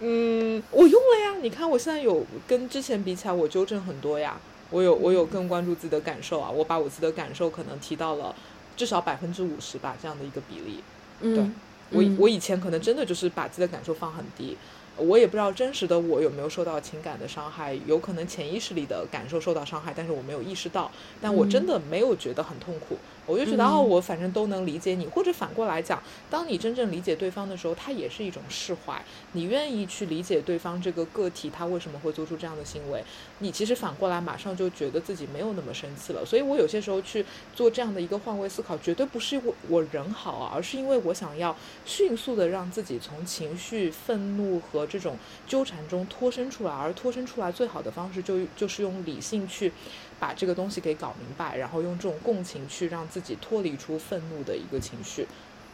[0.00, 1.38] 嗯，我用了呀。
[1.42, 4.38] 你看，我现在有跟之前比起来，我纠正很多呀。
[4.70, 6.50] 我有，我有更关注自己的感受啊。
[6.50, 8.34] 我把我自己的感受可能提到了
[8.76, 10.82] 至少百分之五十吧，这样的一个比例。
[11.20, 11.44] 对，
[11.90, 14.56] 我我以前可能真的就是把自己的感受放很低。
[15.00, 20.90] 我也不知道真实的我有没有受到情感的伤害，有可能潜意识里的感受受到伤害，但是我没有意识到，
[21.20, 22.96] 但我真的没有觉得很痛苦。
[23.26, 29.00] 我就觉得、嗯哦，我反正都能理解你，或者反过来讲，当你真正理解对方的时候，他也是一种释怀。
[29.32, 33.04] 你愿意去理解对方这个个体，他为什么会做出这样的行为，
[33.38, 36.26] 你其实反过来马上就觉得自己没有那么生气了。
[36.26, 37.24] 所以我有些时候去
[37.54, 41.54] 做这样的一个换位思考，绝对不是我我人好啊，而是因为我想要
[41.84, 49.72] 迅速的让自己从情绪、愤怒和这种纠缠中脱身出来，而脱身出来最好的方式就就是用理性去
[50.18, 55.26] 把这个东西给搞明白，然后用这种共情去让自己脱离出愤怒的一个情绪。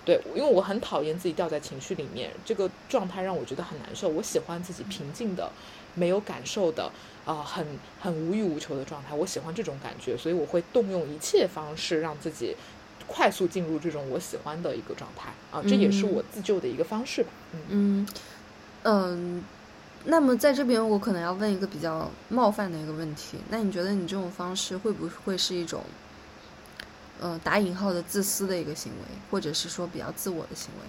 [0.04, 4.08] 对，因为我很讨厌自己掉在情绪里面，这个状态让我觉得很难受。
[4.08, 5.50] 我喜欢自己平静的、
[5.94, 6.92] 没有感受的，
[7.24, 7.66] 啊、很
[8.00, 9.12] 很无欲无求的状态。
[9.16, 12.54] 我喜欢这种感觉，所以我会动用一切方式让自己
[13.08, 17.30] 快速进入这种我喜欢的一个状态啊，这也是嗯我自救的一个方式吧。
[17.52, 18.08] 嗯嗯
[18.88, 19.42] 嗯，
[20.04, 25.82] 那么在这边我可能要问一个比较冒犯的一个问题，那你觉得你这种方式会不会是一种，
[27.18, 30.86] 呃，打引号的自私的一个行为，或者是说比较自我的行为？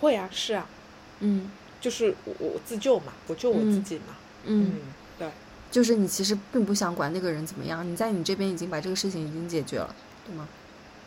[0.00, 0.66] 会啊，是啊，
[1.20, 1.50] 嗯
[1.82, 4.16] 就是我我自救嘛，我救我自己嘛。
[4.44, 4.76] 嗯，
[5.18, 5.30] 对，
[5.70, 9.94] 就是你其实并不想管那个人怎么样，你在你这边已经把这个事情已经解决了，
[10.26, 10.48] 对吗？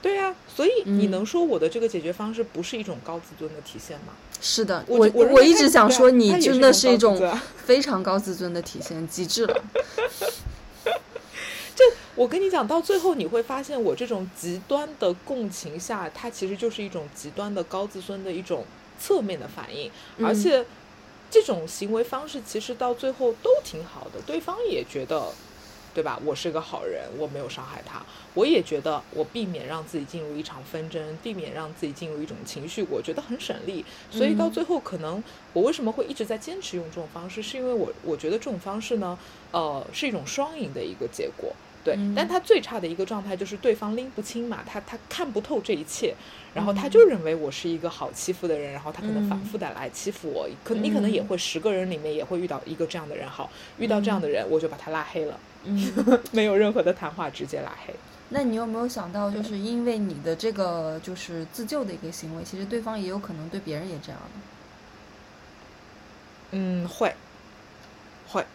[0.03, 4.13] 对呀、所以你嗯能说我的这个解决方式不是一种高自尊的体现吗？
[4.41, 7.17] 是的，我我我一直想说你真的是一种
[7.63, 9.63] 非常高自尊的体现，极致了。
[12.13, 18.65] 我跟你讲，到最后你会发现，我这种极端的共情下，它其实就是一种极端的高自尊的一种
[18.99, 19.89] 侧面的反应，
[20.19, 20.65] 而嗯且
[21.31, 25.31] 这种行为方式其实到最后都挺好的，对方也觉得，
[25.93, 26.17] 对吧？
[26.23, 28.01] 我是个好人，我没有伤害他，
[28.33, 33.83] 我也觉得我避免让自己进入一场纷争，避免让自己进入一种情绪，我觉得很省力。
[34.09, 34.51] 所以到嗯。
[34.51, 35.21] 最后，可能
[35.53, 39.17] 我为什么会一直在坚持用这种方式，是因为我我觉得这种方式呢，
[39.51, 41.53] 呃，是一种双赢的一个结果。
[41.83, 42.13] 对，嗯。
[42.15, 46.13] 但他最差的一个状态就是对方拎不清嘛，他他看不透这一切，
[46.53, 46.89] 然后他嗯。
[46.89, 51.27] 就认为我是一个好欺负的人，然后他可能反嗯复的来欺负我，可你可能也嗯。
[51.27, 55.93] 会十个人里面也会遇到一个这样的人，好，遇到这样的人我就把他拉黑了，嗯，
[56.31, 57.93] 没有任何的谈话，直接拉黑。
[58.29, 64.27] 那你有没有想到，就是因为你的这个就是自救的一个行为，其实对方也有可能对别人也这样的。
[66.51, 67.13] 嗯，会，
[68.27, 68.45] 会，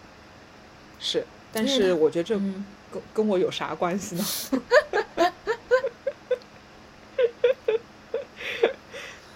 [0.99, 4.24] 是，但是我觉得这嗯跟跟我有啥关系呢？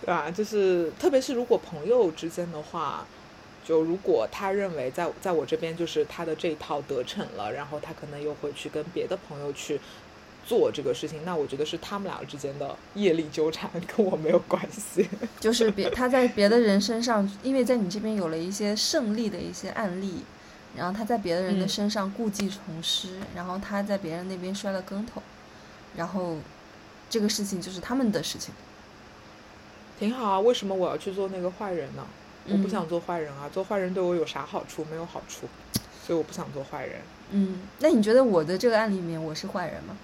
[0.01, 0.31] 对吧？
[0.31, 3.07] 就是特别是如果朋友之间的话，
[3.71, 9.81] 就如果他认为在在我这边就是他的这一套得逞了，然后他可能又会去跟别的朋友去
[10.45, 15.09] 做这个事情，那我觉得是他们俩之间的业力纠缠，跟我没有关系。
[15.39, 20.25] 就是别他在别的人身上，因为在你这边有了一些胜利的一些案例，
[20.77, 25.23] 然后他在别的人的嗯身上故技重施，然后他在别人那边摔了跟头，
[25.97, 26.39] 然后
[27.09, 28.53] 这个事情就是他们的事情。
[29.97, 32.05] 挺好啊，为什么我要去做那个坏人呢？
[32.49, 34.85] 我不嗯想做坏人啊，做坏人对我有啥好处？
[34.91, 35.47] 没有好处，
[36.05, 37.01] 所以我不想做坏人。
[37.31, 39.97] 嗯，那你觉得我的这个案例里面我是坏人吗？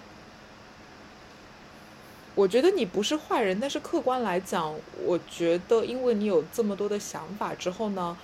[2.34, 8.16] 我觉得你不是坏人，但是客观来讲，我觉得因为你有这么多的想法之后呢，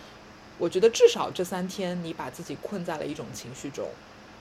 [0.59, 3.89] 我觉得至少这三天你把自己困在了一种情绪中。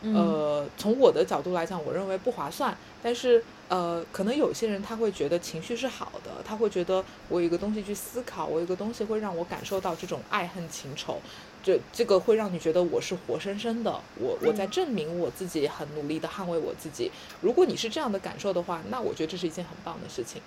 [0.01, 2.75] 嗯、呃，从我的角度来讲，我认为不划算。
[3.03, 11.19] 但是呃，可能有些人他会觉得情绪是好的，他会觉得我有一个东西去思考，我有一个东西会让我感受到这种爱恨情仇，
[11.63, 17.11] 这这个会让你觉得我是活生生的，我我在证明我自己，很努力的捍卫我自己。
[17.41, 20.41] 如果你是这样的感受的话，那我觉得这是一件很棒的事情。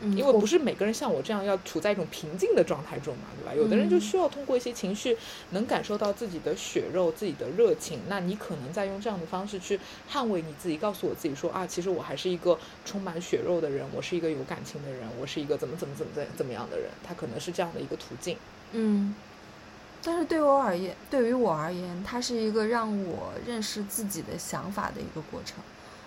[0.00, 3.54] 嗯因为不是每个人像我这样要处在一种平静的状态中嘛，对吧？
[3.54, 5.16] 有的人就嗯需要通过一些情绪，
[5.50, 8.00] 能感受到自己的血肉、自己的热情。
[8.08, 9.78] 那你可能在用这样的方式去
[10.10, 16.90] 捍卫你自己，告诉我自己说啊，其实我还是一个充满血肉的人，我是一个有感情的人，我是一个怎么怎么怎么怎怎么样的人。
[17.06, 18.36] 他可能是这样的一个途径。
[18.72, 19.14] 嗯，
[20.02, 25.58] 但是对我而言，对于我而言，它是一个让我认识自己的想法的一个过程。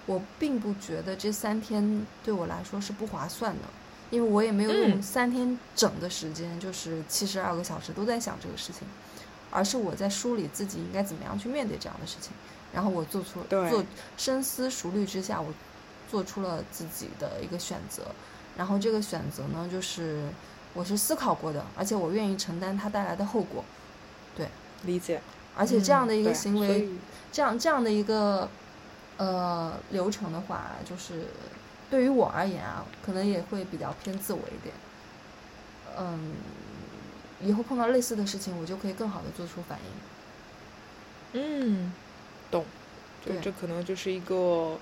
[0.08, 3.62] 我并不觉得这三天对我来说是不划算的，
[4.10, 8.88] 因为我也没有用嗯三天整的时间，就是七十二个小时都在想这个事情，
[9.52, 12.32] 而是我在梳理自己应该怎么样去面对这样的事情，
[12.74, 13.86] 然后我做出做
[14.18, 15.54] 深思熟虑之下，我
[16.10, 18.04] 做出了自己的一个选择，
[18.58, 20.24] 然后这个选择呢，就是
[20.74, 23.64] 我是思考过的，而且我愿意承担它带来的后果。
[24.36, 24.48] 对。
[24.84, 25.20] 理解，
[25.56, 26.88] 而且这样的一个行为，
[27.32, 28.48] 这样这样的一个
[29.18, 31.26] 呃流程的话，就是
[31.90, 34.74] 对于我而言啊，可能也会比较偏自我一点。
[35.98, 36.34] 嗯，
[37.42, 39.80] 以后碰到类似的事情，我就可以更好的做出反
[41.34, 41.42] 应。
[41.42, 41.94] 嗯，
[42.50, 42.66] 懂。
[43.26, 44.78] 就对这可能就是一个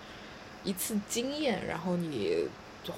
[0.64, 2.46] 一次经验，然后你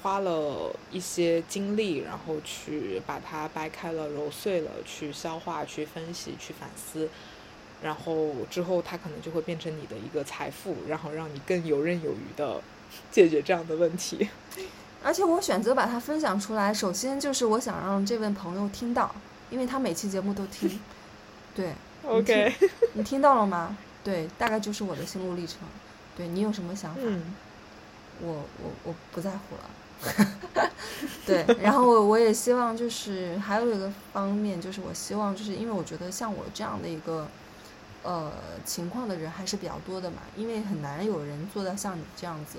[0.01, 7.07] 花了一些精力，然后去把它掰开了、揉碎了，去消化、去分析、去反思，
[7.82, 12.62] 然后之后它可能就会变成你的一个财富，然后让你更游刃有余的
[13.12, 14.28] 解决这样的问题。
[15.04, 19.14] 而且我选择把它分享出来，首先就是我想让这位朋友听到，
[19.49, 20.80] 因为他每期节目都听。
[21.56, 21.74] 对
[22.04, 22.54] OK，
[22.94, 23.78] 你听到了吗？
[24.04, 25.60] 对，大概就是我的心路历程。
[26.16, 27.02] 对你有什么想法？
[27.04, 27.36] 嗯
[28.20, 30.72] 我我我不在乎了。
[31.24, 37.28] 对，然后我我也希望就是还有一个方面，就是我希望就是因为我觉得像我这样的一个
[38.07, 38.31] 呃
[38.63, 42.57] 情况的人还是比较多的嘛，因为很难有人做到像你这样子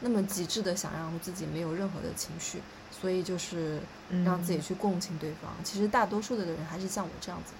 [0.00, 3.78] 那么极致的想让自己没有任何的情绪，所以就是
[4.24, 5.52] 让自己嗯去共情对方。
[5.62, 7.58] 其实大多数的人还是像我这样子的，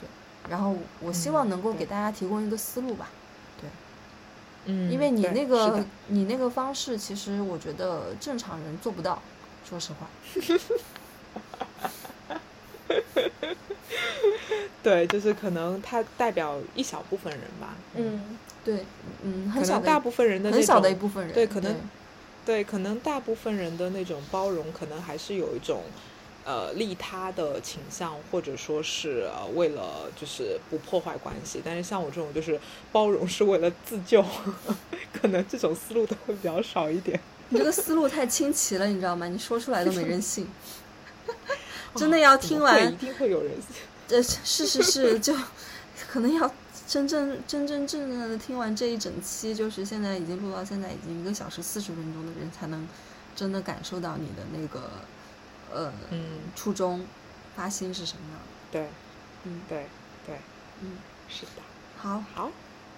[0.00, 0.08] 对。
[0.50, 3.10] 然后我希望嗯能够给大家提供一个思路吧。
[4.66, 9.22] 嗯，因为你那个你那个方式，其实我觉得正常人做不到，
[9.64, 10.06] 说实话。
[14.82, 17.74] 对，就是可能他代表一小部分人吧。
[17.94, 18.84] 嗯，对，
[19.22, 21.76] 嗯，很小大部分人的那很小的一种部分人，对可能
[22.46, 25.82] 对，可能大部分人的那种包容，可能还是有一种
[26.44, 31.60] 呃利他的倾向，或者说是呃为了就是不破坏关系。
[31.62, 32.58] 但是像我这种就是
[32.90, 34.24] 包容是为了自救，
[35.12, 37.20] 可能这种思路都会比较少一点。
[37.50, 39.26] 你这个思路太清奇了，你知道吗？
[39.26, 40.46] 你说出来都没人信。
[41.96, 43.50] 真的要听完一定会有人
[44.10, 45.32] 这是是是，就
[46.10, 46.52] 可能要
[46.88, 52.88] 真正真真正正的听完这一整期，就是现在已经录到现在已经一个小时四十分钟的人，才能
[53.36, 54.90] 真的感受到你的那个
[55.72, 57.06] 呃嗯，初衷
[57.54, 58.46] 发心是什么样的。
[58.72, 58.88] 对
[59.44, 59.86] 嗯对
[60.26, 60.40] 对，
[60.80, 61.62] 嗯，是的。
[61.96, 62.50] 好，好，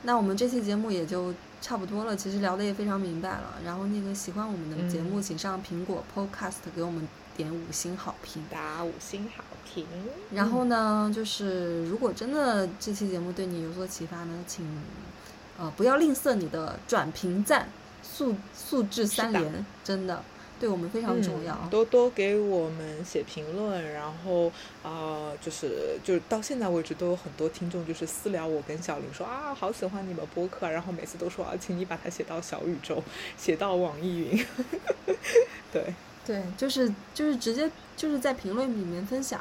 [0.05, 3.57] 那我们这期节目也就差不多了，其实聊的也非常明白了。
[3.63, 7.07] 然后那个喜欢我们的节目，嗯请上苹果 Podcast 给我们
[7.37, 8.45] 点五星好评。
[8.51, 9.87] 打五星好评。
[10.33, 14.67] 然后呢，就是如果真的这期节目对你有所启发呢，请
[15.59, 17.69] 呃不要吝啬你的转评赞，
[18.03, 20.23] 素素质三连，真的
[20.61, 21.59] 对我们非常重要。
[21.63, 24.53] 嗯，多多给我们写评论，然后
[24.83, 33.03] 呃，就是就是到现在为止都有很多听众就是私聊我跟小林说啊，好喜欢你们播客，然后每次都说啊，请你把它写到小宇宙，
[33.37, 34.47] 写到网易云，
[35.73, 35.93] 对，
[36.27, 39.41] 对，就是就是直接就是在评论里面分享，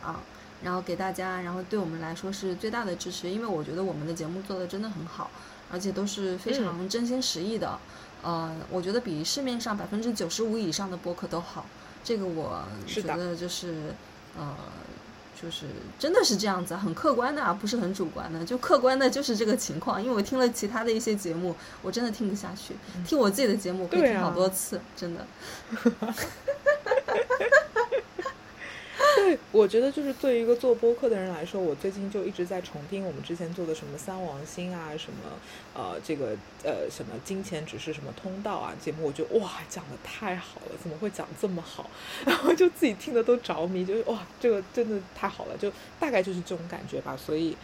[0.64, 5.30] 然后给大家，然后对我们来说是最大的支持，因为我觉得我们的节目做的真的很好，
[5.72, 7.80] 而且都是非嗯常真心实意的，
[8.24, 11.66] 呃，我觉得比市面上百分之九十五以上的播客都好，
[12.04, 13.94] 这个我觉得就是
[14.38, 14.56] 呃。
[15.42, 15.66] 就是
[15.98, 18.46] 真的是这样子，很客观的啊，不是很主观的。
[18.46, 22.76] 就客观的就是这个情况，因为我听了其他的一些节目，我真的听不下去。
[23.06, 25.26] 听我自己的节目，我可以听好啊多次，真的。
[29.16, 35.20] 对，我觉得就是对于一个做播客的人来说，我最近就一直在重听我们之前做的什么三王星啊，什么
[35.74, 41.90] 呃这个呃什么金钱只是什么通道啊节目，我觉得哇讲的太好了，怎么会讲这么好？
[42.26, 47.18] 然后就自己听的都着迷，就是哇这个真的太好了，就大概就是这种感觉吧。
[47.18, 47.56] 所以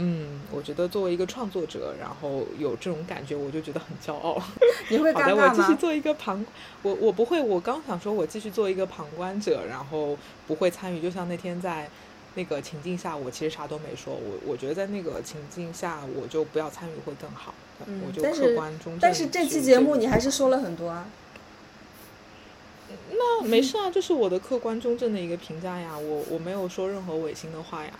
[0.00, 4.40] 嗯，我觉得作为一个创作者，然后有这种感觉，我就觉得很骄傲。
[4.88, 5.54] 你会 好的，我尴尬吗？
[5.56, 6.46] 继续做一个旁，
[6.82, 10.16] 我我不会，我刚想说，我继续做一个旁观者，然后
[10.46, 11.02] 不会参与。
[11.02, 11.90] 就像那天在
[12.36, 17.52] 那个情境下，我其实啥都没说，我我觉得在那个情境下，我就不要参与会更好，
[17.86, 18.96] 嗯我就客观中。
[19.00, 21.06] 但是这期节目你还是说了很多啊。
[23.10, 27.90] 那没事啊，这是我的客观中正的一个评价呀，我我没有说任何违心的话呀。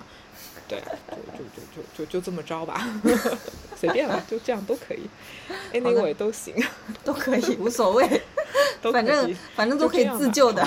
[0.68, 0.78] 对。
[0.80, 0.92] 啊，
[1.36, 2.86] 就就就就就就这么着吧，
[3.76, 5.08] 随便了， 就这样都可以
[5.72, 6.54] ，anyway 都行，
[7.04, 8.22] 都可以，无所谓，
[8.92, 10.66] 反正反正都可以自救的。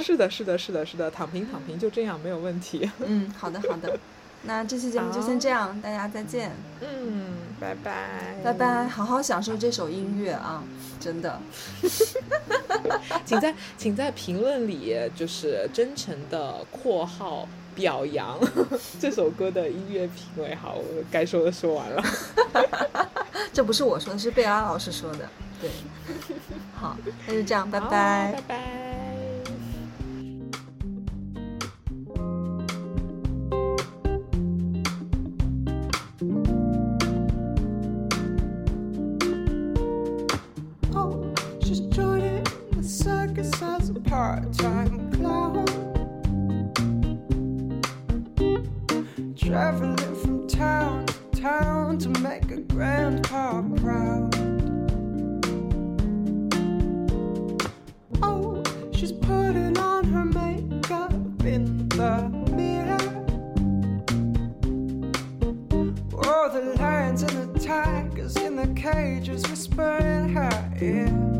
[0.00, 2.90] 是的，是的，是的，是的，躺平躺平就这样没有问题。
[2.98, 3.96] 嗯，好的好的，
[4.42, 8.88] 那这期节目就先这样，大家再见，嗯，拜拜，拜拜，。
[8.88, 10.64] 好好享受这首音乐啊，
[10.98, 11.40] 真的。
[13.24, 18.38] 请在请在评论里就是真诚的括号表扬
[19.00, 20.54] 这首歌的音乐品味。
[20.54, 22.02] 好，我该说的说完了。
[23.52, 25.28] 这不是我说的，是贝拉老师说的。
[25.60, 25.70] 对，
[26.74, 26.96] 好，
[27.26, 28.42] 那就这样，拜好拜拜。
[28.48, 28.60] 拜。
[40.96, 41.24] Oh,
[52.74, 54.34] grandpa proud.
[58.20, 61.12] Oh, she's putting on her makeup
[61.44, 62.98] in the mirror.
[66.26, 71.33] Oh, the lions and the tigers in the cages whispering her ear.